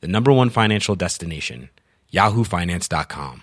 the 0.00 0.08
number 0.08 0.32
one 0.32 0.50
financial 0.50 0.94
destination, 0.94 1.70
yahoofinance.com. 2.12 3.42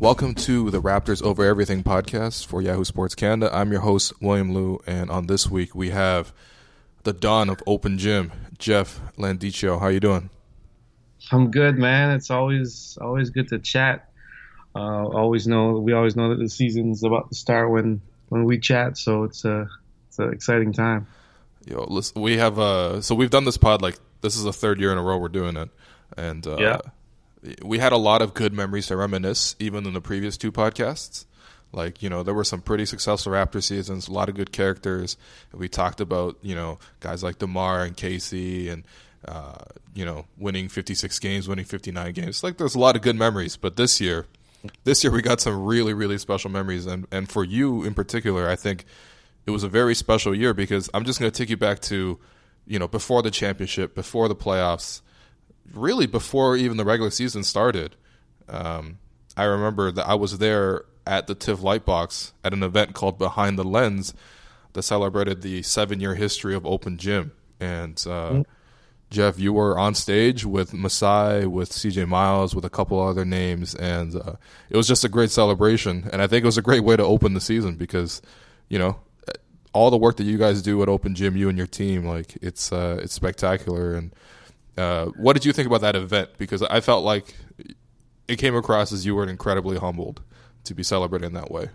Welcome 0.00 0.34
to 0.36 0.70
the 0.70 0.80
Raptors 0.80 1.22
Over 1.22 1.44
Everything 1.44 1.82
podcast 1.82 2.46
for 2.46 2.62
Yahoo 2.62 2.84
Sports 2.84 3.14
Canada. 3.14 3.54
I'm 3.54 3.70
your 3.70 3.82
host, 3.82 4.14
William 4.20 4.54
Liu, 4.54 4.80
and 4.86 5.10
on 5.10 5.26
this 5.26 5.48
week 5.50 5.74
we 5.74 5.90
have 5.90 6.32
the 7.02 7.12
Don 7.12 7.48
of 7.48 7.62
Open 7.66 7.98
Gym, 7.98 8.32
Jeff 8.58 9.00
Landicio. 9.16 9.80
How 9.80 9.88
you 9.88 10.00
doing? 10.00 10.30
I'm 11.32 11.50
good, 11.50 11.76
man. 11.76 12.10
It's 12.12 12.30
always 12.30 12.98
always 13.00 13.30
good 13.30 13.48
to 13.48 13.58
chat. 13.58 14.08
Uh, 14.74 15.06
always 15.06 15.46
know 15.46 15.72
we 15.78 15.92
always 15.92 16.16
know 16.16 16.30
that 16.30 16.38
the 16.38 16.48
season's 16.48 17.02
about 17.04 17.28
to 17.30 17.34
start 17.34 17.70
when 17.70 18.00
when 18.28 18.44
we 18.44 18.58
chat, 18.58 18.96
so 18.96 19.24
it's 19.24 19.44
a 19.44 19.68
it's 20.08 20.18
an 20.18 20.32
exciting 20.32 20.72
time. 20.72 21.06
Yo, 21.66 21.84
listen, 21.88 22.22
we 22.22 22.38
have 22.38 22.58
uh, 22.58 23.00
so 23.00 23.14
we've 23.14 23.30
done 23.30 23.44
this 23.44 23.56
pod 23.58 23.82
like 23.82 23.96
this 24.22 24.36
is 24.36 24.44
the 24.44 24.52
third 24.52 24.80
year 24.80 24.92
in 24.92 24.98
a 24.98 25.02
row 25.02 25.18
we're 25.18 25.28
doing 25.28 25.56
it, 25.56 25.68
and 26.16 26.46
uh, 26.46 26.56
Yeah. 26.58 26.78
we 27.62 27.78
had 27.78 27.92
a 27.92 27.96
lot 27.96 28.22
of 28.22 28.32
good 28.34 28.52
memories 28.52 28.86
to 28.88 28.96
reminisce, 28.96 29.56
even 29.58 29.86
in 29.86 29.92
the 29.92 30.00
previous 30.00 30.36
two 30.36 30.52
podcasts. 30.52 31.26
Like, 31.72 32.02
you 32.02 32.10
know, 32.10 32.22
there 32.22 32.34
were 32.34 32.44
some 32.44 32.60
pretty 32.60 32.84
successful 32.84 33.32
Raptor 33.32 33.62
seasons, 33.62 34.08
a 34.08 34.12
lot 34.12 34.28
of 34.28 34.34
good 34.34 34.52
characters. 34.52 35.16
We 35.52 35.68
talked 35.68 36.00
about, 36.00 36.36
you 36.42 36.54
know, 36.54 36.78
guys 36.98 37.22
like 37.22 37.38
DeMar 37.38 37.84
and 37.84 37.96
Casey 37.96 38.68
and, 38.68 38.84
uh, 39.26 39.58
you 39.94 40.04
know, 40.04 40.26
winning 40.36 40.68
56 40.68 41.18
games, 41.20 41.48
winning 41.48 41.64
59 41.64 42.12
games. 42.12 42.42
Like, 42.42 42.56
there's 42.56 42.74
a 42.74 42.78
lot 42.78 42.96
of 42.96 43.02
good 43.02 43.16
memories. 43.16 43.56
But 43.56 43.76
this 43.76 44.00
year, 44.00 44.26
this 44.84 45.04
year 45.04 45.12
we 45.12 45.22
got 45.22 45.40
some 45.40 45.64
really, 45.64 45.94
really 45.94 46.18
special 46.18 46.50
memories. 46.50 46.86
And, 46.86 47.06
and 47.12 47.28
for 47.28 47.44
you 47.44 47.84
in 47.84 47.94
particular, 47.94 48.48
I 48.48 48.56
think 48.56 48.84
it 49.46 49.50
was 49.50 49.62
a 49.62 49.68
very 49.68 49.94
special 49.94 50.34
year 50.34 50.54
because 50.54 50.90
I'm 50.92 51.04
just 51.04 51.20
going 51.20 51.30
to 51.30 51.36
take 51.36 51.50
you 51.50 51.56
back 51.56 51.80
to, 51.82 52.18
you 52.66 52.78
know, 52.78 52.88
before 52.88 53.22
the 53.22 53.30
championship, 53.30 53.94
before 53.94 54.28
the 54.28 54.34
playoffs, 54.34 55.02
really 55.72 56.06
before 56.06 56.56
even 56.56 56.76
the 56.76 56.84
regular 56.84 57.10
season 57.10 57.44
started. 57.44 57.94
Um, 58.48 58.98
I 59.36 59.44
remember 59.44 59.92
that 59.92 60.06
I 60.06 60.14
was 60.14 60.38
there 60.38 60.84
at 61.06 61.26
the 61.26 61.34
TIFF 61.34 61.60
Lightbox 61.60 62.32
at 62.44 62.52
an 62.52 62.62
event 62.62 62.94
called 62.94 63.18
Behind 63.18 63.58
the 63.58 63.64
Lens 63.64 64.14
that 64.72 64.82
celebrated 64.82 65.42
the 65.42 65.62
seven 65.62 66.00
year 66.00 66.14
history 66.14 66.54
of 66.54 66.64
Open 66.66 66.96
Gym. 66.96 67.32
And 67.58 68.02
uh, 68.08 68.42
Jeff, 69.10 69.38
you 69.38 69.52
were 69.52 69.78
on 69.78 69.94
stage 69.94 70.44
with 70.44 70.72
Masai, 70.72 71.46
with 71.46 71.70
CJ 71.70 72.06
Miles, 72.06 72.54
with 72.54 72.64
a 72.64 72.70
couple 72.70 73.00
other 73.00 73.24
names, 73.24 73.74
and 73.74 74.14
uh, 74.14 74.34
it 74.70 74.76
was 74.76 74.86
just 74.86 75.04
a 75.04 75.08
great 75.08 75.30
celebration. 75.30 76.08
And 76.12 76.22
I 76.22 76.26
think 76.26 76.44
it 76.44 76.46
was 76.46 76.58
a 76.58 76.62
great 76.62 76.84
way 76.84 76.96
to 76.96 77.02
open 77.02 77.34
the 77.34 77.40
season 77.40 77.74
because, 77.74 78.22
you 78.68 78.78
know, 78.78 79.00
all 79.72 79.90
the 79.90 79.98
work 79.98 80.16
that 80.16 80.24
you 80.24 80.38
guys 80.38 80.62
do 80.62 80.82
at 80.82 80.88
Open 80.88 81.14
Gym, 81.14 81.36
you 81.36 81.48
and 81.48 81.58
your 81.58 81.66
team, 81.66 82.04
like 82.04 82.36
it's 82.40 82.72
uh, 82.72 83.00
it's 83.02 83.12
spectacular. 83.12 83.94
And 83.94 84.14
uh, 84.76 85.06
what 85.16 85.34
did 85.34 85.44
you 85.44 85.52
think 85.52 85.66
about 85.66 85.80
that 85.82 85.96
event? 85.96 86.30
Because 86.38 86.62
I 86.62 86.80
felt 86.80 87.04
like 87.04 87.34
it 88.28 88.36
came 88.36 88.54
across 88.54 88.92
as 88.92 89.04
you 89.04 89.14
were 89.14 89.28
incredibly 89.28 89.76
humbled 89.76 90.22
to 90.64 90.74
be 90.74 90.82
celebrated 90.82 91.26
in 91.26 91.32
that 91.34 91.50
way. 91.50 91.68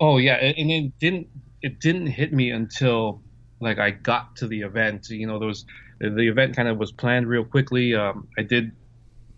Oh 0.00 0.18
yeah, 0.18 0.34
and 0.34 0.70
it 0.70 0.98
didn't 0.98 1.28
it 1.62 1.80
didn't 1.80 2.06
hit 2.06 2.32
me 2.32 2.50
until 2.50 3.20
like 3.60 3.78
I 3.78 3.90
got 3.90 4.36
to 4.36 4.46
the 4.46 4.60
event. 4.60 5.08
You 5.08 5.26
know, 5.26 5.38
there 5.38 5.48
was 5.48 5.64
the 6.00 6.28
event 6.28 6.54
kind 6.54 6.68
of 6.68 6.78
was 6.78 6.92
planned 6.92 7.28
real 7.28 7.44
quickly. 7.44 7.94
Um, 7.94 8.28
I 8.38 8.42
did 8.42 8.72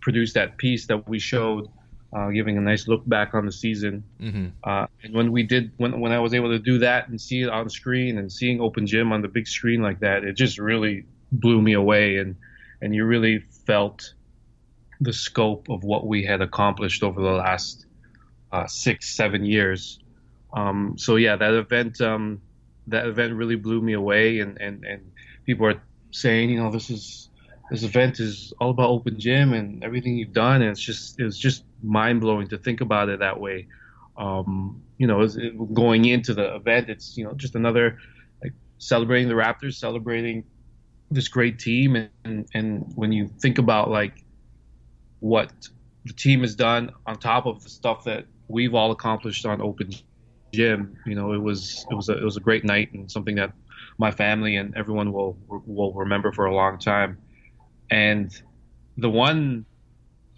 produce 0.00 0.32
that 0.34 0.58
piece 0.58 0.86
that 0.86 1.08
we 1.08 1.18
showed, 1.18 1.68
uh, 2.12 2.28
giving 2.28 2.58
a 2.58 2.60
nice 2.60 2.88
look 2.88 3.08
back 3.08 3.34
on 3.34 3.46
the 3.46 3.52
season. 3.52 4.04
Mm-hmm. 4.20 4.48
Uh, 4.64 4.86
and 5.02 5.14
when 5.14 5.32
we 5.32 5.42
did, 5.42 5.72
when 5.78 6.00
when 6.00 6.12
I 6.12 6.18
was 6.18 6.34
able 6.34 6.50
to 6.50 6.58
do 6.58 6.78
that 6.78 7.08
and 7.08 7.20
see 7.20 7.42
it 7.42 7.48
on 7.48 7.68
screen 7.70 8.18
and 8.18 8.30
seeing 8.30 8.60
Open 8.60 8.86
Gym 8.86 9.12
on 9.12 9.22
the 9.22 9.28
big 9.28 9.46
screen 9.48 9.82
like 9.82 10.00
that, 10.00 10.24
it 10.24 10.34
just 10.34 10.58
really 10.58 11.06
blew 11.32 11.62
me 11.62 11.72
away. 11.72 12.18
And 12.18 12.36
and 12.82 12.94
you 12.94 13.04
really 13.04 13.40
felt 13.66 14.12
the 15.00 15.12
scope 15.12 15.70
of 15.70 15.82
what 15.82 16.06
we 16.06 16.24
had 16.24 16.42
accomplished 16.42 17.02
over 17.02 17.22
the 17.22 17.30
last 17.30 17.86
uh, 18.52 18.66
six, 18.66 19.14
seven 19.14 19.44
years. 19.44 20.00
Um, 20.52 20.94
so 20.96 21.16
yeah, 21.16 21.36
that 21.36 21.54
event, 21.54 22.00
um, 22.00 22.40
that 22.88 23.06
event 23.06 23.34
really 23.34 23.56
blew 23.56 23.80
me 23.80 23.92
away, 23.92 24.40
and, 24.40 24.60
and, 24.60 24.84
and 24.84 25.12
people 25.46 25.66
are 25.66 25.82
saying, 26.10 26.50
you 26.50 26.60
know, 26.62 26.70
this 26.70 26.90
is 26.90 27.30
this 27.70 27.84
event 27.84 28.18
is 28.18 28.52
all 28.60 28.70
about 28.70 28.90
open 28.90 29.18
gym 29.18 29.52
and 29.52 29.84
everything 29.84 30.16
you've 30.16 30.32
done, 30.32 30.60
and 30.60 30.70
it's 30.70 30.80
just 30.80 31.20
it's 31.20 31.38
just 31.38 31.64
mind 31.82 32.20
blowing 32.20 32.48
to 32.48 32.58
think 32.58 32.80
about 32.80 33.08
it 33.08 33.20
that 33.20 33.38
way. 33.38 33.68
Um, 34.16 34.82
you 34.98 35.06
know, 35.06 35.22
it, 35.22 35.72
going 35.72 36.04
into 36.04 36.34
the 36.34 36.56
event, 36.56 36.90
it's 36.90 37.16
you 37.16 37.24
know 37.24 37.32
just 37.34 37.54
another 37.54 37.98
like 38.42 38.52
celebrating 38.78 39.28
the 39.28 39.34
Raptors, 39.34 39.74
celebrating 39.74 40.44
this 41.12 41.28
great 41.28 41.60
team, 41.60 41.94
and 41.94 42.10
and, 42.24 42.48
and 42.54 42.92
when 42.96 43.12
you 43.12 43.28
think 43.28 43.58
about 43.58 43.88
like 43.88 44.24
what 45.20 45.52
the 46.04 46.12
team 46.12 46.40
has 46.40 46.56
done 46.56 46.90
on 47.06 47.18
top 47.18 47.46
of 47.46 47.62
the 47.62 47.68
stuff 47.68 48.04
that 48.04 48.26
we've 48.50 48.74
all 48.74 48.90
accomplished 48.90 49.46
on 49.46 49.60
open 49.60 49.90
gym. 50.52 50.96
You 51.06 51.14
know 51.14 51.32
it 51.32 51.42
was 51.42 51.86
it 51.90 51.94
was 51.94 52.08
a, 52.08 52.18
it 52.18 52.24
was 52.24 52.36
a 52.36 52.40
great 52.40 52.64
night 52.64 52.92
and 52.92 53.10
something 53.10 53.36
that 53.36 53.52
my 53.98 54.10
family 54.10 54.56
and 54.56 54.76
everyone 54.76 55.12
will 55.12 55.38
will 55.48 55.92
remember 55.94 56.32
for 56.32 56.46
a 56.46 56.54
long 56.54 56.78
time. 56.78 57.18
And 57.90 58.30
the 58.96 59.10
one 59.10 59.66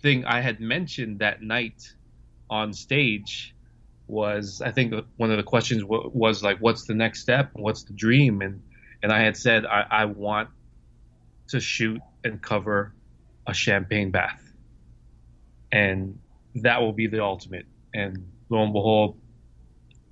thing 0.01 0.25
i 0.25 0.41
had 0.41 0.61
mentioned 0.61 1.21
that 1.21 1.43
night 1.43 1.81
on 2.51 2.73
stage 2.73 3.55
was 4.09 4.61
i 4.65 4.71
think 4.71 4.93
one 5.17 5.31
of 5.31 5.37
the 5.37 5.45
questions 5.45 5.85
was 5.87 6.43
like 6.43 6.59
what's 6.59 6.87
the 6.87 6.95
next 6.95 7.21
step? 7.21 7.51
What's 7.55 7.85
the 7.85 7.93
dream? 7.95 8.43
And 8.43 8.63
and 9.03 9.13
i 9.13 9.21
had 9.21 9.37
said 9.37 9.65
i, 9.65 9.85
I 9.91 10.05
want 10.07 10.49
to 11.49 11.61
shoot 11.61 12.01
and 12.25 12.43
cover 12.43 12.95
a 13.47 13.55
champagne 13.55 14.11
bath. 14.11 14.43
And 15.71 16.19
that 16.57 16.81
will 16.81 16.93
be 16.93 17.07
the 17.07 17.23
ultimate. 17.23 17.67
And 17.95 18.31
lo 18.49 18.63
and 18.63 18.73
behold, 18.73 19.19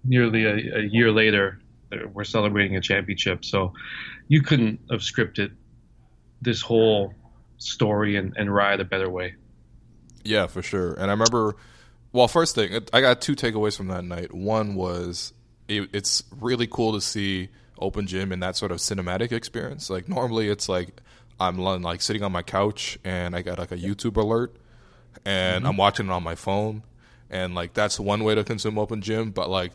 nearly 0.04 0.44
a, 0.44 0.78
a 0.78 0.82
year 0.82 1.10
later, 1.10 1.60
we're 2.12 2.24
celebrating 2.24 2.76
a 2.76 2.80
championship. 2.80 3.44
So 3.44 3.72
you 4.28 4.42
couldn't 4.42 4.80
have 4.90 5.00
scripted 5.00 5.52
this 6.40 6.62
whole 6.62 7.14
story 7.58 8.16
and, 8.16 8.34
and 8.36 8.52
ride 8.52 8.80
a 8.80 8.84
better 8.84 9.10
way. 9.10 9.34
Yeah, 10.24 10.46
for 10.46 10.62
sure. 10.62 10.92
And 10.94 11.04
I 11.04 11.12
remember, 11.12 11.56
well, 12.12 12.28
first 12.28 12.54
thing, 12.54 12.86
I 12.92 13.00
got 13.00 13.20
two 13.20 13.34
takeaways 13.34 13.76
from 13.76 13.88
that 13.88 14.04
night. 14.04 14.32
One 14.34 14.74
was 14.74 15.32
it, 15.68 15.90
it's 15.92 16.24
really 16.38 16.66
cool 16.66 16.92
to 16.92 17.00
see 17.00 17.48
open 17.78 18.06
gym 18.06 18.32
in 18.32 18.40
that 18.40 18.56
sort 18.56 18.72
of 18.72 18.78
cinematic 18.78 19.32
experience. 19.32 19.88
Like 19.88 20.08
normally, 20.08 20.48
it's 20.48 20.68
like 20.68 21.00
I'm 21.38 21.58
like 21.58 22.02
sitting 22.02 22.22
on 22.22 22.32
my 22.32 22.42
couch 22.42 22.98
and 23.04 23.34
I 23.34 23.42
got 23.42 23.58
like 23.58 23.72
a 23.72 23.76
YouTube 23.76 24.16
alert, 24.16 24.54
and 25.24 25.64
mm-hmm. 25.64 25.66
I'm 25.66 25.76
watching 25.76 26.06
it 26.06 26.12
on 26.12 26.22
my 26.22 26.34
phone, 26.34 26.82
and 27.30 27.54
like 27.54 27.74
that's 27.74 27.98
one 27.98 28.24
way 28.24 28.34
to 28.34 28.44
consume 28.44 28.78
open 28.78 29.00
gym. 29.02 29.30
But 29.30 29.48
like 29.48 29.72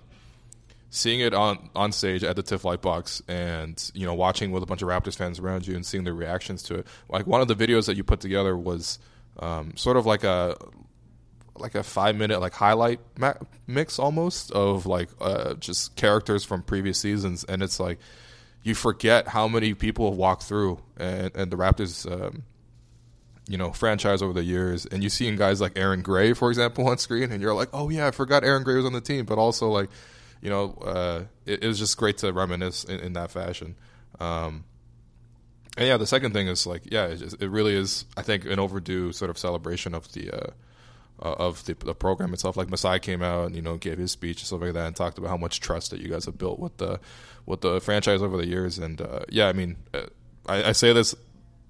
seeing 0.90 1.19
it 1.19 1.34
on 1.34 1.69
on 1.75 1.92
stage 1.92 2.24
at 2.24 2.36
the 2.36 2.44
TIFF 2.44 2.63
Lightbox 2.63 3.22
and 3.28 3.92
you 3.94 4.06
know 4.06 4.13
watching 4.13 4.52
with 4.52 4.63
a 4.63 4.66
bunch 4.66 4.81
of 4.81 4.88
Raptors 4.88 5.16
fans 5.16 5.40
around 5.40 5.68
you 5.68 5.75
and 5.75 5.86
seeing 5.86 6.04
their 6.04 6.13
reactions 6.13 6.63
to 6.63 6.75
it. 6.75 6.88
Like 7.10 7.28
one 7.28 7.42
of 7.42 7.48
the 7.48 7.56
videos 7.56 7.86
that 7.88 7.98
you 7.98 8.04
put 8.04 8.19
together 8.19 8.56
was 8.57 9.00
um, 9.40 9.75
sort 9.75 9.98
of 9.98 10.06
like 10.06 10.24
a 10.24 10.56
like 11.57 11.75
a 11.75 11.84
five 11.84 12.16
minute 12.16 12.40
like 12.40 12.54
highlight 12.54 13.00
ma- 13.18 13.34
mix 13.68 14.00
almost 14.00 14.51
of 14.51 14.86
like 14.86 15.10
uh, 15.22 15.54
just 15.56 15.96
characters 15.96 16.44
from 16.44 16.62
previous 16.62 17.00
seasons, 17.00 17.44
and 17.44 17.62
it's 17.62 17.80
like 17.80 18.00
you 18.63 18.75
forget 18.75 19.28
how 19.28 19.48
many 19.48 19.74
people 19.74 20.10
have 20.10 20.18
walked 20.18 20.44
through 20.44 20.80
and, 20.98 21.31
and 21.36 21.51
the 21.51 21.58
Raptors. 21.58 22.10
Um, 22.12 22.44
you 23.48 23.58
know, 23.58 23.72
franchise 23.72 24.22
over 24.22 24.34
the 24.34 24.44
years, 24.44 24.86
and 24.86 25.04
you 25.04 25.10
seeing 25.10 25.36
guys 25.36 25.62
like 25.62 25.74
Aaron 25.78 26.02
Gray, 26.02 26.34
for 26.34 26.50
example, 26.50 26.88
on 26.90 26.98
screen, 26.98 27.32
and 27.32 27.42
you're 27.42 27.54
like, 27.54 27.70
oh 27.74 27.90
yeah, 27.90 28.08
I 28.08 28.12
forgot 28.12 28.44
Aaron 28.44 28.64
Gray 28.64 28.76
was 28.76 28.86
on 28.86 28.94
the 28.94 29.02
team, 29.02 29.26
but 29.26 29.38
also 29.38 29.70
like 29.70 29.90
you 30.42 30.52
know, 30.52 30.74
uh, 30.86 31.24
it, 31.48 31.64
it, 31.64 31.68
was 31.68 31.80
just 31.80 31.98
great 31.98 32.20
to 32.20 32.32
reminisce 32.32 32.84
in, 32.84 33.00
in 33.00 33.14
that 33.14 33.32
fashion. 33.32 33.76
Um, 34.20 34.64
and 35.76 35.88
yeah, 35.88 35.98
the 35.98 36.06
second 36.06 36.34
thing 36.34 36.48
is 36.48 36.68
like, 36.68 36.84
yeah, 36.86 37.08
it, 37.08 37.18
just, 37.18 37.42
it, 37.42 37.50
really 37.50 37.74
is. 37.74 38.06
I 38.16 38.22
think 38.22 38.46
an 38.46 38.60
overdue 38.60 39.12
sort 39.12 39.32
of 39.32 39.40
celebration 39.40 39.96
of 39.96 40.12
the 40.14 40.32
uh, 40.32 40.52
uh, 41.20 41.34
of 41.34 41.66
the, 41.66 41.74
the, 41.74 41.96
program 41.96 42.32
itself. 42.32 42.58
Like 42.58 42.70
Masai 42.70 43.00
came 43.00 43.24
out 43.24 43.48
and 43.48 43.56
you 43.56 43.62
know 43.64 43.78
gave 43.78 43.98
his 43.98 44.12
speech 44.12 44.42
and 44.42 44.48
stuff 44.48 44.62
like 44.62 44.74
that, 44.74 44.86
and 44.86 44.96
talked 44.96 45.18
about 45.18 45.30
how 45.30 45.38
much 45.38 45.62
trust 45.62 45.90
that 45.92 46.00
you 46.00 46.10
guys 46.10 46.26
have 46.26 46.38
built 46.38 46.60
with 46.60 46.78
the 46.78 47.00
with 47.48 47.62
the 47.62 47.82
franchise 47.82 48.22
over 48.22 48.38
the 48.38 48.48
years. 48.48 48.78
And 48.78 49.02
uh, 49.02 49.22
yeah, 49.30 49.48
I 49.48 49.54
mean, 49.54 49.78
uh, 49.96 50.02
I, 50.48 50.70
I, 50.70 50.72
say 50.74 50.94
this. 50.94 51.16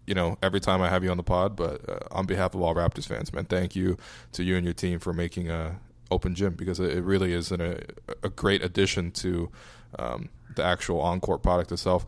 You 0.07 0.13
know, 0.13 0.37
every 0.41 0.59
time 0.59 0.81
I 0.81 0.89
have 0.89 1.03
you 1.03 1.11
on 1.11 1.17
the 1.17 1.23
pod, 1.23 1.55
but 1.55 1.87
uh, 1.89 1.99
on 2.11 2.25
behalf 2.25 2.53
of 2.53 2.61
all 2.61 2.75
Raptors 2.75 3.07
fans, 3.07 3.33
man, 3.33 3.45
thank 3.45 3.75
you 3.75 3.97
to 4.33 4.43
you 4.43 4.55
and 4.55 4.63
your 4.63 4.73
team 4.73 4.99
for 4.99 5.13
making 5.13 5.49
a 5.49 5.79
open 6.11 6.35
gym 6.35 6.53
because 6.53 6.79
it 6.79 7.03
really 7.03 7.33
is 7.33 7.51
an, 7.51 7.61
a, 7.61 7.79
a 8.23 8.29
great 8.29 8.63
addition 8.63 9.11
to 9.11 9.49
um, 9.97 10.29
the 10.55 10.63
actual 10.63 11.01
on-court 11.01 11.41
product 11.41 11.71
itself. 11.71 12.05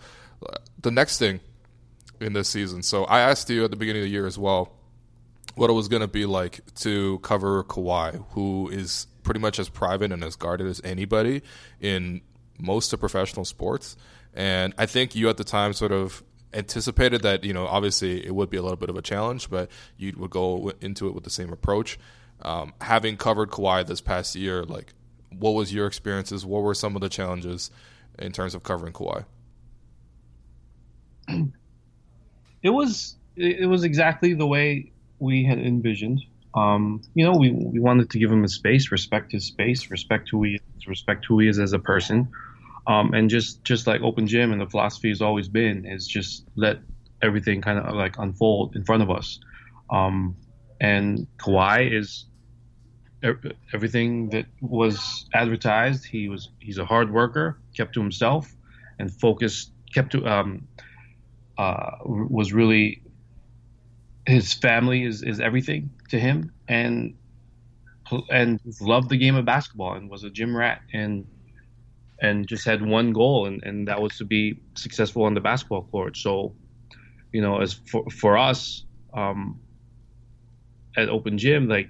The 0.82 0.92
next 0.92 1.18
thing 1.18 1.40
in 2.20 2.34
this 2.34 2.50
season, 2.50 2.84
so 2.84 3.06
I 3.06 3.22
asked 3.22 3.50
you 3.50 3.64
at 3.64 3.72
the 3.72 3.78
beginning 3.78 4.04
of 4.04 4.06
the 4.06 4.12
year 4.12 4.28
as 4.28 4.38
well 4.38 4.72
what 5.56 5.72
it 5.72 5.74
was 5.74 5.88
going 5.88 6.02
to 6.02 6.08
be 6.08 6.26
like 6.26 6.62
to 6.76 7.18
cover 7.20 7.64
Kawhi, 7.64 8.24
who 8.32 8.70
is 8.70 9.08
pretty 9.24 9.40
much 9.40 9.58
as 9.58 9.70
private 9.70 10.12
and 10.12 10.24
as 10.24 10.36
guarded 10.36 10.68
as 10.68 10.80
anybody 10.84 11.42
in 11.82 12.22
most 12.60 12.94
of 12.94 13.00
professional 13.00 13.44
sports. 13.44 13.98
And 14.34 14.74
I 14.78 14.86
think 14.86 15.16
you 15.16 15.30
at 15.30 15.38
the 15.38 15.44
time 15.44 15.74
sort 15.74 15.92
of 15.92 16.24
anticipated 16.54 17.22
that 17.24 17.44
you 17.44 17.54
know 17.54 17.68
obviously 17.68 18.26
it 18.26 18.34
would 18.34 18.50
be 18.50 18.58
a 18.58 18.62
little 18.62 18.78
bit 18.78 18.90
of 18.90 18.96
a 18.96 19.02
challenge, 19.02 19.50
but 19.50 19.70
you 19.98 20.14
would 20.18 20.32
go 20.32 20.72
into 20.82 21.08
it 21.08 21.14
with 21.14 21.24
the 21.24 21.30
same 21.30 21.52
approach. 21.52 21.98
Um, 22.42 22.74
having 22.82 23.18
covered 23.18 23.50
Kawhi 23.50 23.86
this 23.86 24.02
past 24.02 24.36
year, 24.36 24.64
like 24.64 24.94
what 25.32 25.52
was 25.52 25.74
your 25.74 25.88
experiences? 25.88 26.46
What 26.46 26.64
were 26.64 26.74
some 26.74 26.96
of 26.96 27.02
the 27.02 27.10
challenges 27.10 27.72
in 28.20 28.32
terms 28.32 28.56
of 28.56 28.64
covering 28.64 28.94
Kawhi? 28.94 29.26
It 32.64 32.72
was 32.72 33.16
it 33.36 33.70
was 33.70 33.84
exactly 33.84 34.34
the 34.34 34.48
way 34.48 34.92
we 35.20 35.46
had 35.46 35.60
envisioned. 35.60 36.24
Um, 36.56 37.04
you 37.14 37.24
know, 37.24 37.34
we 37.38 37.52
we 37.52 37.80
wanted 37.80 38.10
to 38.10 38.20
give 38.20 38.32
him 38.32 38.44
a 38.44 38.48
space, 38.48 38.92
respect 38.92 39.32
his 39.32 39.46
space, 39.46 39.92
respect 39.92 40.30
who 40.32 40.44
he 40.44 40.56
is, 40.56 40.88
respect 40.88 41.26
who 41.26 41.40
he 41.40 41.48
is 41.48 41.60
as 41.60 41.74
a 41.74 41.80
person, 41.80 42.30
um, 42.88 43.14
and 43.14 43.30
just 43.30 43.64
just 43.64 43.86
like 43.86 44.02
open 44.02 44.26
gym 44.28 44.52
and 44.52 44.62
the 44.62 44.66
philosophy 44.66 45.10
has 45.10 45.22
always 45.22 45.48
been 45.48 45.86
is 45.86 46.08
just 46.08 46.46
let 46.56 46.80
everything 47.22 47.62
kind 47.62 47.78
of 47.80 47.94
like 47.96 48.18
unfold 48.18 48.76
in 48.76 48.84
front 48.84 49.04
of 49.04 49.12
us. 49.12 49.40
Um, 49.90 50.36
and 50.80 51.28
Kawhi 51.38 51.92
is 51.92 52.26
everything 53.74 54.30
that 54.30 54.46
was 54.62 55.26
advertised. 55.34 56.06
He 56.06 56.30
was 56.30 56.50
he's 56.60 56.78
a 56.78 56.86
hard 56.86 57.12
worker, 57.12 57.60
kept 57.76 57.94
to 57.94 58.02
himself, 58.02 58.54
and 59.00 59.12
focused. 59.12 59.72
Kept 59.94 60.12
to 60.12 60.26
um, 60.28 60.68
uh, 61.58 61.92
was 62.04 62.54
really 62.54 63.02
his 64.28 64.54
family 64.54 65.04
is, 65.04 65.24
is 65.24 65.40
everything 65.40 65.90
to 66.10 66.20
him, 66.20 66.52
and 66.68 67.16
and 68.30 68.60
loved 68.80 69.10
the 69.10 69.18
game 69.18 69.36
of 69.36 69.46
basketball 69.46 69.94
and 69.94 70.10
was 70.10 70.24
a 70.24 70.30
gym 70.30 70.56
rat 70.56 70.82
and 70.94 71.26
and 72.20 72.48
just 72.48 72.66
had 72.66 72.82
one 72.82 73.14
goal 73.14 73.46
and, 73.46 73.64
and 73.64 73.88
that 73.88 74.02
was 74.02 74.18
to 74.18 74.26
be 74.26 74.60
successful 74.76 75.24
on 75.24 75.34
the 75.34 75.42
basketball 75.42 75.84
court. 75.84 76.18
So, 76.18 76.56
you 77.32 77.42
know, 77.42 77.62
as 77.62 77.74
for 77.74 78.10
for 78.10 78.38
us, 78.38 78.84
um, 79.14 79.60
at 80.98 81.10
Open 81.10 81.38
Gym, 81.38 81.68
like 81.68 81.90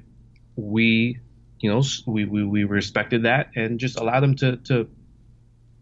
we, 0.56 1.20
you 1.60 1.72
know, 1.72 1.82
we, 2.06 2.26
we, 2.26 2.44
we 2.44 2.64
respected 2.66 3.24
that 3.24 3.52
and 3.56 3.80
just 3.80 3.98
allowed 3.98 4.24
him 4.24 4.36
to, 4.36 4.58
to, 4.58 4.90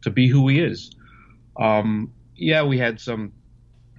to 0.03 0.09
be 0.11 0.27
who 0.27 0.47
he 0.47 0.59
is. 0.59 0.91
Um, 1.57 2.13
yeah, 2.35 2.63
we 2.63 2.77
had 2.77 2.99
some, 2.99 3.33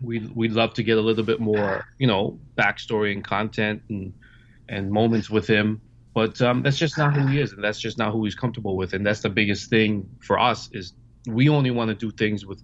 we'd, 0.01 0.35
we'd 0.35 0.53
love 0.53 0.75
to 0.75 0.83
get 0.83 0.97
a 0.97 1.01
little 1.01 1.25
bit 1.25 1.41
more, 1.41 1.87
you 1.99 2.07
know, 2.07 2.39
backstory 2.57 3.13
and 3.13 3.25
content 3.25 3.83
and, 3.89 4.15
and 4.69 4.91
moments 4.91 5.29
with 5.29 5.47
him. 5.47 5.81
But 6.17 6.41
um, 6.41 6.63
that's 6.63 6.79
just 6.79 6.97
not 6.97 7.15
who 7.15 7.27
he 7.27 7.43
is, 7.43 7.53
and 7.53 7.63
that's 7.63 7.79
just 7.79 7.99
not 7.99 8.11
who 8.11 8.25
he's 8.25 8.35
comfortable 8.35 8.75
with. 8.75 8.95
And 8.95 9.05
that's 9.05 9.21
the 9.21 9.29
biggest 9.29 9.69
thing 9.69 10.09
for 10.21 10.39
us 10.39 10.71
is 10.73 10.95
we 11.27 11.51
only 11.51 11.71
want 11.71 11.91
to 11.91 11.95
do 11.95 12.11
things 12.11 12.47
with 12.47 12.63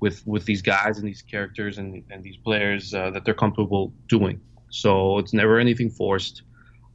with 0.00 0.26
with 0.26 0.46
these 0.46 0.62
guys 0.62 0.96
and 0.96 1.06
these 1.06 1.20
characters 1.20 1.76
and 1.76 2.02
and 2.10 2.24
these 2.24 2.38
players 2.38 2.94
uh, 2.94 3.10
that 3.10 3.26
they're 3.26 3.34
comfortable 3.34 3.92
doing. 4.08 4.40
So 4.70 5.18
it's 5.18 5.34
never 5.34 5.58
anything 5.58 5.90
forced. 5.90 6.44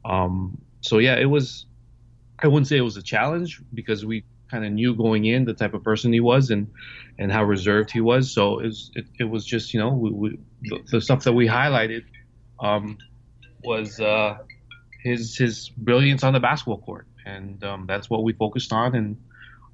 Um, 0.04 0.60
so 0.80 0.98
yeah, 0.98 1.14
it 1.14 1.26
was. 1.26 1.66
I 2.40 2.48
wouldn't 2.48 2.66
say 2.66 2.76
it 2.76 2.80
was 2.80 2.96
a 2.96 3.02
challenge 3.02 3.60
because 3.72 4.04
we 4.04 4.24
kind 4.50 4.64
of 4.64 4.72
knew 4.72 4.96
going 4.96 5.26
in 5.26 5.44
the 5.44 5.54
type 5.54 5.74
of 5.74 5.84
person 5.84 6.12
he 6.12 6.18
was 6.18 6.50
and 6.50 6.66
and 7.20 7.30
how 7.30 7.44
reserved 7.44 7.92
he 7.92 8.00
was. 8.00 8.32
So 8.32 8.58
it 8.58 8.66
was 8.66 8.90
it, 8.96 9.06
it 9.20 9.24
was 9.30 9.44
just 9.44 9.72
you 9.72 9.78
know 9.78 9.90
we, 9.90 10.10
we, 10.10 10.38
the, 10.62 10.80
the, 10.90 11.00
stuff 11.00 11.22
that 11.22 11.34
we 11.34 11.46
highlighted 11.46 12.02
um, 12.58 12.98
was 13.62 14.00
uh, 14.00 14.38
his 14.98 15.36
his 15.36 15.68
brilliance 15.70 16.22
on 16.24 16.32
the 16.32 16.40
basketball 16.40 16.78
court, 16.78 17.06
and 17.24 17.62
um, 17.64 17.86
that's 17.86 18.10
what 18.10 18.22
we 18.22 18.32
focused 18.32 18.72
on. 18.72 18.94
And 18.94 19.16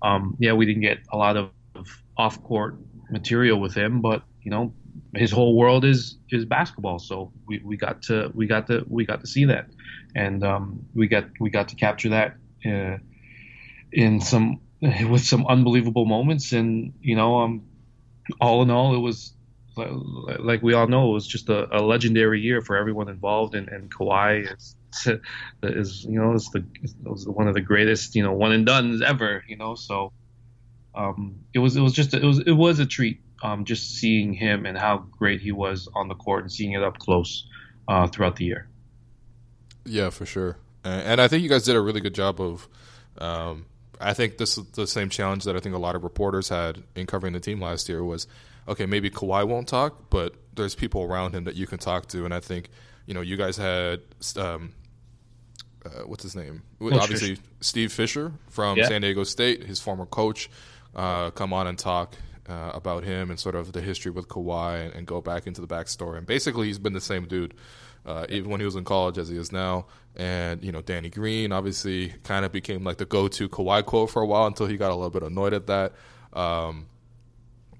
um, 0.03 0.37
yeah, 0.39 0.53
we 0.53 0.67
didn't 0.67 0.83
get 0.83 0.99
a 1.13 1.17
lot 1.17 1.37
of, 1.37 1.51
of 1.75 1.89
off 2.17 2.43
court 2.43 2.77
material 3.11 3.61
with 3.61 3.75
him, 3.75 4.01
but 4.01 4.23
you 4.43 4.51
know 4.51 4.73
his 5.15 5.31
whole 5.31 5.57
world 5.57 5.85
is 5.85 6.17
is 6.31 6.45
basketball. 6.45 6.99
So 6.99 7.33
we, 7.47 7.61
we 7.65 7.77
got 7.77 8.03
to 8.03 8.31
we 8.35 8.47
got 8.47 8.67
to 8.69 8.85
we 8.89 9.05
got 9.05 9.21
to 9.21 9.27
see 9.27 9.47
that, 9.47 9.67
and 10.15 10.45
um, 10.45 10.87
we 10.95 11.09
got 11.09 11.25
we 11.41 11.51
got 11.51 11.69
to 11.69 11.77
capture 11.77 12.11
that 12.11 12.37
uh, 12.67 12.99
in 13.93 14.21
some 14.21 14.61
with 15.09 15.25
some 15.25 15.47
unbelievable 15.47 16.05
moments. 16.05 16.53
And 16.53 16.93
you 17.01 17.17
know, 17.17 17.39
um, 17.39 17.63
all 18.41 18.63
in 18.63 18.71
all, 18.71 18.95
it 18.95 19.01
was 19.01 19.35
like 19.77 20.63
we 20.63 20.75
all 20.75 20.87
know, 20.87 21.11
it 21.11 21.15
was 21.15 21.27
just 21.27 21.49
a, 21.49 21.77
a 21.77 21.81
legendary 21.81 22.41
year 22.41 22.61
for 22.61 22.77
everyone 22.77 23.09
involved. 23.09 23.55
And, 23.55 23.69
and 23.69 23.93
Kawhi 23.93 24.57
is 24.57 24.77
is 25.63 26.05
you 26.05 26.21
know 26.21 26.35
is 26.35 26.49
the 26.51 26.65
is 27.13 27.27
one 27.27 27.49
of 27.49 27.55
the 27.55 27.61
greatest 27.61 28.15
you 28.15 28.23
know 28.23 28.33
one 28.33 28.53
and 28.53 28.67
dones 28.67 29.03
ever. 29.03 29.45
You 29.49 29.57
know, 29.57 29.75
so. 29.75 30.13
Um, 30.97 31.41
it 31.53 31.59
was 31.59 31.77
it 31.77 31.81
was 31.81 31.93
just 31.93 32.15
it 32.15 32.23
was 32.23 32.39
it 32.39 32.53
was 32.53 32.79
a 32.79 32.87
treat 32.87 33.21
um, 33.43 33.65
just 33.65 33.97
seeing 33.97 34.33
him 34.33 34.65
and 34.65 34.77
how 34.77 34.99
great 34.99 35.41
he 35.41 35.53
was 35.53 35.89
on 35.95 36.09
the 36.09 36.15
court 36.15 36.43
and 36.43 36.53
seeing 36.53 36.73
it 36.73 36.83
up 36.83 36.99
close 36.99 37.47
uh, 37.89 38.07
throughout 38.07 38.37
the 38.37 38.45
year. 38.45 38.69
Yeah, 39.85 40.11
for 40.11 40.25
sure. 40.25 40.57
And 40.85 41.21
I 41.21 41.29
think 41.29 41.43
you 41.43 41.49
guys 41.49 41.65
did 41.65 41.77
a 41.77 41.81
really 41.81 42.01
good 42.01 42.15
job 42.15 42.41
of. 42.41 42.69
Um, 43.19 43.67
I 44.01 44.13
think 44.13 44.39
this 44.39 44.59
is 44.59 44.65
the 44.73 44.87
same 44.87 45.09
challenge 45.09 45.45
that 45.45 45.57
I 45.57 45.61
think 45.61 45.75
a 45.75 45.79
lot 45.79 45.95
of 45.95 46.03
reporters 46.03 46.49
had 46.49 46.83
in 46.97 47.07
covering 47.07 47.33
the 47.33 47.41
team 47.41 47.61
last 47.61 47.89
year 47.89 48.03
was, 48.03 48.27
okay, 48.67 48.87
maybe 48.87 49.09
Kawhi 49.09 49.47
won't 49.47 49.69
talk, 49.69 50.11
but 50.11 50.35
there's 50.55 50.75
people 50.75 51.03
around 51.03 51.35
him 51.35 51.45
that 51.45 51.55
you 51.55 51.67
can 51.67 51.79
talk 51.79 52.09
to, 52.09 52.25
and 52.25 52.35
I 52.35 52.41
think 52.41 52.71
you 53.07 53.15
know 53.15 53.21
you 53.21 53.37
guys 53.37 53.57
had 53.57 54.01
um, 54.37 54.73
uh, 55.85 56.03
what's 56.07 56.23
his 56.23 56.35
name? 56.35 56.63
Coach 56.79 56.95
Obviously, 56.95 57.35
Fisher. 57.37 57.49
Steve 57.61 57.93
Fisher 57.93 58.33
from 58.49 58.79
yeah. 58.79 58.87
San 58.87 59.03
Diego 59.03 59.25
State, 59.25 59.65
his 59.65 59.81
former 59.81 60.07
coach, 60.07 60.51
uh, 60.95 61.31
come 61.31 61.53
on 61.53 61.67
and 61.67 61.79
talk 61.79 62.15
uh, 62.49 62.71
about 62.75 63.05
him 63.05 63.31
and 63.31 63.39
sort 63.39 63.55
of 63.55 63.73
the 63.73 63.81
history 63.81 64.11
with 64.11 64.29
Kawhi 64.29 64.85
and, 64.85 64.95
and, 64.95 65.07
go 65.07 65.21
back 65.21 65.47
into 65.47 65.61
the 65.61 65.67
backstory. 65.67 66.19
And 66.19 66.27
basically, 66.27 66.67
he's 66.67 66.79
been 66.79 66.93
the 66.93 67.01
same 67.01 67.27
dude, 67.27 67.55
uh, 68.05 68.27
even 68.29 68.51
when 68.51 68.61
he 68.61 68.67
was 68.67 68.77
in 68.77 68.85
college 68.85 69.19
as 69.19 69.29
he 69.29 69.37
is 69.37 69.51
now. 69.51 69.87
And 70.17 70.63
you 70.63 70.71
know, 70.71 70.83
Danny 70.83 71.11
Green 71.11 71.53
obviously 71.53 72.15
kind 72.23 72.45
of 72.45 72.53
became 72.53 72.85
like 72.85 72.99
the 72.99 73.07
go-to 73.07 73.49
Kawhi 73.49 73.85
quote 73.85 74.11
for 74.11 74.23
a 74.23 74.27
while 74.27 74.47
until 74.47 74.67
he 74.67 74.77
got 74.77 74.91
a 74.91 74.95
little 74.95 75.11
bit 75.11 75.23
annoyed 75.23 75.55
at 75.55 75.67
that. 75.67 75.93
Um, 76.33 76.87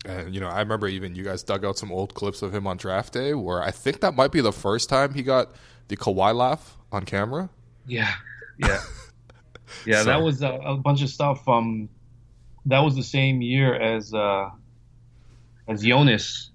and 0.05 0.35
you 0.35 0.41
know, 0.41 0.49
I 0.49 0.61
remember 0.61 0.87
even 0.89 1.15
you 1.15 1.25
guys 1.25 1.43
dug 1.43 1.65
out 1.65 1.79
some 1.79 1.93
old 1.93 2.15
clips 2.15 2.43
of 2.43 2.55
him 2.55 2.67
on 2.67 2.77
draft 2.77 3.13
day, 3.13 3.35
where 3.35 3.63
I 3.63 3.71
think 3.71 4.01
that 4.01 4.15
might 4.15 4.33
be 4.33 4.41
the 4.41 4.53
first 4.53 4.89
time 4.89 5.15
he 5.15 5.23
got 5.23 5.53
the 5.89 5.97
Kawhi 5.97 6.35
laugh 6.35 6.77
on 6.93 7.05
camera. 7.05 7.51
Yeah, 7.87 8.13
yeah, 8.59 8.83
yeah. 9.87 9.99
so. 10.01 10.05
That 10.05 10.23
was 10.23 10.43
a, 10.43 10.53
a, 10.53 10.77
bunch 10.77 11.03
of 11.03 11.09
stuff. 11.09 11.47
Um, 11.49 11.89
that 12.67 12.81
was 12.81 12.97
the 12.97 13.03
same 13.03 13.43
year 13.43 13.75
as 13.75 14.13
uh, 14.15 14.51
as 15.69 15.83
Jonas, 15.83 16.51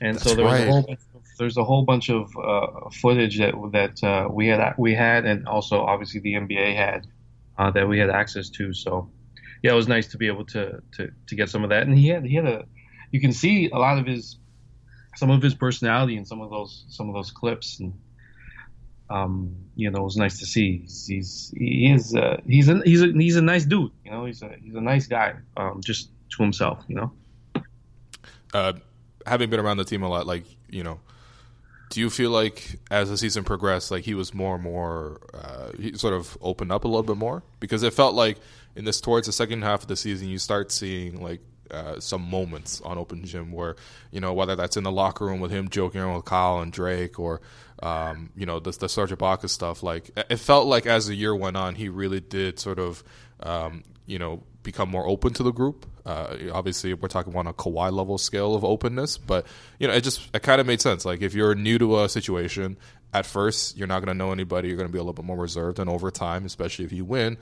and 0.00 0.20
so 0.20 0.34
there 0.34 0.44
was 0.44 0.60
a 0.60 0.66
whole 0.66 0.82
bunch 0.82 1.00
of, 1.14 1.22
there's 1.38 1.56
a 1.56 1.64
whole 1.64 1.84
bunch 1.84 2.10
of 2.10 2.36
uh, 2.36 2.90
footage 3.00 3.38
that 3.38 3.54
that 3.72 4.06
uh, 4.06 4.28
we 4.30 4.48
had 4.48 4.74
we 4.78 4.94
had, 4.94 5.24
and 5.24 5.46
also 5.46 5.80
obviously 5.82 6.20
the 6.20 6.34
NBA 6.34 6.76
had 6.76 7.06
uh, 7.58 7.70
that 7.70 7.88
we 7.88 7.98
had 7.98 8.10
access 8.10 8.48
to. 8.50 8.72
So 8.72 9.10
yeah, 9.62 9.72
it 9.72 9.76
was 9.76 9.88
nice 9.88 10.08
to 10.08 10.18
be 10.18 10.26
able 10.26 10.46
to 10.46 10.82
to 10.96 11.10
to 11.28 11.34
get 11.36 11.48
some 11.48 11.64
of 11.64 11.70
that. 11.70 11.84
And 11.84 11.96
he 11.96 12.08
had 12.08 12.24
he 12.24 12.34
had 12.34 12.46
a 12.46 12.64
you 13.10 13.20
can 13.20 13.32
see 13.32 13.70
a 13.70 13.78
lot 13.78 13.98
of 13.98 14.06
his 14.06 14.36
some 15.16 15.30
of 15.30 15.42
his 15.42 15.54
personality 15.54 16.16
in 16.16 16.24
some 16.24 16.40
of 16.40 16.50
those 16.50 16.84
some 16.88 17.08
of 17.08 17.14
those 17.14 17.30
clips 17.30 17.80
and 17.80 17.92
um, 19.10 19.56
you 19.74 19.90
know, 19.90 20.00
it 20.00 20.04
was 20.04 20.16
nice 20.16 20.38
to 20.38 20.46
see. 20.46 20.78
He's, 20.78 21.06
he's 21.06 21.54
he 21.56 21.92
is 21.92 22.14
uh, 22.14 22.40
he's 22.46 22.68
a 22.68 22.80
he's 22.84 23.02
a 23.02 23.12
he's 23.12 23.36
a 23.36 23.42
nice 23.42 23.64
dude. 23.64 23.90
You 24.04 24.12
know, 24.12 24.24
he's 24.24 24.40
a 24.42 24.54
he's 24.62 24.74
a 24.74 24.80
nice 24.80 25.06
guy. 25.06 25.34
Um, 25.56 25.80
just 25.84 26.10
to 26.30 26.42
himself. 26.42 26.84
You 26.88 26.96
know. 26.96 27.12
Uh, 28.54 28.72
having 29.26 29.50
been 29.50 29.60
around 29.60 29.78
the 29.78 29.84
team 29.84 30.02
a 30.02 30.08
lot, 30.08 30.26
like 30.26 30.44
you 30.68 30.84
know, 30.84 31.00
do 31.90 32.00
you 32.00 32.08
feel 32.08 32.30
like 32.30 32.78
as 32.90 33.10
the 33.10 33.18
season 33.18 33.42
progressed, 33.42 33.90
like 33.90 34.04
he 34.04 34.14
was 34.14 34.32
more 34.32 34.54
and 34.54 34.64
more, 34.64 35.20
uh, 35.34 35.70
he 35.76 35.96
sort 35.96 36.14
of 36.14 36.38
opened 36.40 36.70
up 36.70 36.84
a 36.84 36.88
little 36.88 37.02
bit 37.02 37.16
more? 37.16 37.42
Because 37.58 37.82
it 37.82 37.92
felt 37.92 38.14
like 38.14 38.38
in 38.76 38.84
this 38.84 39.00
towards 39.00 39.26
the 39.26 39.32
second 39.32 39.62
half 39.62 39.82
of 39.82 39.88
the 39.88 39.96
season, 39.96 40.28
you 40.28 40.38
start 40.38 40.70
seeing 40.70 41.20
like 41.20 41.40
uh, 41.70 42.00
some 42.00 42.22
moments 42.22 42.80
on 42.82 42.98
Open 42.98 43.24
Gym 43.24 43.52
where 43.52 43.76
you 44.10 44.20
know 44.20 44.32
whether 44.32 44.56
that's 44.56 44.76
in 44.76 44.84
the 44.84 44.92
locker 44.92 45.26
room 45.26 45.40
with 45.40 45.50
him 45.50 45.68
joking 45.68 46.00
around 46.00 46.16
with 46.16 46.24
Kyle 46.24 46.60
and 46.60 46.72
Drake, 46.72 47.18
or 47.18 47.40
um, 47.82 48.30
you 48.36 48.46
know 48.46 48.58
the, 48.60 48.72
the 48.72 48.88
Serge 48.88 49.10
Ibaka 49.10 49.48
stuff. 49.48 49.82
Like 49.82 50.10
it 50.16 50.36
felt 50.36 50.66
like 50.66 50.86
as 50.86 51.06
the 51.06 51.14
year 51.14 51.34
went 51.34 51.56
on, 51.56 51.74
he 51.74 51.88
really 51.88 52.20
did 52.20 52.58
sort 52.58 52.78
of 52.78 53.02
um, 53.42 53.84
you 54.06 54.18
know 54.18 54.42
become 54.62 54.90
more 54.90 55.06
open 55.06 55.32
to 55.34 55.42
the 55.42 55.52
group. 55.52 55.86
Uh, 56.04 56.36
obviously, 56.52 56.94
we're 56.94 57.08
talking 57.08 57.34
on 57.36 57.46
a 57.46 57.52
Kawhi 57.52 57.92
level 57.92 58.18
scale 58.18 58.54
of 58.54 58.64
openness, 58.64 59.18
but 59.18 59.46
you 59.78 59.86
know, 59.86 59.94
it 59.94 60.02
just 60.02 60.28
it 60.34 60.42
kind 60.42 60.60
of 60.60 60.66
made 60.66 60.80
sense. 60.80 61.04
Like 61.04 61.22
if 61.22 61.34
you're 61.34 61.54
new 61.54 61.78
to 61.78 62.00
a 62.02 62.08
situation, 62.08 62.76
at 63.12 63.26
first 63.26 63.76
you're 63.76 63.86
not 63.86 64.00
going 64.00 64.08
to 64.08 64.14
know 64.14 64.32
anybody. 64.32 64.68
You're 64.68 64.76
going 64.76 64.88
to 64.88 64.92
be 64.92 64.98
a 64.98 65.02
little 65.02 65.12
bit 65.12 65.24
more 65.24 65.38
reserved, 65.38 65.78
and 65.78 65.88
over 65.88 66.10
time, 66.10 66.44
especially 66.44 66.84
if 66.84 66.92
you 66.92 67.04
win, 67.04 67.38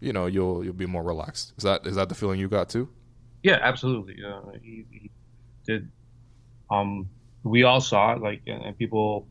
you 0.00 0.12
know, 0.12 0.26
you'll 0.26 0.64
you'll 0.64 0.74
be 0.74 0.86
more 0.86 1.02
relaxed. 1.02 1.52
Is 1.56 1.64
that 1.64 1.86
is 1.86 1.96
that 1.96 2.08
the 2.08 2.14
feeling 2.14 2.40
you 2.40 2.48
got 2.48 2.68
too? 2.68 2.88
Yeah, 3.42 3.58
absolutely. 3.62 4.16
Uh, 4.24 4.40
he, 4.62 4.84
he, 4.90 5.10
did. 5.66 5.90
Um, 6.70 7.08
we 7.42 7.62
all 7.62 7.80
saw 7.80 8.14
it, 8.14 8.22
like, 8.22 8.42
and, 8.46 8.62
and 8.62 8.78
people, 8.78 9.28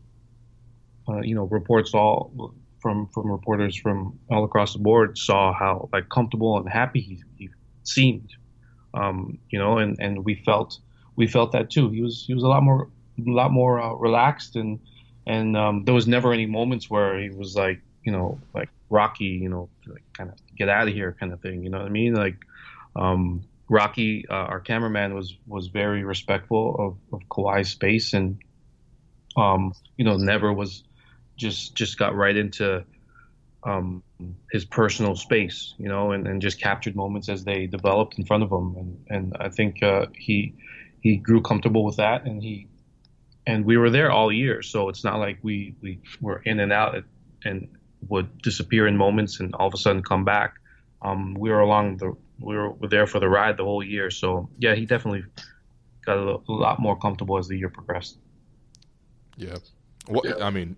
uh, 1.10 1.22
you 1.22 1.36
know, 1.36 1.44
reports 1.46 1.94
all 1.94 2.54
from 2.80 3.08
from 3.08 3.32
reporters 3.32 3.76
from 3.76 4.20
all 4.30 4.44
across 4.44 4.74
the 4.74 4.80
board 4.80 5.18
saw 5.18 5.52
how 5.52 5.90
like 5.92 6.08
comfortable 6.10 6.58
and 6.58 6.70
happy 6.70 7.02
he, 7.02 7.24
he 7.36 7.50
seemed 7.84 8.30
um, 8.98 9.38
you 9.50 9.60
know, 9.60 9.78
and, 9.78 9.98
and 10.00 10.26
we 10.26 10.36
felt 10.46 10.80
we 11.16 11.28
felt 11.28 11.52
that 11.52 11.70
too. 11.70 11.90
He 11.90 12.02
was 12.02 12.26
he 12.26 12.34
was 12.34 12.44
a 12.44 12.48
lot 12.48 12.64
more 12.64 12.90
a 13.20 13.32
lot 13.32 13.52
more 13.52 13.80
uh, 13.80 13.94
relaxed 13.94 14.56
and 14.56 14.80
and 15.26 15.58
um, 15.58 15.84
there 15.86 15.94
was 15.94 16.08
never 16.08 16.32
any 16.32 16.46
moments 16.46 16.90
where 16.90 17.20
he 17.20 17.30
was 17.30 17.56
like 17.56 17.82
you 18.04 18.12
know 18.12 18.40
like 18.54 18.70
Rocky, 18.90 19.26
you 19.26 19.50
know, 19.50 19.70
like 19.86 20.04
kind 20.14 20.30
of 20.30 20.38
get 20.58 20.70
out 20.70 20.88
of 20.88 20.94
here 20.94 21.16
kind 21.20 21.34
of 21.34 21.42
thing. 21.42 21.64
You 21.64 21.70
know 21.70 21.80
what 21.80 21.88
I 21.88 21.90
mean? 21.90 22.14
Like 22.14 22.38
um, 22.96 23.44
Rocky, 23.70 24.26
uh, 24.30 24.34
our 24.34 24.60
cameraman, 24.60 25.14
was 25.14 25.36
was 25.46 25.68
very 25.68 26.04
respectful 26.04 26.76
of, 27.12 27.16
of 27.16 27.28
Kawhi's 27.30 27.70
space 27.70 28.14
and 28.14 28.40
um, 29.36 29.74
you 29.98 30.06
know 30.06 30.18
never 30.18 30.54
was 30.54 30.84
just 31.36 31.76
just 31.76 31.98
got 31.98 32.16
right 32.16 32.36
into 32.36 32.86
um, 33.64 34.04
his 34.52 34.66
personal 34.66 35.16
space, 35.16 35.74
you 35.78 35.90
know, 35.90 36.12
and, 36.12 36.28
and 36.28 36.42
just 36.42 36.60
captured 36.60 36.96
moments 36.96 37.28
as 37.28 37.44
they 37.44 37.68
developed 37.68 38.18
in 38.18 38.26
front 38.26 38.44
of 38.44 38.52
him. 38.52 38.76
And, 38.78 39.06
and 39.10 39.38
I 39.40 39.50
think 39.50 39.84
uh, 39.84 40.08
he 40.16 40.56
he 41.02 41.18
grew 41.18 41.42
comfortable 41.42 41.84
with 41.84 41.98
that, 41.98 42.26
and 42.26 42.42
he 42.42 42.68
and 43.46 43.66
we 43.66 43.78
were 43.78 43.90
there 43.90 44.12
all 44.12 44.32
year, 44.32 44.62
so 44.62 44.90
it's 44.90 45.04
not 45.04 45.20
like 45.20 45.40
we 45.42 45.76
we 45.82 46.00
were 46.22 46.42
in 46.46 46.60
and 46.60 46.72
out 46.72 47.04
and 47.44 47.68
would 48.08 48.42
disappear 48.42 48.88
in 48.88 48.98
moments 48.98 49.40
and 49.40 49.54
all 49.56 49.68
of 49.68 49.74
a 49.74 49.78
sudden 49.78 50.04
come 50.04 50.24
back. 50.24 50.56
Um, 51.02 51.36
we 51.36 51.50
were 51.50 51.60
along 51.60 51.98
the 51.98 52.16
we 52.40 52.56
were, 52.56 52.72
were 52.72 52.88
there 52.88 53.08
for 53.08 53.20
the 53.20 53.30
ride 53.30 53.58
the 53.58 53.64
whole 53.64 53.84
year. 53.84 54.10
So 54.12 54.50
yeah, 54.58 54.76
he 54.76 54.86
definitely 54.86 55.24
got 56.06 56.18
a, 56.18 56.40
a 56.48 56.54
lot 56.54 56.80
more 56.80 56.98
comfortable 56.98 57.38
as 57.38 57.48
the 57.48 57.58
year 57.58 57.70
progressed. 57.70 58.18
Yeah. 59.36 59.58
What 60.08 60.26
yeah. 60.26 60.46
I 60.46 60.50
mean, 60.50 60.78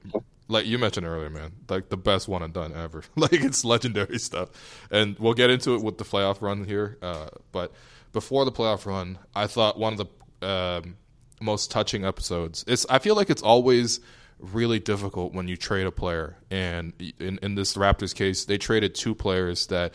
like 0.50 0.66
you 0.66 0.78
mentioned 0.78 1.06
earlier, 1.06 1.30
man, 1.30 1.52
like 1.70 1.90
the 1.90 1.98
best 1.98 2.28
one 2.28 2.42
and 2.42 2.54
done 2.54 2.74
ever. 2.76 3.04
like 3.16 3.34
it's 3.34 3.64
legendary 3.64 4.20
stuff, 4.20 4.50
and 4.92 5.18
we'll 5.20 5.34
get 5.34 5.50
into 5.50 5.76
it 5.76 5.84
with 5.84 5.98
the 5.98 6.04
playoff 6.04 6.42
run 6.42 6.66
here. 6.66 6.98
Uh, 7.02 7.30
but 7.52 7.72
before 8.12 8.44
the 8.44 8.52
playoff 8.52 8.86
run, 8.86 9.20
I 9.36 9.48
thought 9.48 9.78
one 9.78 9.94
of 9.94 10.08
the 10.42 10.48
um, 10.48 10.98
most 11.40 11.72
touching 11.72 12.04
episodes. 12.04 12.66
It's 12.68 12.86
I 12.90 13.00
feel 13.00 13.16
like 13.16 13.30
it's 13.30 13.44
always 13.44 14.00
really 14.40 14.80
difficult 14.80 15.34
when 15.34 15.48
you 15.48 15.56
trade 15.56 15.86
a 15.86 15.92
player, 15.92 16.38
and 16.50 16.94
in 17.20 17.40
in 17.42 17.56
this 17.56 17.76
Raptors 17.76 18.14
case, 18.14 18.46
they 18.46 18.58
traded 18.58 18.96
two 18.96 19.16
players 19.16 19.68
that. 19.68 19.94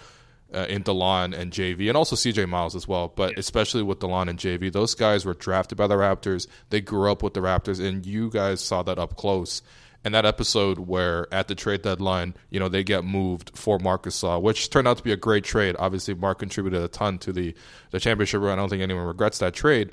Uh, 0.52 0.66
in 0.68 0.84
Delon 0.84 1.36
and 1.36 1.50
JV, 1.50 1.88
and 1.88 1.96
also 1.96 2.14
CJ 2.14 2.48
Miles 2.48 2.76
as 2.76 2.86
well, 2.86 3.12
but 3.16 3.36
especially 3.36 3.82
with 3.82 3.98
Delon 3.98 4.28
and 4.28 4.38
JV, 4.38 4.72
those 4.72 4.94
guys 4.94 5.24
were 5.24 5.34
drafted 5.34 5.76
by 5.76 5.88
the 5.88 5.96
Raptors. 5.96 6.46
They 6.70 6.80
grew 6.80 7.10
up 7.10 7.24
with 7.24 7.34
the 7.34 7.40
Raptors, 7.40 7.84
and 7.84 8.06
you 8.06 8.30
guys 8.30 8.60
saw 8.60 8.84
that 8.84 8.96
up 8.96 9.16
close 9.16 9.62
and 10.04 10.14
that 10.14 10.26
episode 10.26 10.78
where 10.78 11.26
at 11.32 11.48
the 11.48 11.54
trade 11.54 11.82
deadline, 11.82 12.34
you 12.50 12.60
know, 12.60 12.68
they 12.68 12.84
get 12.84 13.04
moved 13.04 13.52
for 13.56 13.78
Marc 13.78 14.04
Gasol, 14.04 14.42
which 14.42 14.68
turned 14.68 14.86
out 14.86 14.98
to 14.98 15.02
be 15.02 15.12
a 15.12 15.16
great 15.16 15.44
trade. 15.44 15.76
Obviously, 15.78 16.14
Mark 16.14 16.38
contributed 16.38 16.82
a 16.82 16.88
ton 16.88 17.18
to 17.20 17.32
the 17.32 17.54
the 17.90 17.98
championship 17.98 18.42
run. 18.42 18.58
I 18.58 18.62
don't 18.62 18.68
think 18.68 18.82
anyone 18.82 19.06
regrets 19.06 19.38
that 19.38 19.54
trade, 19.54 19.90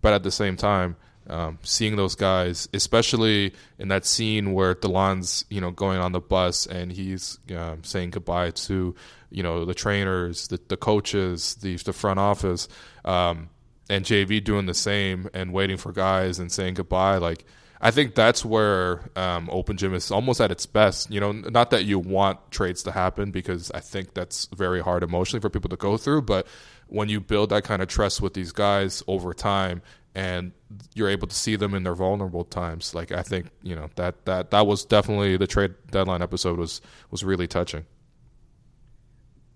but 0.00 0.12
at 0.12 0.24
the 0.24 0.32
same 0.32 0.56
time, 0.56 0.96
um, 1.28 1.58
seeing 1.62 1.94
those 1.94 2.16
guys, 2.16 2.68
especially 2.74 3.54
in 3.78 3.88
that 3.88 4.04
scene 4.04 4.52
where 4.52 4.74
Delon's, 4.74 5.44
you 5.48 5.60
know, 5.60 5.70
going 5.70 5.98
on 5.98 6.10
the 6.10 6.20
bus 6.20 6.66
and 6.66 6.90
he's 6.90 7.38
um, 7.56 7.84
saying 7.84 8.10
goodbye 8.10 8.50
to, 8.50 8.96
you 9.32 9.42
know, 9.42 9.64
the 9.64 9.74
trainers, 9.74 10.48
the, 10.48 10.60
the 10.68 10.76
coaches, 10.76 11.56
the 11.56 11.76
the 11.76 11.92
front 11.92 12.20
office, 12.20 12.68
um, 13.04 13.48
and 13.88 14.04
JV 14.04 14.42
doing 14.42 14.66
the 14.66 14.74
same 14.74 15.28
and 15.34 15.52
waiting 15.52 15.76
for 15.76 15.92
guys 15.92 16.38
and 16.38 16.50
saying 16.50 16.74
goodbye, 16.74 17.18
like 17.18 17.44
I 17.84 17.90
think 17.90 18.14
that's 18.14 18.44
where 18.44 19.10
um, 19.16 19.50
Open 19.50 19.76
Gym 19.76 19.92
is 19.92 20.12
almost 20.12 20.40
at 20.40 20.52
its 20.52 20.66
best. 20.66 21.10
You 21.10 21.18
know, 21.18 21.32
not 21.32 21.70
that 21.70 21.84
you 21.84 21.98
want 21.98 22.38
trades 22.52 22.84
to 22.84 22.92
happen 22.92 23.32
because 23.32 23.72
I 23.72 23.80
think 23.80 24.14
that's 24.14 24.46
very 24.54 24.80
hard 24.80 25.02
emotionally 25.02 25.40
for 25.40 25.50
people 25.50 25.68
to 25.70 25.76
go 25.76 25.96
through, 25.96 26.22
but 26.22 26.46
when 26.86 27.08
you 27.08 27.20
build 27.20 27.50
that 27.50 27.64
kind 27.64 27.82
of 27.82 27.88
trust 27.88 28.20
with 28.20 28.34
these 28.34 28.52
guys 28.52 29.02
over 29.08 29.34
time 29.34 29.82
and 30.14 30.52
you're 30.94 31.08
able 31.08 31.26
to 31.26 31.34
see 31.34 31.56
them 31.56 31.74
in 31.74 31.82
their 31.82 31.94
vulnerable 31.94 32.44
times, 32.44 32.94
like 32.94 33.10
I 33.10 33.22
think 33.22 33.48
you 33.64 33.74
know 33.74 33.90
that 33.96 34.26
that 34.26 34.52
that 34.52 34.64
was 34.64 34.84
definitely 34.84 35.36
the 35.36 35.48
trade 35.48 35.74
deadline 35.90 36.22
episode 36.22 36.58
was 36.58 36.82
was 37.10 37.24
really 37.24 37.48
touching. 37.48 37.84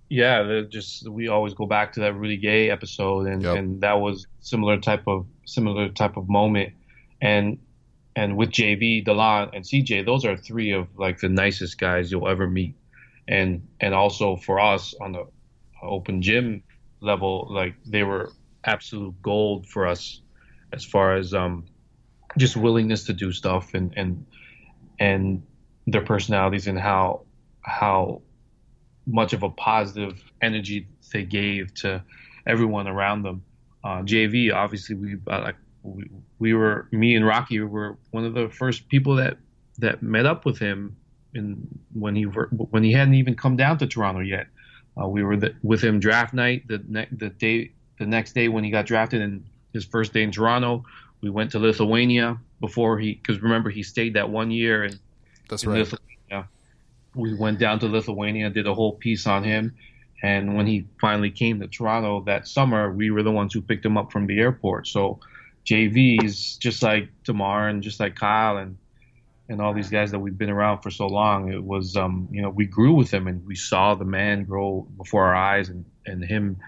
Yeah, 0.09 0.63
just 0.69 1.09
we 1.09 1.29
always 1.29 1.55
go 1.55 1.67
back 1.67 1.93
to 1.95 2.01
that 2.01 2.15
Rudy 2.15 2.37
Gay 2.37 2.71
episode, 2.71 3.27
and, 3.27 3.43
yep. 3.43 3.57
and 3.57 3.81
that 3.81 3.95
was 3.95 4.27
similar 4.41 4.79
type 4.79 5.03
of 5.09 5.27
similar 5.47 5.89
type 5.89 6.17
of 6.17 6.29
moment. 6.29 6.75
And 7.21 7.59
and 8.15 8.37
with 8.37 8.51
JV, 8.51 9.05
Delon, 9.05 9.51
and 9.55 9.65
CJ, 9.65 10.07
those 10.07 10.25
are 10.25 10.37
three 10.37 10.73
of 10.73 10.87
like 10.97 11.19
the 11.19 11.29
nicest 11.29 11.79
guys 11.79 12.11
you'll 12.11 12.29
ever 12.29 12.47
meet. 12.49 12.75
And 13.27 13.67
and 13.81 13.95
also 13.95 14.37
for 14.37 14.61
us 14.61 14.95
on 15.01 15.13
the 15.13 15.27
open 15.83 16.23
gym 16.23 16.63
level, 17.01 17.49
like 17.51 17.75
they 17.85 18.05
were 18.05 18.31
absolute 18.65 19.15
gold 19.23 19.67
for 19.67 19.87
us 19.87 20.21
as 20.73 20.85
far 20.85 21.17
as 21.17 21.33
um 21.33 21.65
just 22.37 22.57
willingness 22.57 23.05
to 23.05 23.13
do 23.13 23.33
stuff 23.33 23.75
and 23.75 23.93
and 23.97 24.27
and 24.99 25.43
their 25.87 26.03
personalities 26.03 26.67
and 26.67 26.79
how 26.79 27.23
how 27.61 28.23
much 29.07 29.33
of 29.33 29.43
a 29.43 29.51
positive 29.51 30.23
energy 30.43 30.87
they 31.13 31.25
gave 31.25 31.73
to 31.75 32.03
everyone 32.47 32.87
around 32.87 33.23
them. 33.23 33.43
Uh, 33.85 34.03
JV, 34.03 34.53
obviously, 34.53 34.97
we 34.97 35.17
uh, 35.29 35.41
like 35.41 35.57
we, 35.83 36.11
we 36.39 36.55
were 36.55 36.89
me 36.91 37.15
and 37.15 37.25
Rocky 37.25 37.61
were 37.61 37.97
one 38.11 38.25
of 38.25 38.35
the 38.35 38.49
first 38.49 38.89
people 38.89 39.17
that 39.17 39.39
that 39.79 40.03
met 40.03 40.27
up 40.27 40.45
with 40.45 40.59
him 40.59 40.97
in 41.35 41.67
when 41.93 42.17
he 42.17 42.25
when 42.25 42.83
he 42.83 42.93
hadn't 42.93 43.15
even 43.15 43.35
come 43.35 43.57
down 43.57 43.79
to 43.79 43.87
Toronto 43.87 44.21
yet. 44.21 44.47
Uh, 45.01 45.07
we 45.07 45.23
were 45.23 45.37
the, 45.37 45.55
with 45.63 45.83
him 45.83 46.01
draft 46.01 46.35
night 46.35 46.67
the 46.67 46.83
ne- 46.89 47.09
the 47.13 47.29
day 47.29 47.73
the 47.99 48.07
next 48.07 48.35
day 48.35 48.49
when 48.49 48.65
he 48.65 48.71
got 48.71 48.87
drafted 48.87 49.23
and 49.23 49.45
his 49.73 49.85
first 49.85 50.13
day 50.13 50.23
in 50.23 50.33
Toronto. 50.33 50.85
We 51.21 51.31
went 51.31 51.53
to 51.53 51.59
Lithuania 51.59 52.39
before 52.61 52.99
he 52.99 53.15
because 53.15 53.41
remember 53.41 53.71
he 53.71 53.83
stayed 53.83 54.15
that 54.15 54.29
one 54.31 54.51
year 54.51 54.85
and 54.85 54.99
that's 55.49 55.65
right. 55.65 55.87
We 57.17 57.35
went 57.35 57.59
down 57.59 57.81
to 57.81 57.89
Lithuania, 57.89 58.51
did 58.51 58.67
a 58.67 58.75
whole 58.75 58.95
piece 58.97 59.27
on 59.27 59.45
him, 59.45 59.75
And 60.23 60.57
when 60.57 60.67
he 60.67 60.89
finally 61.01 61.31
came 61.31 61.61
to 61.61 61.69
Toronto 61.69 62.23
that 62.27 62.49
summer, 62.49 62.93
we 62.93 63.11
were 63.11 63.23
the 63.23 63.33
ones 63.33 63.55
who 63.55 63.63
picked 63.63 63.85
him 63.85 63.99
up 63.99 64.13
from 64.13 64.27
the 64.27 64.41
airport. 64.41 64.87
So 64.89 65.21
JV's 65.67 66.57
just 66.59 66.83
like 66.83 67.11
DeMar 67.25 67.69
and 67.69 67.83
just 67.83 68.01
like 68.01 68.17
Kyle 68.17 68.59
and 68.59 68.79
and 69.49 69.61
all 69.61 69.75
these 69.75 69.91
guys 69.91 70.11
that 70.11 70.19
we've 70.19 70.39
been 70.39 70.51
around 70.51 70.83
for 70.83 70.91
so 70.91 71.07
long. 71.07 71.53
It 71.53 71.63
was, 71.63 71.97
um, 71.97 72.29
you 72.33 72.43
know, 72.43 72.51
we 72.51 72.67
grew 72.67 72.95
with 72.95 73.13
him 73.13 73.29
and 73.29 73.47
we 73.47 73.55
saw 73.55 73.95
the 73.95 74.05
man 74.05 74.45
grow 74.45 74.89
before 74.97 75.27
our 75.27 75.37
eyes, 75.37 75.69
and 75.69 75.85
and 76.07 76.25
him 76.25 76.59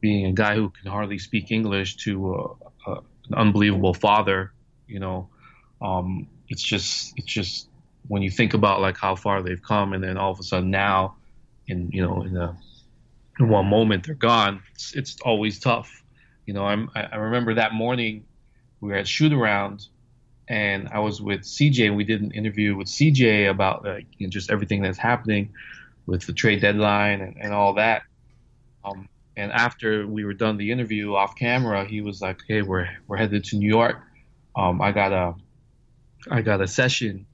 being 0.00 0.26
a 0.26 0.32
guy 0.32 0.56
who 0.56 0.70
can 0.70 0.90
hardly 0.90 1.18
speak 1.18 1.52
English 1.52 1.96
to 2.04 2.58
an 2.86 3.34
unbelievable 3.34 3.94
father. 3.94 4.52
You 4.86 5.00
know, 5.00 5.30
um, 5.80 6.28
it's 6.48 6.62
just 6.62 7.12
it's 7.16 7.32
just 7.32 7.68
when 8.08 8.22
you 8.22 8.30
think 8.30 8.54
about 8.54 8.80
like 8.80 8.96
how 8.96 9.16
far 9.16 9.42
they've 9.42 9.62
come, 9.62 9.92
and 9.92 10.02
then 10.02 10.16
all 10.16 10.30
of 10.30 10.38
a 10.38 10.42
sudden 10.42 10.70
now, 10.70 11.16
in 11.66 11.90
you 11.92 12.02
know, 12.02 12.22
in 12.22 12.36
a 12.36 12.56
in 13.38 13.48
one 13.48 13.66
moment 13.66 14.06
they're 14.06 14.14
gone. 14.14 14.62
It's, 14.74 14.94
it's 14.94 15.20
always 15.22 15.58
tough. 15.58 16.02
You 16.46 16.54
know, 16.54 16.64
I'm 16.64 16.90
I 16.94 17.16
remember 17.16 17.54
that 17.54 17.72
morning 17.72 18.24
we 18.80 18.90
were 18.90 18.96
at 18.96 19.08
shoot 19.08 19.32
around 19.32 19.86
and 20.48 20.88
I 20.88 21.00
was 21.00 21.20
with 21.20 21.42
CJ 21.42 21.86
and 21.86 21.96
we 21.96 22.04
did 22.04 22.20
an 22.22 22.30
interview 22.30 22.76
with 22.76 22.86
CJ 22.86 23.50
about 23.50 23.84
like 23.84 24.06
you 24.18 24.26
know, 24.26 24.30
just 24.30 24.50
everything 24.50 24.82
that's 24.82 24.98
happening 24.98 25.52
with 26.06 26.26
the 26.26 26.32
trade 26.32 26.60
deadline 26.60 27.20
and, 27.20 27.36
and 27.40 27.52
all 27.52 27.74
that. 27.74 28.02
Um, 28.84 29.08
and 29.36 29.50
after 29.52 30.06
we 30.06 30.24
were 30.24 30.34
done 30.34 30.56
the 30.56 30.70
interview 30.70 31.14
off 31.14 31.36
camera, 31.36 31.84
he 31.84 32.00
was 32.00 32.22
like, 32.22 32.40
"Hey, 32.46 32.62
we're 32.62 32.88
we're 33.06 33.16
headed 33.16 33.44
to 33.44 33.56
New 33.56 33.68
York. 33.68 33.96
Um, 34.54 34.80
I 34.80 34.92
got 34.92 35.12
a 35.12 35.34
I 36.30 36.42
got 36.42 36.60
a 36.60 36.68
session 36.68 37.26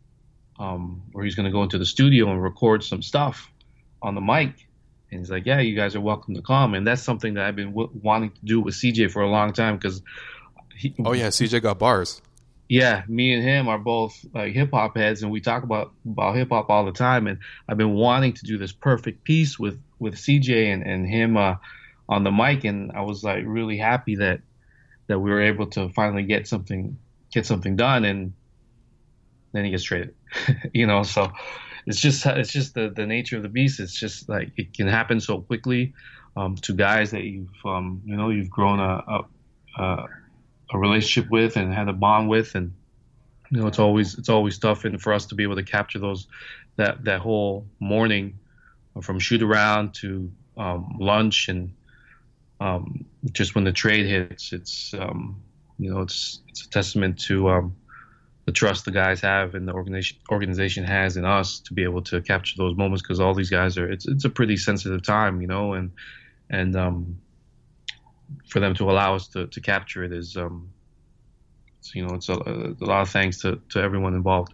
um, 0.62 1.02
where 1.12 1.24
he's 1.24 1.34
going 1.34 1.46
to 1.46 1.52
go 1.52 1.62
into 1.62 1.78
the 1.78 1.86
studio 1.86 2.30
and 2.30 2.42
record 2.42 2.84
some 2.84 3.02
stuff 3.02 3.50
on 4.00 4.14
the 4.14 4.20
mic." 4.20 4.66
And 5.10 5.20
he's 5.20 5.30
like, 5.30 5.46
"Yeah, 5.46 5.60
you 5.60 5.76
guys 5.76 5.94
are 5.94 6.00
welcome 6.00 6.34
to 6.34 6.42
come." 6.42 6.74
And 6.74 6.86
that's 6.86 7.02
something 7.02 7.34
that 7.34 7.44
I've 7.46 7.56
been 7.56 7.70
w- 7.70 7.90
wanting 8.02 8.30
to 8.30 8.44
do 8.44 8.60
with 8.60 8.74
CJ 8.74 9.10
for 9.10 9.22
a 9.22 9.28
long 9.30 9.52
time 9.52 9.76
because. 9.76 10.02
Oh 11.04 11.12
yeah, 11.12 11.28
CJ 11.28 11.62
got 11.62 11.78
bars 11.78 12.22
yeah, 12.72 13.02
me 13.06 13.34
and 13.34 13.42
him 13.42 13.68
are 13.68 13.78
both 13.78 14.24
like 14.32 14.54
hip 14.54 14.70
hop 14.72 14.96
heads, 14.96 15.22
and 15.22 15.30
we 15.30 15.42
talk 15.42 15.62
about 15.62 15.92
about 16.06 16.36
hip 16.36 16.48
hop 16.48 16.70
all 16.70 16.86
the 16.86 16.92
time. 16.92 17.26
And 17.26 17.38
I've 17.68 17.76
been 17.76 17.92
wanting 17.92 18.32
to 18.32 18.46
do 18.46 18.56
this 18.56 18.72
perfect 18.72 19.24
piece 19.24 19.58
with 19.58 19.78
with 19.98 20.14
CJ 20.14 20.72
and 20.72 20.82
and 20.82 21.06
him 21.06 21.36
uh, 21.36 21.56
on 22.08 22.24
the 22.24 22.30
mic, 22.30 22.64
and 22.64 22.90
I 22.92 23.02
was 23.02 23.22
like 23.22 23.44
really 23.46 23.76
happy 23.76 24.16
that 24.16 24.40
that 25.08 25.18
we 25.18 25.30
were 25.30 25.42
able 25.42 25.66
to 25.66 25.90
finally 25.90 26.22
get 26.22 26.48
something 26.48 26.96
get 27.30 27.44
something 27.44 27.76
done, 27.76 28.06
and 28.06 28.32
then 29.52 29.64
he 29.64 29.70
gets 29.70 29.84
traded. 29.84 30.14
you 30.72 30.86
know, 30.86 31.02
so 31.02 31.30
it's 31.86 32.00
just 32.00 32.24
it's 32.26 32.52
just 32.52 32.74
the 32.74 32.88
the 32.88 33.06
nature 33.06 33.36
of 33.36 33.42
the 33.42 33.48
beast. 33.48 33.80
It's 33.80 33.98
just 33.98 34.28
like 34.28 34.52
it 34.56 34.74
can 34.74 34.88
happen 34.88 35.20
so 35.20 35.40
quickly 35.40 35.94
um, 36.36 36.56
to 36.56 36.74
guys 36.74 37.10
that 37.10 37.22
you've 37.22 37.54
um, 37.64 38.02
you 38.04 38.16
know 38.16 38.30
you've 38.30 38.50
grown 38.50 38.80
a, 38.80 39.24
a, 39.78 40.06
a 40.72 40.78
relationship 40.78 41.30
with 41.30 41.56
and 41.56 41.72
had 41.72 41.88
a 41.88 41.92
bond 41.92 42.28
with, 42.28 42.54
and 42.54 42.72
you 43.50 43.60
know 43.60 43.66
it's 43.66 43.78
always 43.78 44.16
it's 44.18 44.28
always 44.28 44.58
tough, 44.58 44.84
and 44.84 45.00
for 45.00 45.12
us 45.12 45.26
to 45.26 45.34
be 45.34 45.42
able 45.42 45.56
to 45.56 45.64
capture 45.64 45.98
those 45.98 46.26
that 46.76 47.04
that 47.04 47.20
whole 47.20 47.66
morning 47.78 48.38
from 49.00 49.18
shoot 49.18 49.42
around 49.42 49.94
to 49.94 50.30
um, 50.56 50.96
lunch 50.98 51.48
and 51.48 51.72
um, 52.60 53.06
just 53.32 53.54
when 53.54 53.64
the 53.64 53.72
trade 53.72 54.06
hits, 54.06 54.52
it's 54.52 54.94
um, 54.94 55.42
you 55.78 55.92
know 55.92 56.00
it's 56.00 56.40
it's 56.48 56.64
a 56.64 56.70
testament 56.70 57.18
to 57.20 57.48
um, 57.48 57.76
the 58.44 58.52
trust 58.52 58.84
the 58.84 58.90
guys 58.90 59.20
have 59.20 59.54
and 59.54 59.68
the 59.68 59.72
organization 59.72 60.18
organization 60.30 60.84
has 60.84 61.16
in 61.16 61.24
us 61.24 61.60
to 61.60 61.74
be 61.74 61.84
able 61.84 62.02
to 62.02 62.20
capture 62.20 62.56
those 62.56 62.76
moments 62.76 63.02
because 63.02 63.20
all 63.20 63.34
these 63.34 63.50
guys 63.50 63.78
are 63.78 63.90
it's 63.90 64.06
it's 64.06 64.24
a 64.24 64.30
pretty 64.30 64.56
sensitive 64.56 65.02
time, 65.02 65.40
you 65.40 65.46
know, 65.46 65.74
and 65.74 65.92
and 66.50 66.76
um, 66.76 67.18
for 68.48 68.60
them 68.60 68.74
to 68.74 68.90
allow 68.90 69.14
us 69.14 69.28
to, 69.28 69.46
to 69.46 69.60
capture 69.60 70.04
it 70.04 70.12
is, 70.12 70.36
um, 70.36 70.70
you 71.94 72.06
know, 72.06 72.14
it's 72.14 72.28
a, 72.28 72.34
a, 72.34 72.84
lot 72.84 73.02
of 73.02 73.08
thanks 73.10 73.40
to, 73.40 73.60
to 73.70 73.80
everyone 73.80 74.14
involved. 74.14 74.52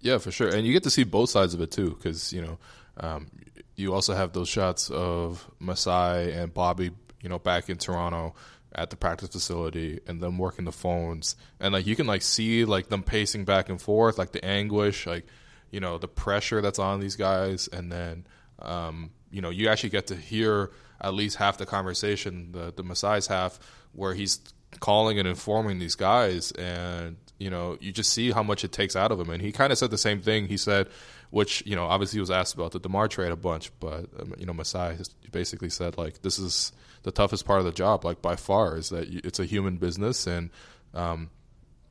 Yeah, 0.00 0.18
for 0.18 0.30
sure, 0.30 0.48
and 0.48 0.66
you 0.66 0.72
get 0.72 0.82
to 0.82 0.90
see 0.90 1.04
both 1.04 1.30
sides 1.30 1.54
of 1.54 1.60
it 1.60 1.70
too, 1.70 1.90
because 1.90 2.32
you 2.32 2.42
know, 2.42 2.58
um, 2.96 3.28
you 3.76 3.94
also 3.94 4.14
have 4.14 4.32
those 4.32 4.48
shots 4.48 4.90
of 4.90 5.48
Masai 5.60 6.32
and 6.32 6.52
Bobby, 6.52 6.90
you 7.22 7.28
know, 7.28 7.38
back 7.38 7.70
in 7.70 7.78
Toronto 7.78 8.34
at 8.74 8.90
the 8.90 8.96
practice 8.96 9.28
facility, 9.28 10.00
and 10.06 10.20
them 10.20 10.38
working 10.38 10.64
the 10.64 10.72
phones, 10.72 11.36
and 11.60 11.72
like 11.72 11.86
you 11.86 11.96
can 11.96 12.06
like 12.06 12.22
see 12.22 12.64
like 12.64 12.88
them 12.88 13.02
pacing 13.02 13.44
back 13.44 13.68
and 13.68 13.80
forth, 13.80 14.18
like 14.18 14.32
the 14.32 14.44
anguish, 14.44 15.06
like 15.06 15.26
you 15.70 15.80
know, 15.80 15.98
the 15.98 16.08
pressure 16.08 16.60
that's 16.60 16.78
on 16.78 17.00
these 17.00 17.16
guys, 17.16 17.68
and 17.68 17.90
then 17.90 18.26
um, 18.60 19.10
you 19.30 19.40
know, 19.40 19.50
you 19.50 19.68
actually 19.68 19.90
get 19.90 20.06
to 20.08 20.16
hear 20.16 20.70
at 21.00 21.14
least 21.14 21.36
half 21.36 21.58
the 21.58 21.66
conversation, 21.66 22.52
the 22.52 22.72
the 22.74 22.84
Masai's 22.84 23.26
half, 23.26 23.58
where 23.92 24.14
he's 24.14 24.40
calling 24.80 25.18
and 25.18 25.26
informing 25.28 25.78
these 25.78 25.94
guys, 25.94 26.52
and 26.52 27.16
you 27.38 27.50
know, 27.50 27.76
you 27.80 27.90
just 27.90 28.12
see 28.12 28.30
how 28.30 28.42
much 28.42 28.64
it 28.64 28.70
takes 28.70 28.94
out 28.94 29.10
of 29.10 29.18
him. 29.18 29.28
And 29.30 29.42
he 29.42 29.50
kind 29.50 29.72
of 29.72 29.78
said 29.78 29.90
the 29.90 29.98
same 29.98 30.20
thing. 30.20 30.46
He 30.46 30.56
said, 30.56 30.88
which 31.30 31.62
you 31.66 31.74
know, 31.74 31.86
obviously 31.86 32.18
he 32.18 32.20
was 32.20 32.30
asked 32.30 32.54
about 32.54 32.72
the 32.72 32.78
DeMar 32.78 33.08
trade 33.08 33.32
a 33.32 33.36
bunch, 33.36 33.72
but 33.80 34.06
um, 34.20 34.34
you 34.38 34.46
know, 34.46 34.52
Masai 34.52 34.96
basically 35.32 35.70
said 35.70 35.98
like 35.98 36.22
this 36.22 36.38
is 36.38 36.72
the 37.02 37.12
toughest 37.12 37.44
part 37.44 37.60
of 37.60 37.64
the 37.64 37.72
job, 37.72 38.04
like 38.04 38.22
by 38.22 38.36
far, 38.36 38.76
is 38.76 38.90
that 38.90 39.08
it's 39.08 39.38
a 39.38 39.44
human 39.44 39.76
business, 39.76 40.26
and 40.26 40.50
um, 40.94 41.30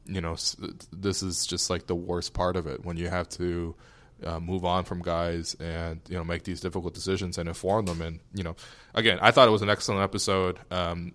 you 0.05 0.21
know, 0.21 0.35
this 0.91 1.23
is 1.23 1.45
just 1.45 1.69
like 1.69 1.87
the 1.87 1.95
worst 1.95 2.33
part 2.33 2.55
of 2.55 2.67
it 2.67 2.85
when 2.85 2.97
you 2.97 3.09
have 3.09 3.29
to 3.29 3.75
uh, 4.23 4.39
move 4.39 4.65
on 4.65 4.83
from 4.83 5.01
guys 5.01 5.55
and 5.59 5.99
you 6.07 6.15
know 6.17 6.23
make 6.23 6.43
these 6.43 6.61
difficult 6.61 6.93
decisions 6.93 7.37
and 7.37 7.47
inform 7.47 7.85
them. 7.85 8.01
And 8.01 8.19
you 8.33 8.43
know, 8.43 8.55
again, 8.93 9.19
I 9.21 9.31
thought 9.31 9.47
it 9.47 9.51
was 9.51 9.61
an 9.61 9.69
excellent 9.69 10.01
episode 10.01 10.59
um, 10.69 11.13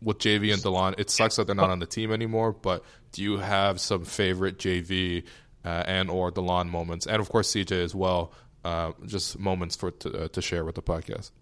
with 0.00 0.18
JV 0.18 0.52
and 0.52 0.62
Delon. 0.62 0.94
It 0.98 1.10
sucks 1.10 1.36
that 1.36 1.46
they're 1.46 1.56
not 1.56 1.70
on 1.70 1.78
the 1.78 1.86
team 1.86 2.12
anymore. 2.12 2.52
But 2.52 2.84
do 3.12 3.22
you 3.22 3.38
have 3.38 3.80
some 3.80 4.04
favorite 4.04 4.58
JV 4.58 5.24
uh, 5.64 5.84
and 5.86 6.10
or 6.10 6.30
Delon 6.30 6.68
moments, 6.70 7.06
and 7.06 7.20
of 7.20 7.28
course 7.28 7.52
CJ 7.52 7.72
as 7.82 7.94
well? 7.94 8.32
Uh, 8.64 8.92
just 9.06 9.40
moments 9.40 9.74
for 9.74 9.90
to, 9.90 10.24
uh, 10.24 10.28
to 10.28 10.40
share 10.40 10.64
with 10.64 10.76
the 10.76 10.82
podcast. 10.82 11.32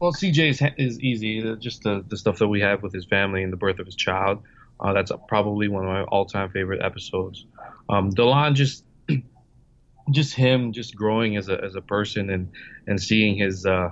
Well, 0.00 0.12
CJ 0.12 0.50
is, 0.50 0.62
is 0.76 1.00
easy. 1.00 1.56
Just 1.56 1.82
the, 1.82 2.04
the 2.06 2.16
stuff 2.16 2.38
that 2.38 2.48
we 2.48 2.60
have 2.60 2.82
with 2.82 2.92
his 2.92 3.04
family 3.04 3.42
and 3.42 3.52
the 3.52 3.56
birth 3.56 3.78
of 3.78 3.86
his 3.86 3.96
child. 3.96 4.42
Uh, 4.80 4.92
that's 4.92 5.10
probably 5.26 5.68
one 5.68 5.84
of 5.84 5.90
my 5.90 6.02
all-time 6.04 6.50
favorite 6.50 6.82
episodes. 6.82 7.46
Um, 7.88 8.10
Delon 8.12 8.54
just 8.54 8.84
just 10.10 10.34
him 10.34 10.72
just 10.72 10.94
growing 10.94 11.36
as 11.36 11.48
a 11.48 11.62
as 11.62 11.74
a 11.74 11.80
person 11.80 12.30
and 12.30 12.50
and 12.86 13.02
seeing 13.02 13.36
his 13.36 13.66
uh 13.66 13.90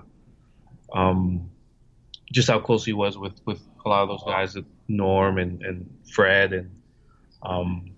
um 0.94 1.50
just 2.32 2.48
how 2.48 2.58
close 2.58 2.84
he 2.84 2.92
was 2.92 3.18
with 3.18 3.40
with 3.44 3.60
a 3.84 3.88
lot 3.88 4.02
of 4.02 4.08
those 4.08 4.22
guys 4.24 4.56
Norm 4.88 5.38
and 5.38 5.62
and 5.62 5.90
Fred 6.12 6.52
and 6.52 6.70
um 7.42 7.90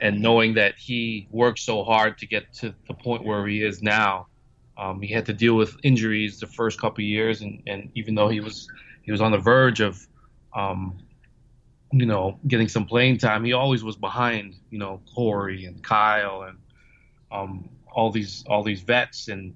and 0.00 0.20
knowing 0.20 0.54
that 0.54 0.74
he 0.76 1.28
worked 1.30 1.60
so 1.60 1.84
hard 1.84 2.18
to 2.18 2.26
get 2.26 2.52
to 2.54 2.74
the 2.88 2.94
point 2.94 3.24
where 3.24 3.46
he 3.46 3.62
is 3.62 3.82
now 3.82 4.26
um 4.76 5.00
he 5.00 5.12
had 5.12 5.26
to 5.26 5.32
deal 5.32 5.54
with 5.54 5.76
injuries 5.82 6.40
the 6.40 6.46
first 6.46 6.80
couple 6.80 7.04
years 7.04 7.40
and 7.40 7.62
and 7.66 7.90
even 7.94 8.14
though 8.14 8.28
he 8.28 8.40
was 8.40 8.68
he 9.02 9.12
was 9.12 9.20
on 9.20 9.32
the 9.32 9.38
verge 9.38 9.80
of 9.80 10.06
um 10.54 10.98
you 11.92 12.06
know 12.06 12.38
getting 12.46 12.68
some 12.68 12.86
playing 12.86 13.18
time 13.18 13.44
he 13.44 13.52
always 13.52 13.84
was 13.84 13.96
behind 13.96 14.54
you 14.70 14.78
know 14.78 15.00
Corey 15.14 15.66
and 15.66 15.82
Kyle 15.82 16.42
and 16.42 16.58
um, 17.32 17.68
all 17.90 18.10
these 18.10 18.44
all 18.46 18.62
these 18.62 18.82
vets, 18.82 19.28
and 19.28 19.54